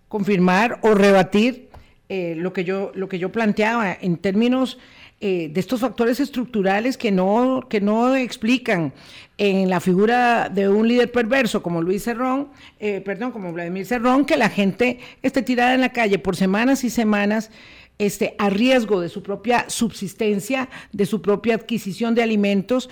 confirmar 0.07 0.79
o 0.81 0.95
rebatir 0.95 1.69
eh, 2.09 2.33
lo, 2.35 2.53
que 2.53 2.63
yo, 2.63 2.91
lo 2.95 3.07
que 3.07 3.19
yo 3.19 3.31
planteaba 3.31 3.95
en 3.99 4.17
términos 4.17 4.79
eh, 5.21 5.49
de 5.51 5.59
estos 5.59 5.81
factores 5.81 6.21
estructurales 6.21 6.97
que 6.97 7.11
no, 7.11 7.67
que 7.69 7.81
no 7.81 8.15
explican 8.15 8.93
en 9.37 9.69
la 9.69 9.81
figura 9.81 10.47
de 10.47 10.69
un 10.69 10.87
líder 10.87 11.11
perverso 11.11 11.61
como 11.61 11.81
Luis 11.81 12.03
Cerrón, 12.03 12.49
eh, 12.79 13.01
perdón, 13.01 13.31
como 13.31 13.51
Vladimir 13.51 13.85
Cerrón, 13.85 14.25
que 14.25 14.37
la 14.37 14.49
gente 14.49 14.99
esté 15.21 15.41
tirada 15.41 15.73
en 15.73 15.81
la 15.81 15.91
calle 15.91 16.19
por 16.19 16.37
semanas 16.37 16.85
y 16.85 16.89
semanas 16.89 17.51
este, 17.97 18.35
a 18.37 18.49
riesgo 18.49 19.01
de 19.01 19.09
su 19.09 19.21
propia 19.21 19.69
subsistencia, 19.69 20.69
de 20.93 21.05
su 21.05 21.21
propia 21.21 21.55
adquisición 21.55 22.15
de 22.15 22.23
alimentos, 22.23 22.89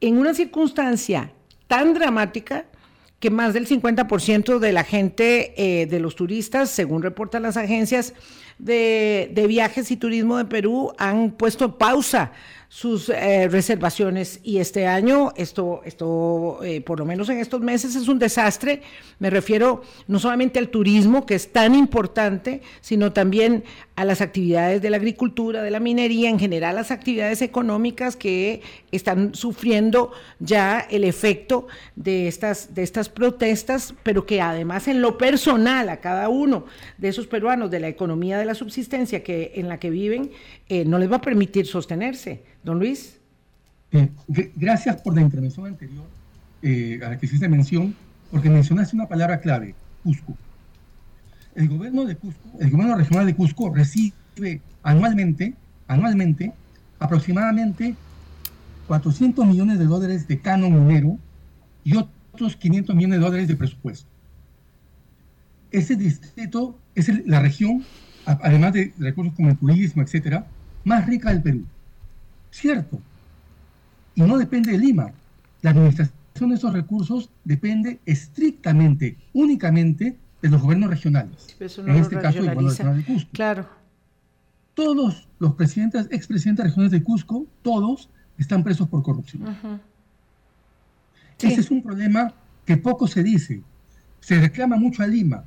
en 0.00 0.18
una 0.18 0.34
circunstancia 0.34 1.32
tan 1.68 1.94
dramática 1.94 2.66
que 3.20 3.30
más 3.30 3.54
del 3.54 3.68
50% 3.68 4.58
de 4.58 4.72
la 4.72 4.84
gente, 4.84 5.54
eh, 5.56 5.86
de 5.86 6.00
los 6.00 6.16
turistas, 6.16 6.70
según 6.70 7.02
reportan 7.02 7.42
las 7.42 7.56
agencias 7.56 8.14
de, 8.58 9.30
de, 9.32 9.46
viajes 9.46 9.90
y 9.90 9.96
turismo 9.96 10.36
de 10.36 10.44
Perú, 10.44 10.92
han 10.98 11.30
puesto 11.30 11.78
pausa 11.78 12.32
sus 12.68 13.08
eh, 13.08 13.48
reservaciones 13.48 14.40
y 14.42 14.58
este 14.58 14.86
año 14.86 15.32
esto, 15.36 15.80
esto 15.86 16.60
eh, 16.62 16.82
por 16.82 16.98
lo 16.98 17.06
menos 17.06 17.30
en 17.30 17.38
estos 17.38 17.62
meses 17.62 17.96
es 17.96 18.08
un 18.08 18.18
desastre. 18.18 18.82
Me 19.18 19.30
refiero 19.30 19.82
no 20.06 20.18
solamente 20.18 20.58
al 20.58 20.68
turismo, 20.68 21.24
que 21.24 21.34
es 21.34 21.50
tan 21.50 21.74
importante, 21.74 22.60
sino 22.82 23.12
también 23.12 23.64
a 23.96 24.04
las 24.04 24.20
actividades 24.20 24.82
de 24.82 24.90
la 24.90 24.98
agricultura, 24.98 25.62
de 25.62 25.70
la 25.70 25.80
minería, 25.80 26.28
en 26.28 26.38
general 26.38 26.76
las 26.76 26.90
actividades 26.90 27.42
económicas 27.42 28.16
que 28.16 28.60
están 28.92 29.34
sufriendo 29.34 30.12
ya 30.38 30.78
el 30.78 31.04
efecto 31.04 31.66
de 31.96 32.28
estas, 32.28 32.74
de 32.74 32.82
estas 32.82 33.08
protestas, 33.08 33.94
pero 34.02 34.26
que 34.26 34.40
además 34.40 34.88
en 34.88 35.00
lo 35.00 35.18
personal 35.18 35.88
a 35.88 35.96
cada 35.96 36.28
uno 36.28 36.66
de 36.98 37.08
esos 37.08 37.26
peruanos 37.26 37.70
de 37.70 37.80
la 37.80 37.88
economía 37.88 38.38
de 38.38 38.44
la 38.44 38.54
subsistencia 38.54 39.24
que, 39.24 39.52
en 39.56 39.68
la 39.68 39.80
que 39.80 39.90
viven, 39.90 40.30
eh, 40.68 40.84
no 40.84 40.98
les 40.98 41.10
va 41.10 41.16
a 41.16 41.20
permitir 41.20 41.66
sostenerse. 41.66 42.42
Don 42.62 42.78
Luis. 42.78 43.18
Eh, 43.92 44.10
gracias 44.56 45.00
por 45.00 45.14
la 45.14 45.22
intervención 45.22 45.66
anterior 45.66 46.04
eh, 46.62 47.00
a 47.02 47.10
la 47.10 47.18
que 47.18 47.26
hiciste 47.26 47.48
mención, 47.48 47.94
porque 48.30 48.50
mencionaste 48.50 48.94
una 48.94 49.06
palabra 49.06 49.40
clave, 49.40 49.74
Cusco. 50.02 50.36
El 51.54 51.68
gobierno 51.68 52.04
de 52.04 52.16
Cusco, 52.16 52.48
el 52.60 52.70
gobierno 52.70 52.96
regional 52.96 53.26
de 53.26 53.34
Cusco 53.34 53.72
recibe 53.74 54.60
anualmente, 54.82 55.54
anualmente 55.86 56.52
aproximadamente 56.98 57.94
400 58.88 59.46
millones 59.46 59.78
de 59.78 59.86
dólares 59.86 60.28
de 60.28 60.38
canon 60.38 60.86
minero 60.86 61.18
y 61.84 61.96
otros 61.96 62.56
500 62.56 62.94
millones 62.94 63.18
de 63.18 63.24
dólares 63.24 63.48
de 63.48 63.56
presupuesto. 63.56 64.08
Ese 65.70 65.96
distrito 65.96 66.78
es 66.94 67.10
la 67.26 67.40
región, 67.40 67.84
además 68.24 68.72
de 68.72 68.92
recursos 68.98 69.34
como 69.34 69.50
el 69.50 69.56
turismo, 69.56 70.02
etcétera, 70.02 70.46
más 70.84 71.06
rica 71.06 71.30
del 71.30 71.42
Perú. 71.42 71.64
Cierto. 72.50 73.00
Y 74.14 74.22
no 74.22 74.38
depende 74.38 74.72
de 74.72 74.78
Lima. 74.78 75.12
La 75.62 75.70
administración 75.70 76.50
de 76.50 76.54
esos 76.54 76.72
recursos 76.72 77.30
depende 77.44 78.00
estrictamente, 78.06 79.16
únicamente 79.32 80.16
de 80.40 80.48
los 80.48 80.62
gobiernos 80.62 80.90
regionales. 80.90 81.56
en 81.58 81.96
este 81.96 82.18
caso, 82.18 82.38
el 82.38 82.44
gobierno 82.44 82.70
regional 82.70 82.96
de 82.96 83.04
Cusco. 83.04 83.30
Claro. 83.32 83.68
Todos 84.74 85.28
los 85.40 85.54
presidentes, 85.54 86.06
expresidentes 86.10 86.64
regionales 86.64 86.92
de 86.92 87.02
Cusco, 87.02 87.46
todos 87.62 88.08
están 88.38 88.62
presos 88.62 88.88
por 88.88 89.02
corrupción. 89.02 89.42
Ese 91.40 91.60
es 91.60 91.70
un 91.70 91.82
problema 91.82 92.32
que 92.64 92.76
poco 92.76 93.06
se 93.06 93.22
dice. 93.22 93.62
Se 94.20 94.40
reclama 94.40 94.76
mucho 94.76 95.02
a 95.02 95.06
Lima. 95.06 95.44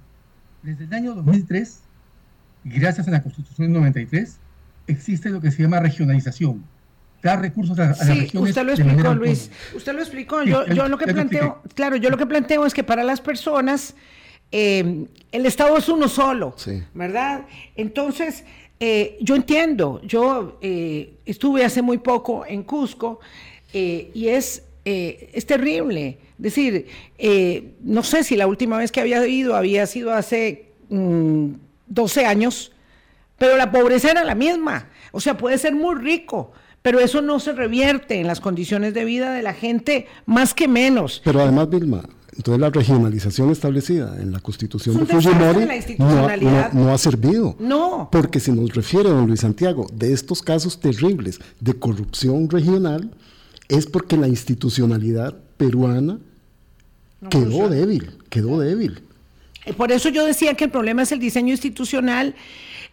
Desde 0.63 0.83
el 0.83 0.93
año 0.93 1.15
2003, 1.15 1.81
gracias 2.65 3.07
a 3.07 3.11
la 3.11 3.23
Constitución 3.23 3.67
del 3.67 3.81
93, 3.81 4.37
existe 4.91 5.29
lo 5.29 5.41
que 5.41 5.51
se 5.51 5.63
llama 5.63 5.79
regionalización 5.79 6.63
dar 7.21 7.39
recursos 7.39 7.77
a, 7.77 7.93
sí, 7.93 8.31
Usted 8.33 8.63
lo 8.63 8.71
explicó, 8.73 9.13
Luis. 9.13 9.51
Usted 9.75 9.93
lo 9.93 9.99
explicó. 9.99 10.43
yo, 10.43 10.65
yo 10.65 10.87
lo 10.87 10.97
que 10.97 11.05
planteo, 11.13 11.61
claro, 11.75 11.95
yo 11.95 12.09
lo 12.09 12.17
que 12.17 12.25
planteo 12.25 12.65
es 12.65 12.73
que 12.73 12.83
para 12.83 13.03
las 13.03 13.21
personas 13.21 13.93
eh, 14.51 15.05
el 15.31 15.45
Estado 15.45 15.77
es 15.77 15.87
uno 15.87 16.09
solo, 16.09 16.55
¿verdad? 16.93 17.45
Entonces, 17.75 18.43
eh, 18.79 19.17
yo 19.21 19.35
entiendo, 19.35 20.01
yo 20.03 20.57
eh, 20.61 21.13
estuve 21.25 21.63
hace 21.63 21.81
muy 21.81 21.99
poco 21.99 22.45
en 22.45 22.63
Cusco 22.63 23.19
y 23.73 24.27
es, 24.27 24.63
es 24.83 25.45
terrible. 25.45 26.17
Es 26.37 26.43
decir, 26.43 26.87
no 27.83 28.03
sé 28.03 28.23
si 28.25 28.35
la 28.35 28.47
última 28.47 28.77
vez 28.77 28.91
que 28.91 28.99
había 28.99 29.25
ido 29.25 29.55
había 29.55 29.85
sido 29.87 30.13
hace 30.13 30.71
12 30.89 30.95
mm, 30.97 32.27
años, 32.27 32.70
pero 33.41 33.57
la 33.57 33.71
pobreza 33.71 34.11
era 34.11 34.23
la 34.23 34.35
misma. 34.35 34.85
O 35.11 35.19
sea, 35.19 35.35
puede 35.35 35.57
ser 35.57 35.73
muy 35.73 35.95
rico, 35.95 36.51
pero 36.83 36.99
eso 36.99 37.23
no 37.23 37.39
se 37.39 37.53
revierte 37.53 38.19
en 38.19 38.27
las 38.27 38.39
condiciones 38.39 38.93
de 38.93 39.03
vida 39.03 39.33
de 39.33 39.41
la 39.41 39.55
gente, 39.55 40.05
más 40.27 40.53
que 40.53 40.67
menos. 40.67 41.23
Pero 41.25 41.41
además, 41.41 41.67
Vilma, 41.67 42.03
entonces 42.37 42.61
la 42.61 42.69
regionalización 42.69 43.49
establecida 43.49 44.15
en 44.21 44.31
la 44.31 44.41
constitución 44.41 44.95
de 44.95 45.07
Fujimori 45.07 45.67
no, 45.97 46.93
ha 46.93 46.97
servido. 46.99 47.55
No. 47.57 48.09
Porque 48.11 48.39
si 48.39 48.51
nos 48.51 48.75
refiere, 48.75 49.09
don 49.09 49.25
Luis 49.25 49.39
Santiago, 49.39 49.87
de 49.91 50.13
estos 50.13 50.43
casos 50.43 50.79
terribles 50.79 51.39
de 51.59 51.73
corrupción 51.73 52.47
regional, 52.47 53.09
es 53.69 53.87
porque 53.87 54.17
la 54.17 54.27
institucionalidad 54.27 55.35
peruana 55.57 56.19
quedó 57.31 57.69
débil, 57.69 58.11
quedó 58.29 58.59
débil. 58.59 59.01
Eh, 59.65 59.73
por 59.73 59.91
eso 59.91 60.09
yo 60.09 60.25
decía 60.25 60.53
que 60.53 60.65
el 60.65 60.71
problema 60.71 61.01
es 61.01 61.11
el 61.11 61.19
diseño 61.19 61.49
institucional, 61.51 62.35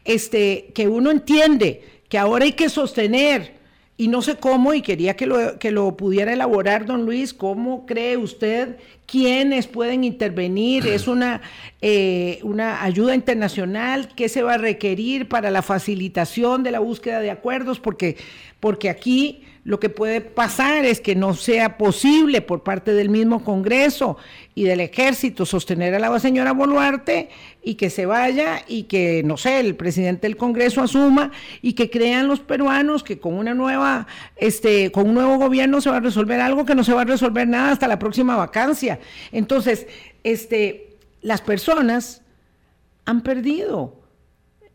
este, 0.08 0.70
que 0.74 0.88
uno 0.88 1.10
entiende 1.10 1.82
que 2.08 2.16
ahora 2.16 2.46
hay 2.46 2.52
que 2.52 2.70
sostener 2.70 3.58
y 3.98 4.08
no 4.08 4.22
sé 4.22 4.36
cómo, 4.36 4.72
y 4.72 4.80
quería 4.80 5.16
que 5.16 5.26
lo, 5.26 5.58
que 5.58 5.70
lo 5.70 5.96
pudiera 5.96 6.32
elaborar 6.32 6.86
don 6.86 7.04
Luis, 7.04 7.34
¿cómo 7.34 7.84
cree 7.84 8.16
usted 8.16 8.76
quiénes 9.06 9.66
pueden 9.66 10.04
intervenir? 10.04 10.86
¿Es 10.86 11.08
una, 11.08 11.42
eh, 11.82 12.38
una 12.42 12.84
ayuda 12.84 13.14
internacional? 13.14 14.08
¿Qué 14.16 14.30
se 14.30 14.42
va 14.42 14.54
a 14.54 14.58
requerir 14.58 15.28
para 15.28 15.50
la 15.50 15.62
facilitación 15.62 16.62
de 16.62 16.70
la 16.70 16.78
búsqueda 16.78 17.20
de 17.20 17.30
acuerdos? 17.30 17.80
Porque, 17.80 18.16
porque 18.60 18.88
aquí 18.88 19.42
lo 19.64 19.78
que 19.78 19.90
puede 19.90 20.22
pasar 20.22 20.86
es 20.86 21.00
que 21.00 21.14
no 21.14 21.34
sea 21.34 21.76
posible 21.76 22.40
por 22.40 22.62
parte 22.62 22.94
del 22.94 23.10
mismo 23.10 23.44
Congreso 23.44 24.16
y 24.58 24.64
del 24.64 24.80
Ejército 24.80 25.46
sostener 25.46 25.94
a 25.94 26.00
la 26.00 26.18
señora 26.18 26.50
Boluarte 26.50 27.28
y 27.62 27.76
que 27.76 27.90
se 27.90 28.06
vaya 28.06 28.64
y 28.66 28.82
que, 28.84 29.22
no 29.22 29.36
sé, 29.36 29.60
el 29.60 29.76
presidente 29.76 30.26
del 30.26 30.36
Congreso 30.36 30.82
asuma 30.82 31.30
y 31.62 31.74
que 31.74 31.90
crean 31.90 32.26
los 32.26 32.40
peruanos 32.40 33.04
que 33.04 33.20
con 33.20 33.34
una 33.34 33.54
nueva, 33.54 34.08
este, 34.34 34.90
con 34.90 35.10
un 35.10 35.14
nuevo 35.14 35.36
gobierno 35.36 35.80
se 35.80 35.90
va 35.90 35.98
a 35.98 36.00
resolver 36.00 36.40
algo 36.40 36.64
que 36.64 36.74
no 36.74 36.82
se 36.82 36.92
va 36.92 37.02
a 37.02 37.04
resolver 37.04 37.46
nada 37.46 37.70
hasta 37.70 37.86
la 37.86 38.00
próxima 38.00 38.34
vacancia. 38.34 38.98
Entonces, 39.30 39.86
este, 40.24 40.96
las 41.22 41.40
personas 41.40 42.22
han 43.04 43.20
perdido 43.20 43.97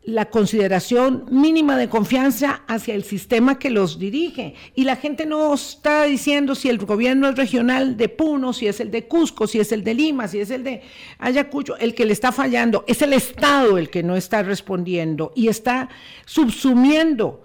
la 0.04 0.26
consideración 0.26 1.24
mínima 1.30 1.78
de 1.78 1.88
confianza 1.88 2.62
hacia 2.66 2.94
el 2.94 3.04
sistema 3.04 3.58
que 3.58 3.70
los 3.70 3.98
dirige. 3.98 4.54
Y 4.74 4.84
la 4.84 4.96
gente 4.96 5.24
no 5.24 5.54
está 5.54 6.04
diciendo 6.04 6.54
si 6.54 6.68
el 6.68 6.78
gobierno 6.78 7.28
es 7.28 7.36
regional 7.36 7.96
de 7.96 8.10
Puno, 8.10 8.52
si 8.52 8.66
es 8.66 8.80
el 8.80 8.90
de 8.90 9.06
Cusco, 9.06 9.46
si 9.46 9.60
es 9.60 9.72
el 9.72 9.82
de 9.82 9.94
Lima, 9.94 10.28
si 10.28 10.40
es 10.40 10.50
el 10.50 10.62
de 10.62 10.82
Ayacucho, 11.18 11.76
el 11.78 11.94
que 11.94 12.04
le 12.04 12.12
está 12.12 12.32
fallando. 12.32 12.84
Es 12.86 13.00
el 13.00 13.14
Estado 13.14 13.78
el 13.78 13.88
que 13.88 14.02
no 14.02 14.14
está 14.14 14.42
respondiendo 14.42 15.32
y 15.34 15.48
está 15.48 15.88
subsumiendo 16.26 17.42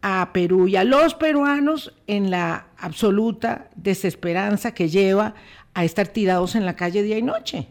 a 0.00 0.30
Perú 0.32 0.66
y 0.66 0.74
a 0.74 0.82
los 0.82 1.14
peruanos 1.14 1.94
en 2.08 2.32
la 2.32 2.66
absoluta 2.78 3.70
desesperanza 3.76 4.74
que 4.74 4.88
lleva 4.88 5.34
a 5.74 5.84
estar 5.84 6.08
tirados 6.08 6.56
en 6.56 6.66
la 6.66 6.74
calle 6.74 7.04
día 7.04 7.18
y 7.18 7.22
noche. 7.22 7.68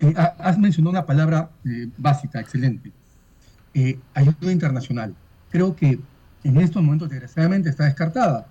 Eh, 0.00 0.12
has 0.16 0.58
mencionado 0.58 0.90
una 0.90 1.06
palabra 1.06 1.48
eh, 1.64 1.88
básica, 1.96 2.40
excelente 2.40 2.92
eh, 3.74 3.98
ayuda 4.14 4.52
internacional. 4.52 5.14
Creo 5.50 5.74
que 5.74 5.98
en 6.44 6.60
estos 6.60 6.82
momentos, 6.82 7.08
desgraciadamente, 7.08 7.70
está 7.70 7.84
descartada. 7.84 8.46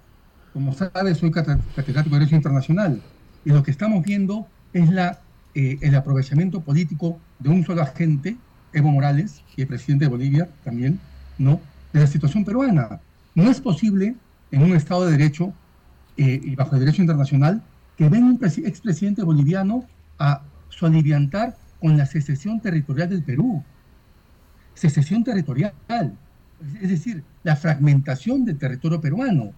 Como 0.51 0.74
sabes, 0.74 1.17
soy 1.17 1.32
catedrático 1.32 2.15
de 2.15 2.19
Derecho 2.19 2.36
Internacional 2.36 3.01
y 3.45 3.49
lo 3.49 3.63
que 3.63 3.71
estamos 3.71 4.03
viendo 4.03 4.47
es 4.74 4.89
la, 4.89 5.19
eh, 5.55 5.78
el 5.82 5.95
aprovechamiento 5.95 6.61
político 6.61 7.19
de 7.39 7.49
un 7.49 7.63
solo 7.63 7.82
agente, 7.82 8.38
Evo 8.74 8.89
Morales, 8.89 9.43
y 9.55 9.61
el 9.61 9.67
presidente 9.67 10.05
de 10.05 10.09
Bolivia 10.09 10.49
también, 10.63 10.99
¿no? 11.38 11.59
de 11.93 11.99
la 11.99 12.07
situación 12.07 12.43
peruana. 12.43 12.99
No 13.36 13.49
es 13.49 13.61
posible 13.61 14.15
en 14.51 14.63
un 14.63 14.76
Estado 14.76 15.05
de 15.05 15.11
Derecho 15.13 15.53
eh, 16.17 16.41
y 16.43 16.55
bajo 16.55 16.76
el 16.76 16.82
derecho 16.82 17.01
internacional 17.01 17.63
que 17.97 18.09
venga 18.09 18.28
un 18.28 18.39
expresidente 18.65 19.24
boliviano 19.24 19.86
a 20.19 20.41
soliviantar 20.69 21.55
con 21.80 21.97
la 21.97 22.05
secesión 22.05 22.59
territorial 22.59 23.09
del 23.09 23.24
Perú 23.24 23.63
secesión 24.74 25.24
territorial, 25.24 25.74
es 26.82 26.89
decir, 26.89 27.24
la 27.43 27.55
fragmentación 27.55 28.45
del 28.45 28.57
territorio 28.57 28.99
peruano. 29.01 29.51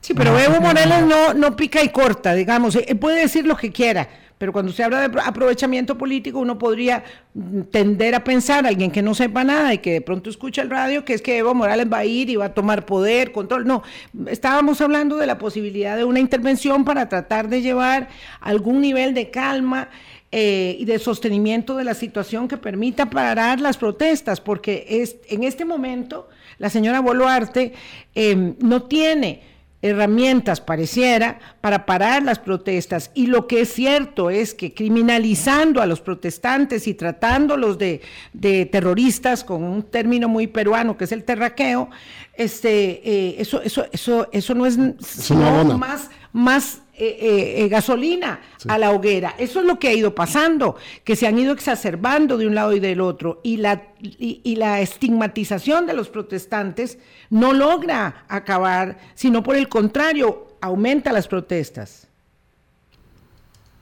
Sí, 0.00 0.12
pero 0.12 0.38
Evo 0.38 0.60
Morales 0.60 1.06
no, 1.06 1.32
no 1.32 1.56
pica 1.56 1.82
y 1.82 1.88
corta, 1.88 2.34
digamos, 2.34 2.76
eh, 2.76 2.94
puede 2.94 3.20
decir 3.20 3.46
lo 3.46 3.56
que 3.56 3.72
quiera, 3.72 4.06
pero 4.36 4.52
cuando 4.52 4.70
se 4.72 4.84
habla 4.84 5.08
de 5.08 5.20
aprovechamiento 5.24 5.96
político 5.96 6.40
uno 6.40 6.58
podría 6.58 7.04
mm, 7.32 7.62
tender 7.70 8.14
a 8.14 8.22
pensar, 8.22 8.66
alguien 8.66 8.90
que 8.90 9.00
no 9.00 9.14
sepa 9.14 9.44
nada 9.44 9.72
y 9.72 9.78
que 9.78 9.92
de 9.92 10.00
pronto 10.02 10.28
escucha 10.28 10.60
el 10.60 10.68
radio, 10.68 11.06
que 11.06 11.14
es 11.14 11.22
que 11.22 11.38
Evo 11.38 11.54
Morales 11.54 11.86
va 11.90 11.98
a 11.98 12.04
ir 12.04 12.28
y 12.28 12.36
va 12.36 12.46
a 12.46 12.54
tomar 12.54 12.84
poder, 12.84 13.32
control. 13.32 13.66
No, 13.66 13.82
estábamos 14.26 14.82
hablando 14.82 15.16
de 15.16 15.26
la 15.26 15.38
posibilidad 15.38 15.96
de 15.96 16.04
una 16.04 16.20
intervención 16.20 16.84
para 16.84 17.08
tratar 17.08 17.48
de 17.48 17.62
llevar 17.62 18.08
algún 18.40 18.82
nivel 18.82 19.14
de 19.14 19.30
calma 19.30 19.88
eh, 20.36 20.76
y 20.80 20.84
de 20.84 20.98
sostenimiento 20.98 21.76
de 21.76 21.84
la 21.84 21.94
situación 21.94 22.48
que 22.48 22.56
permita 22.56 23.08
parar 23.08 23.60
las 23.60 23.76
protestas, 23.76 24.40
porque 24.40 24.84
es, 24.88 25.14
en 25.28 25.44
este 25.44 25.64
momento 25.64 26.28
la 26.58 26.70
señora 26.70 26.98
Boluarte 26.98 27.72
em, 28.16 28.56
no 28.58 28.82
tiene 28.82 29.42
herramientas, 29.80 30.60
pareciera, 30.60 31.38
para 31.60 31.86
parar 31.86 32.24
las 32.24 32.40
protestas. 32.40 33.12
Y 33.14 33.28
lo 33.28 33.46
que 33.46 33.60
es 33.60 33.72
cierto 33.72 34.28
es 34.28 34.54
que 34.54 34.74
criminalizando 34.74 35.80
a 35.80 35.86
los 35.86 36.00
protestantes 36.00 36.88
y 36.88 36.94
tratándolos 36.94 37.78
de, 37.78 38.00
de 38.32 38.66
terroristas, 38.66 39.44
con 39.44 39.62
un 39.62 39.84
término 39.84 40.28
muy 40.28 40.48
peruano 40.48 40.96
que 40.96 41.04
es 41.04 41.12
el 41.12 41.22
terraqueo, 41.22 41.90
este, 42.36 43.08
eh, 43.08 43.36
eso, 43.38 43.62
eso, 43.62 43.86
eso, 43.92 44.28
eso 44.32 44.54
no 44.54 44.66
es 44.66 44.78
más, 44.78 46.10
más 46.34 46.82
eh, 46.94 47.62
eh, 47.64 47.68
gasolina 47.68 48.40
a 48.68 48.76
la 48.76 48.90
hoguera. 48.90 49.34
Eso 49.38 49.60
es 49.60 49.66
lo 49.66 49.78
que 49.78 49.88
ha 49.88 49.94
ido 49.94 50.14
pasando, 50.16 50.76
que 51.04 51.14
se 51.14 51.28
han 51.28 51.38
ido 51.38 51.52
exacerbando 51.52 52.36
de 52.36 52.46
un 52.46 52.56
lado 52.56 52.74
y 52.74 52.80
del 52.80 53.00
otro. 53.00 53.40
Y 53.44 53.56
la, 53.56 53.84
y, 54.00 54.56
la 54.56 54.80
estigmatización 54.80 55.86
de 55.86 55.94
los 55.94 56.08
protestantes 56.08 56.98
no 57.30 57.52
logra 57.52 58.24
acabar, 58.28 58.98
sino 59.14 59.44
por 59.44 59.54
el 59.54 59.68
contrario, 59.68 60.48
aumenta 60.60 61.12
las 61.12 61.28
protestas. 61.28 62.08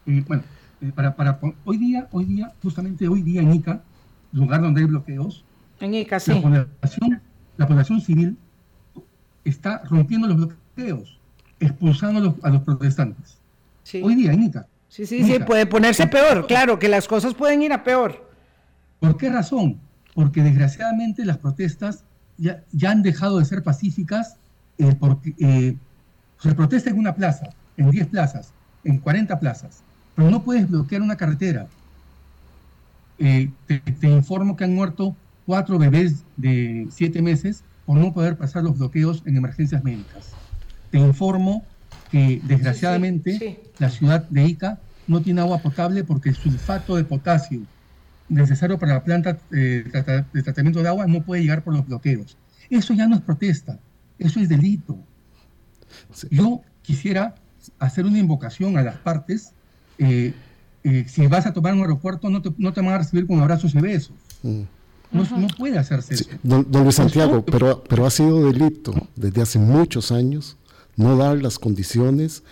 bueno, 0.05 0.43
para, 0.95 1.17
para, 1.17 1.41
hoy 1.65 1.79
día, 1.79 2.07
hoy 2.13 2.27
día, 2.27 2.53
justamente 2.63 3.09
hoy 3.09 3.23
día 3.23 3.41
en 3.41 3.55
Ica, 3.55 3.83
lugar 4.33 4.61
donde 4.61 4.83
hay 4.83 4.87
bloqueos, 4.87 5.43
en 5.81 5.95
Ica, 5.95 6.21
sí. 6.21 6.35
la, 6.35 6.43
población, 6.43 7.23
la 7.57 7.67
población 7.67 8.01
civil 8.03 8.37
está 9.43 9.83
rompiendo 9.85 10.29
los 10.29 10.37
bloqueos 10.37 11.22
expulsando 11.63 12.37
a 12.43 12.51
los, 12.51 12.63
protestantes. 12.63 13.37
Hoy 14.03 14.15
día, 14.15 14.33
Anita. 14.33 14.67
Sí, 14.89 15.07
sí, 15.07 15.25
sí, 15.25 15.39
puede 15.39 15.65
ponerse 15.65 16.07
peor, 16.07 16.47
claro, 16.47 16.79
que 16.79 16.89
las 16.89 17.09
cosas 17.09 17.35
pueden 17.35 17.63
ir 17.63 17.73
a 17.73 17.83
peor. 17.83 18.29
¿Por 19.01 19.17
qué 19.17 19.31
razón? 19.31 19.79
Porque 20.15 20.43
desgraciadamente 20.43 21.25
las 21.25 21.39
protestas 21.39 22.05
ya, 22.37 22.63
ya 22.73 22.91
han 22.91 23.03
dejado 23.03 23.39
de 23.39 23.45
ser 23.47 23.63
pacíficas 23.63 24.37
eh, 24.79 24.95
porque 24.99 25.35
eh, 25.39 25.77
se 26.41 26.55
protesta 26.55 26.91
en 26.91 26.99
una 26.99 27.15
plaza, 27.15 27.49
en 27.77 27.91
10 27.91 28.09
plazas, 28.09 28.53
en 28.85 28.99
40 28.99 29.39
plazas, 29.41 29.81
pero 30.15 30.31
no 30.31 30.43
puedes 30.43 30.69
bloquear 30.69 31.01
una 31.01 31.17
carretera. 31.17 31.67
Eh, 33.19 33.51
te, 33.67 33.79
te, 33.79 34.09
informo 34.09 34.57
que 34.57 34.65
han 34.65 34.75
muerto 34.75 35.17
cuatro 35.47 35.79
bebés 35.79 36.25
de 36.37 36.89
siete 36.91 37.23
meses 37.23 37.63
por 37.87 37.97
no 37.97 38.13
poder 38.13 38.37
pasar 38.37 38.65
los 38.65 38.79
bloqueos 38.79 39.23
en 39.25 39.37
emergencias 39.37 39.85
médicas. 39.85 40.33
Te 40.93 40.99
informo 40.99 41.65
que 42.11 42.41
desgraciadamente 42.45 43.61
la 43.79 43.89
ciudad 43.89 44.29
de 44.29 44.45
Ica 44.45 44.79
no 45.09 45.23
tiene 45.23 45.41
agua 45.41 45.59
potable 45.59 46.05
porque 46.05 46.29
el 46.29 46.37
sulfato 46.37 46.97
de 46.97 47.05
potasio 47.05 47.63
necesario 48.29 48.79
para 48.79 48.95
la 48.95 49.03
planta 49.03 49.39
eh, 49.51 49.85
de 50.33 50.43
tratamiento 50.43 50.83
de 50.83 50.89
agua 50.89 51.07
no 51.07 51.23
puede 51.23 51.43
llegar 51.43 51.65
por 51.65 51.75
los 51.75 51.87
bloqueos. 51.87 52.37
Eso 52.69 52.93
ya 52.93 53.07
no 53.07 53.17
es 53.17 53.23
protesta, 53.23 53.79
eso 54.19 54.39
es 54.39 54.51
delito. 54.51 54.99
Yo 56.31 56.61
quisiera 56.83 57.35
hacer 57.79 58.05
una 58.05 58.19
invocación 58.19 58.77
a 58.77 58.83
las 58.83 58.97
partes. 58.99 59.53
Eh, 59.99 60.35
eh, 60.85 61.07
si 61.09 61.27
vas 61.27 61.47
a 61.47 61.55
tomar 61.55 61.73
un 61.73 61.81
aeropuerto, 61.81 62.29
no 62.29 62.43
te, 62.43 62.53
no 62.59 62.75
te 62.75 62.83
van 62.83 62.93
a 62.93 62.99
recibir 62.99 63.27
con 63.27 63.41
abrazos 63.41 63.75
y 63.75 63.79
besos. 63.79 64.15
Mm. 64.43 64.63
No, 65.13 65.47
puede 65.59 65.79
hacerse 65.79 66.15
eso. 66.15 66.25
Don, 66.43 66.67
Luis 66.71 66.95
Santiago, 66.95 67.45
pero, 67.45 67.85
pero 67.85 68.07
ha 68.07 68.11
sido 68.11 68.51
delito 68.51 68.95
desde 69.15 69.43
hace 69.43 69.59
muchos 69.59 70.11
años 70.11 70.57
no 70.97 71.17
dar 71.17 71.43
las 71.43 71.59
condiciones 71.59 72.43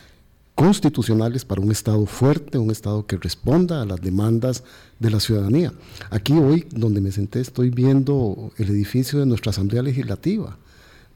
constitucionales 0.55 1.45
para 1.45 1.63
un 1.63 1.71
Estado 1.71 2.05
fuerte, 2.07 2.59
un 2.59 2.71
Estado 2.71 3.07
que 3.07 3.17
responda 3.17 3.81
a 3.81 3.87
las 3.87 4.01
demandas 4.01 4.63
de 4.99 5.11
la 5.11 5.21
ciudadanía. 5.21 5.73
Aquí 6.11 6.35
hoy, 6.35 6.67
donde 6.71 7.01
me 7.01 7.13
senté, 7.13 7.41
estoy 7.41 7.71
viendo 7.71 8.53
el 8.59 8.69
edificio 8.69 9.19
de 9.19 9.27
nuestra 9.27 9.51
Asamblea 9.51 9.83
Legislativa, 9.83 10.59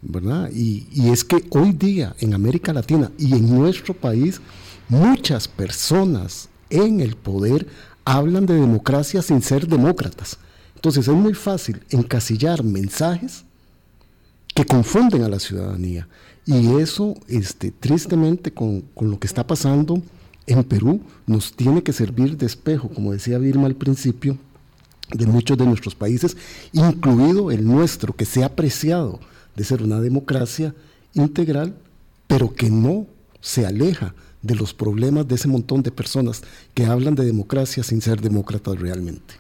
¿verdad? 0.00 0.50
Y, 0.50 0.86
y 0.92 1.10
es 1.10 1.24
que 1.24 1.44
hoy 1.50 1.72
día 1.72 2.16
en 2.20 2.32
América 2.32 2.72
Latina 2.72 3.10
y 3.18 3.34
en 3.34 3.54
nuestro 3.54 3.92
país, 3.92 4.40
muchas 4.88 5.46
personas 5.46 6.48
en 6.70 7.00
el 7.00 7.16
poder 7.16 7.66
hablan 8.04 8.46
de 8.46 8.54
democracia 8.54 9.22
sin 9.22 9.42
ser 9.42 9.66
demócratas. 9.66 10.38
Entonces 10.74 11.08
es 11.08 11.14
muy 11.14 11.34
fácil 11.34 11.82
encasillar 11.90 12.62
mensajes 12.62 13.44
que 14.54 14.64
confunden 14.64 15.22
a 15.22 15.28
la 15.28 15.40
ciudadanía. 15.40 16.08
Y 16.47 16.76
eso, 16.76 17.14
este, 17.28 17.70
tristemente, 17.70 18.53
con, 18.53 18.82
con, 18.95 19.11
lo 19.11 19.18
que 19.18 19.26
está 19.26 19.47
pasando 19.47 20.03
en 20.47 20.62
Perú, 20.64 21.01
nos 21.26 21.55
tiene 21.55 21.82
que 21.82 21.92
servir 21.92 22.36
de 22.36 22.47
espejo, 22.47 22.88
como 22.90 23.12
decía 23.12 23.38
Vilma 23.38 23.66
al 23.66 23.76
principio, 23.76 24.36
de 25.11 25.26
muchos 25.26 25.57
de 25.57 25.66
nuestros 25.66 25.95
países, 25.95 26.36
incluido 26.72 27.51
el 27.51 27.64
nuestro, 27.64 28.14
que 28.14 28.24
se 28.24 28.42
ha 28.42 28.47
apreciado 28.47 29.20
de 29.57 29.64
ser 29.64 29.82
una 29.82 30.01
democracia 30.01 30.74
integral, 31.14 31.76
pero 32.26 32.53
que 32.55 32.70
no 32.70 33.07
se 33.40 33.66
aleja 33.66 34.14
de 34.42 34.55
los 34.55 34.74
problemas 34.74 35.26
de 35.26 35.36
ese 35.36 35.49
montón 35.49 35.82
de 35.82 35.90
personas 35.90 36.42
que 36.74 36.84
hablan 36.84 37.14
de 37.14 37.24
democracia 37.24 37.82
sin 37.82 38.01
ser 38.01 38.20
demócratas 38.20 38.78
realmente. 38.78 39.34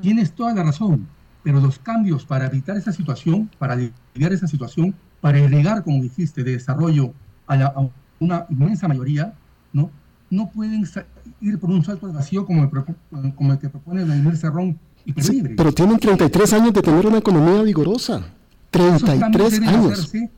Tienes 0.00 0.32
toda 0.32 0.54
la 0.54 0.62
razón, 0.62 1.06
pero 1.42 1.60
los 1.60 1.78
cambios 1.78 2.24
para 2.24 2.46
evitar 2.46 2.76
esa 2.76 2.92
situación, 2.92 3.50
para 3.58 3.74
aliviar 3.74 4.32
esa 4.32 4.46
situación, 4.46 4.94
para 5.20 5.38
irrigar, 5.38 5.82
como 5.82 6.02
dijiste, 6.02 6.44
de 6.44 6.52
desarrollo 6.52 7.12
a, 7.46 7.88
una 8.18 8.46
inmensa 8.48 8.88
mayoría, 8.88 9.34
¿no? 9.72 9.90
no 10.30 10.48
pueden 10.48 10.84
ir 11.40 11.58
por 11.58 11.70
un 11.70 11.84
salto 11.84 12.06
al 12.06 12.12
vacío 12.12 12.46
como 12.46 12.64
el, 12.64 13.34
como 13.34 13.52
el 13.52 13.58
que 13.58 13.68
propone 13.68 14.04
Vladimir 14.04 14.36
Cerrón 14.36 14.78
y 15.06 15.22
sí, 15.22 15.42
Pero 15.56 15.72
tienen 15.72 15.98
33 15.98 16.52
años 16.54 16.74
de 16.74 16.82
tener 16.82 17.06
una 17.06 17.18
economía 17.18 17.62
vigorosa. 17.62 18.26
33 18.72 19.52
deben 19.52 19.68
años. 19.68 19.92
Hacerse, 19.92 20.30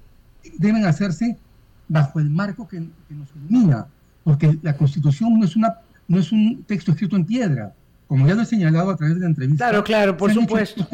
deben 0.58 0.84
hacerse 0.84 1.38
bajo 1.88 2.20
el 2.20 2.28
marco 2.28 2.68
que, 2.68 2.80
nos 2.80 3.28
ilumina, 3.34 3.86
porque 4.24 4.58
la 4.60 4.76
Constitución 4.76 5.38
no 5.38 5.46
es, 5.46 5.56
una, 5.56 5.74
no 6.06 6.18
es 6.18 6.30
un 6.32 6.62
texto 6.64 6.92
escrito 6.92 7.16
en 7.16 7.24
piedra, 7.24 7.72
como 8.06 8.28
ya 8.28 8.34
lo 8.34 8.42
he 8.42 8.44
señalado 8.44 8.90
a 8.90 8.96
través 8.96 9.14
de 9.14 9.22
la 9.22 9.26
entrevista. 9.28 9.70
Claro, 9.70 9.82
claro, 9.82 10.16
por 10.18 10.34
supuesto. 10.34 10.86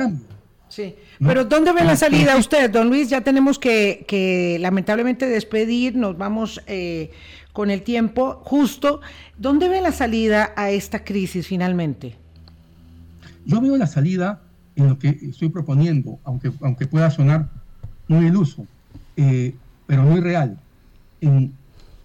Sí, 0.75 0.97
pero 1.20 1.45
¿dónde 1.45 1.72
ve 1.72 1.85
la 1.85 1.95
salida 1.95 2.37
usted, 2.37 2.68
don 2.68 2.89
Luis? 2.89 3.09
Ya 3.09 3.20
tenemos 3.20 3.61
que, 3.61 4.59
lamentablemente 4.61 5.29
despedir, 5.29 5.95
nos 5.95 6.18
vamos 6.18 6.61
eh, 6.66 7.12
con 7.53 7.70
el 7.70 7.83
tiempo 7.83 8.43
justo. 8.45 9.01
¿Dónde 9.39 9.68
ve 9.68 9.81
la 9.81 9.93
salida 9.93 10.53
a 10.57 10.70
esta 10.70 11.05
crisis 11.05 11.47
finalmente? 11.47 12.16
Yo 13.47 13.61
veo 13.61 13.77
la 13.77 13.87
salida 13.87 14.41
en 14.75 14.89
lo 14.89 14.99
que 14.99 15.11
estoy 15.11 15.49
proponiendo, 15.49 16.18
aunque, 16.25 16.51
aunque 16.61 16.89
pueda 16.89 17.09
sonar 17.12 17.49
muy 18.09 18.27
iluso, 18.27 18.66
eh, 19.16 19.55
pero 19.87 20.03
muy 20.03 20.20
real, 20.20 20.59
en 21.20 21.53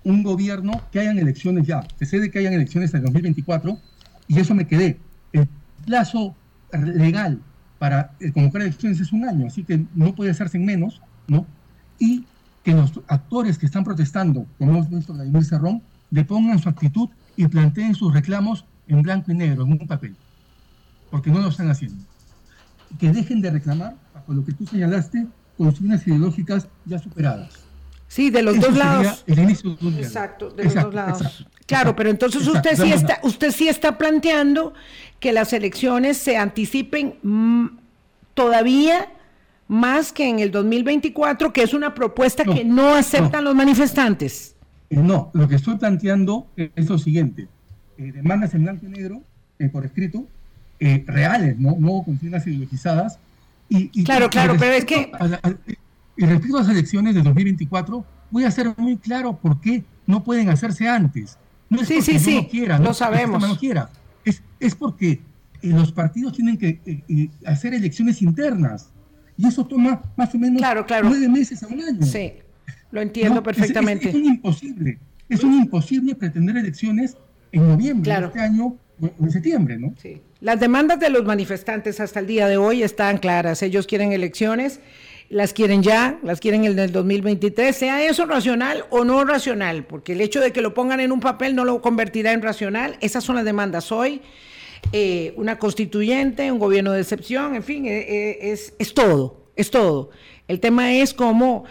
un 0.03 0.21
gobierno 0.21 0.79
que 0.91 0.99
hayan 0.99 1.17
elecciones 1.17 1.65
ya. 1.65 1.87
Se 1.97 2.05
sé 2.05 2.19
de 2.19 2.29
que 2.29 2.37
hayan 2.37 2.53
elecciones 2.53 2.93
en 2.93 2.97
el 2.97 3.05
2024 3.05 3.79
y 4.27 4.39
eso 4.39 4.53
me 4.53 4.67
quedé. 4.67 4.99
El 5.33 5.47
plazo 5.87 6.35
legal 6.71 7.39
para 7.79 8.11
eh, 8.19 8.31
convocar 8.31 8.61
elecciones 8.61 8.99
es 8.99 9.11
un 9.11 9.27
año, 9.27 9.47
así 9.47 9.63
que 9.63 9.83
no 9.95 10.13
puede 10.13 10.31
hacerse 10.31 10.57
en 10.57 10.65
menos, 10.65 11.01
¿no? 11.27 11.45
Y 11.97 12.25
que 12.63 12.73
los 12.73 12.91
actores 13.07 13.57
que 13.57 13.65
están 13.65 13.83
protestando, 13.83 14.45
como 14.57 14.71
hemos 14.71 14.89
visto 14.89 15.13
Vladimir 15.13 15.45
Cerrón, 15.45 15.81
depongan 16.11 16.59
su 16.59 16.69
actitud 16.69 17.09
y 17.37 17.47
planteen 17.47 17.95
sus 17.95 18.13
reclamos 18.13 18.65
en 18.87 19.01
blanco 19.01 19.31
y 19.31 19.35
negro, 19.35 19.63
en 19.63 19.71
un 19.71 19.87
papel, 19.87 20.15
porque 21.09 21.31
no 21.31 21.39
lo 21.39 21.47
están 21.47 21.69
haciendo. 21.69 22.03
Que 22.99 23.11
dejen 23.11 23.41
de 23.41 23.51
reclamar, 23.51 23.95
bajo 24.13 24.33
lo 24.33 24.43
que 24.43 24.51
tú 24.51 24.65
señalaste, 24.65 25.27
consignas 25.57 26.05
ideológicas 26.05 26.67
ya 26.85 26.99
superadas. 26.99 27.68
Sí, 28.09 28.31
de 28.31 28.41
los 28.41 28.59
dos 28.59 28.75
lados. 28.75 29.23
El 29.27 29.39
inicio 29.39 29.77
de 29.79 30.01
exacto, 30.01 30.49
de 30.49 30.63
los 30.65 30.73
dos 30.73 30.93
lados. 30.93 31.45
claro, 31.67 31.95
pero 31.95 32.09
entonces 32.09 32.45
usted 32.47 32.75
sí 32.75 32.91
está, 32.91 33.19
usted 33.21 33.51
sí 33.51 33.69
está 33.69 33.99
planteando 33.99 34.73
que 35.19 35.31
las 35.31 35.53
elecciones 35.53 36.17
se 36.17 36.35
anticipen 36.35 37.15
mm, 37.21 37.67
todavía 38.33 39.09
más 39.67 40.11
que 40.11 40.27
en 40.27 40.39
el 40.39 40.49
2024, 40.49 41.53
que 41.53 41.61
es 41.61 41.75
una 41.75 41.93
propuesta 41.93 42.43
que 42.43 42.65
no 42.65 42.95
aceptan 42.95 43.43
los 43.43 43.53
manifestantes. 43.53 44.55
Eh, 44.89 44.95
no, 44.95 45.29
lo 45.33 45.47
que 45.47 45.55
estoy 45.55 45.77
planteando 45.77 46.47
es 46.57 46.89
lo 46.89 46.97
siguiente. 46.97 47.47
Eh, 47.99 48.11
demandas 48.11 48.55
en 48.55 48.63
blanco 48.63 48.87
y 48.87 48.89
negro, 48.89 49.21
eh, 49.59 49.69
por 49.69 49.85
escrito, 49.85 50.25
reales, 50.79 51.59
¿no? 51.59 51.75
No 51.77 52.01
consignas 52.03 52.47
ideologizadas. 52.47 53.19
Y, 53.69 54.03
claro, 54.03 54.31
claro, 54.31 54.55
pero 54.57 54.73
es 54.73 54.85
que... 54.85 55.11
y 56.19 56.25
respecto 56.25 56.57
a 56.57 56.61
las 56.63 56.69
elecciones 56.69 57.15
de 57.15 57.21
2024, 57.21 58.05
voy 58.29 58.43
a 58.43 58.51
ser 58.51 58.73
muy 58.75 58.97
claro 58.97 59.37
por 59.37 59.61
qué 59.61 59.85
no 60.05 60.21
pueden 60.21 60.49
hacerse 60.49 60.85
antes. 60.85 61.37
No 61.69 61.79
es 61.79 61.87
sí, 61.87 61.95
porque 61.95 62.11
sí, 62.11 62.19
sí, 62.19 62.35
no 62.35 62.47
quiera, 62.49 62.77
lo 62.77 62.93
sabemos. 62.93 63.41
No 63.41 63.57
quiera. 63.57 63.89
Es, 64.25 64.43
es 64.59 64.75
porque 64.75 65.21
los 65.61 65.93
partidos 65.93 66.33
tienen 66.33 66.57
que 66.57 67.31
hacer 67.45 67.73
elecciones 67.73 68.21
internas 68.21 68.89
y 69.37 69.47
eso 69.47 69.65
toma 69.65 70.01
más 70.17 70.35
o 70.35 70.37
menos 70.37 70.61
nueve 71.03 71.29
meses 71.29 71.63
a 71.63 71.67
un 71.67 71.81
año. 71.81 72.05
Sí, 72.05 72.33
lo 72.91 72.99
entiendo 72.99 73.41
perfectamente. 73.41 74.09
Es, 74.09 74.15
un 74.15 74.25
imposible, 74.25 74.99
es 75.29 75.41
un 75.41 75.53
imposible 75.53 76.15
pretender 76.15 76.57
elecciones 76.57 77.15
en 77.53 77.65
noviembre 77.65 78.11
de 78.11 78.25
este 78.25 78.39
año 78.41 78.75
o 78.99 79.09
en 79.21 79.31
septiembre, 79.31 79.79
¿no? 79.79 79.93
Sí. 79.95 80.21
Las 80.41 80.59
demandas 80.59 80.99
de 80.99 81.09
los 81.09 81.23
manifestantes 81.23 82.01
hasta 82.01 82.19
el 82.19 82.27
día 82.27 82.47
de 82.47 82.57
hoy 82.57 82.83
están 82.83 83.17
claras. 83.19 83.61
Ellos 83.61 83.87
quieren 83.87 84.11
elecciones, 84.11 84.81
las 85.29 85.53
quieren 85.53 85.83
ya, 85.83 86.19
las 86.23 86.39
quieren 86.39 86.65
en 86.65 86.79
el 86.79 86.91
2023, 86.91 87.75
sea 87.75 88.03
eso 88.03 88.25
racional 88.25 88.85
o 88.89 89.05
no 89.05 89.23
racional, 89.23 89.85
porque 89.85 90.13
el 90.13 90.21
hecho 90.21 90.39
de 90.39 90.51
que 90.51 90.61
lo 90.61 90.73
pongan 90.73 90.99
en 90.99 91.11
un 91.11 91.19
papel 91.19 91.55
no 91.55 91.65
lo 91.65 91.81
convertirá 91.81 92.33
en 92.33 92.41
racional. 92.41 92.97
Esas 92.99 93.23
son 93.23 93.35
las 93.35 93.45
demandas 93.45 93.91
hoy. 93.91 94.21
Eh, 94.91 95.33
una 95.35 95.59
constituyente, 95.59 96.51
un 96.51 96.57
gobierno 96.57 96.91
de 96.93 97.01
excepción, 97.01 97.55
en 97.55 97.63
fin, 97.63 97.85
eh, 97.85 97.99
eh, 98.41 98.57
es, 98.79 98.93
todo, 98.93 99.51
es 99.55 99.69
todo. 99.69 100.09
El 100.47 100.59
tema 100.59 100.93
es 100.93 101.13
cómo 101.13 101.65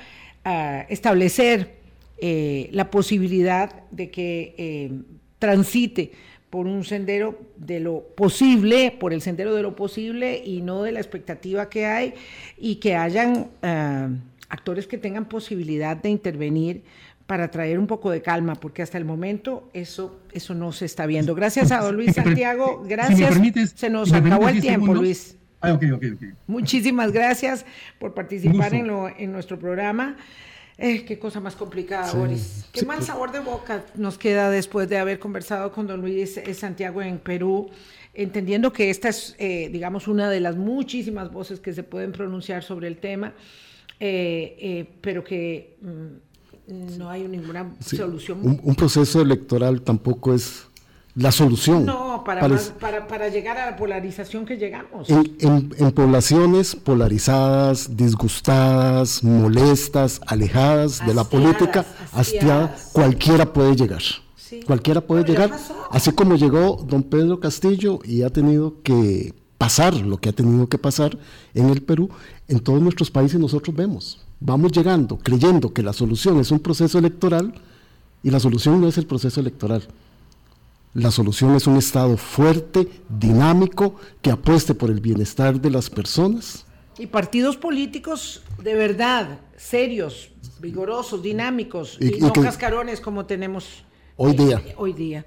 ah, 0.45 0.87
establecer 0.89 1.79
la 2.21 2.91
posibilidad 2.91 3.85
de 3.93 4.11
que 4.11 4.91
transite 5.39 6.11
por 6.51 6.67
un 6.67 6.85
sendero 6.85 7.39
de 7.57 7.81
lo 7.81 8.01
posible, 8.17 8.97
por 8.99 9.13
el 9.13 9.21
sendero 9.21 9.55
de 9.55 9.63
lo 9.63 9.77
posible 9.77 10.43
y 10.45 10.63
no 10.63 10.83
de 10.83 10.93
la 10.93 11.01
expectativa 11.01 11.69
que 11.69 11.87
hay 11.87 12.15
y 12.57 12.77
que 12.77 12.97
hayan 12.97 13.49
ah, 13.63 14.09
actores 14.49 14.87
que 14.87 14.99
tengan 14.99 15.27
posibilidad 15.27 15.97
de 15.97 16.09
intervenir 16.11 16.83
para 17.27 17.51
traer 17.51 17.79
un 17.79 17.87
poco 17.87 18.11
de 18.11 18.23
calma, 18.23 18.55
porque 18.55 18.81
hasta 18.81 18.97
el 18.97 19.05
momento 19.05 19.69
eso, 19.75 20.19
eso 20.33 20.55
no 20.55 20.73
se 20.73 20.87
está 20.87 21.05
viendo. 21.05 21.35
Gracias 21.35 21.71
a 21.73 21.81
don 21.83 21.95
Luis 21.95 22.15
Santiago, 22.15 22.83
gracias. 22.89 23.39
se 23.75 23.91
nos 23.91 24.11
acabó 24.13 24.49
el 24.49 24.63
tiempo, 24.63 24.95
Luis. 24.95 25.37
Ah, 25.61 25.79
Muchísimas 26.47 27.13
gracias 27.13 27.67
por 27.99 28.15
participar 28.15 28.75
en, 28.75 28.87
lo, 28.87 29.09
en 29.09 29.33
nuestro 29.33 29.59
programa. 29.59 30.17
Eh, 30.81 31.05
qué 31.05 31.19
cosa 31.19 31.41
más 31.41 31.57
complicada, 31.57 32.13
Boris. 32.13 32.65
Qué 32.73 32.87
mal 32.87 32.99
pues. 32.99 33.09
sabor 33.09 33.33
de 33.33 33.41
boca 33.41 33.85
nos 33.97 34.17
queda 34.17 34.49
después 34.49 34.89
de 34.89 34.97
haber 34.97 35.19
conversado 35.19 35.73
con 35.73 35.89
don 35.89 36.01
Luis 36.01 36.37
eh, 36.37 36.55
Santiago 36.55 37.03
en 37.03 37.19
Perú, 37.19 37.69
entendiendo 38.15 38.73
que 38.73 38.89
esta 38.89 39.09
es, 39.09 39.35
eh, 39.41 39.71
digamos, 39.73 40.07
una 40.07 40.31
de 40.31 40.39
las 40.39 40.57
muchísimas 40.57 41.33
voces 41.33 41.59
que 41.59 41.73
se 41.73 41.83
pueden 41.83 42.13
pronunciar 42.13 42.63
sobre 42.63 42.87
el 42.87 42.99
tema, 42.99 43.35
pero 43.99 45.25
que... 45.25 45.77
Mm, 45.83 46.29
no 46.99 47.09
hay 47.09 47.27
ninguna 47.27 47.75
solución. 47.81 48.61
Un, 48.63 48.75
proceso 48.75 49.23
electoral 49.23 49.81
tampoco 49.81 50.35
es 50.35 50.68
la 51.19 51.33
solución. 51.33 51.85
No, 51.85 52.23
para, 52.25 52.49
para, 53.09 53.29
llegar 53.29 53.59
a 53.59 53.71
la 53.71 53.77
polarización 53.77 54.47
que 54.47 54.57
llegamos. 54.57 55.09
En, 55.11 55.93
poblaciones 55.93 56.77
polarizadas, 56.77 57.97
disgustadas, 57.97 59.25
molestas, 59.25 60.21
alejadas 60.27 61.05
de 61.05 61.15
la 61.15 61.25
política, 61.25 61.85
hastiadas, 62.13 62.91
cualquiera 62.93 63.53
puede 63.53 63.75
llegar. 63.75 64.03
Cualquiera 64.65 65.01
puede 65.01 65.25
llegar, 65.25 65.51
así 65.91 66.13
como 66.13 66.37
llegó 66.37 66.83
don 66.89 67.03
Pedro 67.03 67.39
Castillo 67.41 67.99
y 68.05 68.23
ha 68.23 68.31
tenido 68.31 68.81
que 68.83 69.35
pasar 69.59 69.95
lo 69.95 70.19
que 70.19 70.29
ha 70.29 70.33
tenido 70.33 70.69
que 70.69 70.79
pasar 70.79 71.19
en 71.53 71.69
el 71.69 71.83
Perú, 71.83 72.09
en 72.47 72.61
todos 72.61 72.81
nuestros 72.81 73.11
países 73.11 73.39
nosotros 73.41 73.75
vemos 73.75 74.25
vamos 74.41 74.71
llegando 74.71 75.19
creyendo 75.19 75.73
que 75.73 75.83
la 75.83 75.93
solución 75.93 76.39
es 76.39 76.53
un 76.53 76.61
proceso 76.61 76.97
electoral 76.99 77.55
y 78.23 78.31
la 78.31 78.41
solución 78.41 78.81
no 78.81 78.89
es 78.89 78.99
el 78.99 79.07
proceso 79.07 79.41
electoral. 79.41 79.83
La 80.99 81.13
solución 81.13 81.55
es 81.55 81.69
un 81.69 81.77
Estado 81.77 82.17
fuerte, 82.17 82.89
dinámico, 83.09 83.95
que 84.21 84.33
apueste 84.33 84.75
por 84.75 84.91
el 84.91 85.01
bienestar 85.01 85.61
de 85.61 85.71
las 85.71 85.89
personas. 85.89 86.67
Y 86.99 87.07
partidos 87.07 87.57
políticos 87.57 88.43
de 88.61 88.75
verdad, 88.75 89.39
serios, 89.57 90.31
vigorosos, 90.59 91.23
dinámicos, 91.23 91.99
y, 92.01 92.19
no 92.19 92.33
cascarones 92.33 93.01
como 93.01 93.27
tenemos 93.27 93.85
hoy 94.17 94.35
día. 94.35 94.61
hoy 94.77 94.93
día. 94.93 95.25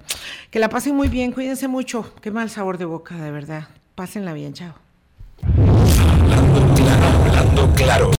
Que 0.50 0.58
la 0.58 0.68
pasen 0.68 0.94
muy 0.94 1.08
bien, 1.08 1.32
cuídense 1.32 1.68
mucho. 1.68 2.12
Qué 2.20 2.30
mal 2.30 2.50
sabor 2.50 2.76
de 2.76 2.84
boca, 2.84 3.16
de 3.16 3.30
verdad. 3.30 3.68
Pásenla 3.94 4.34
bien, 4.34 4.52
chao. 4.52 4.74
Hablando 5.42 6.74
claro, 6.74 7.06
hablando 7.06 7.74
claro. 7.74 8.10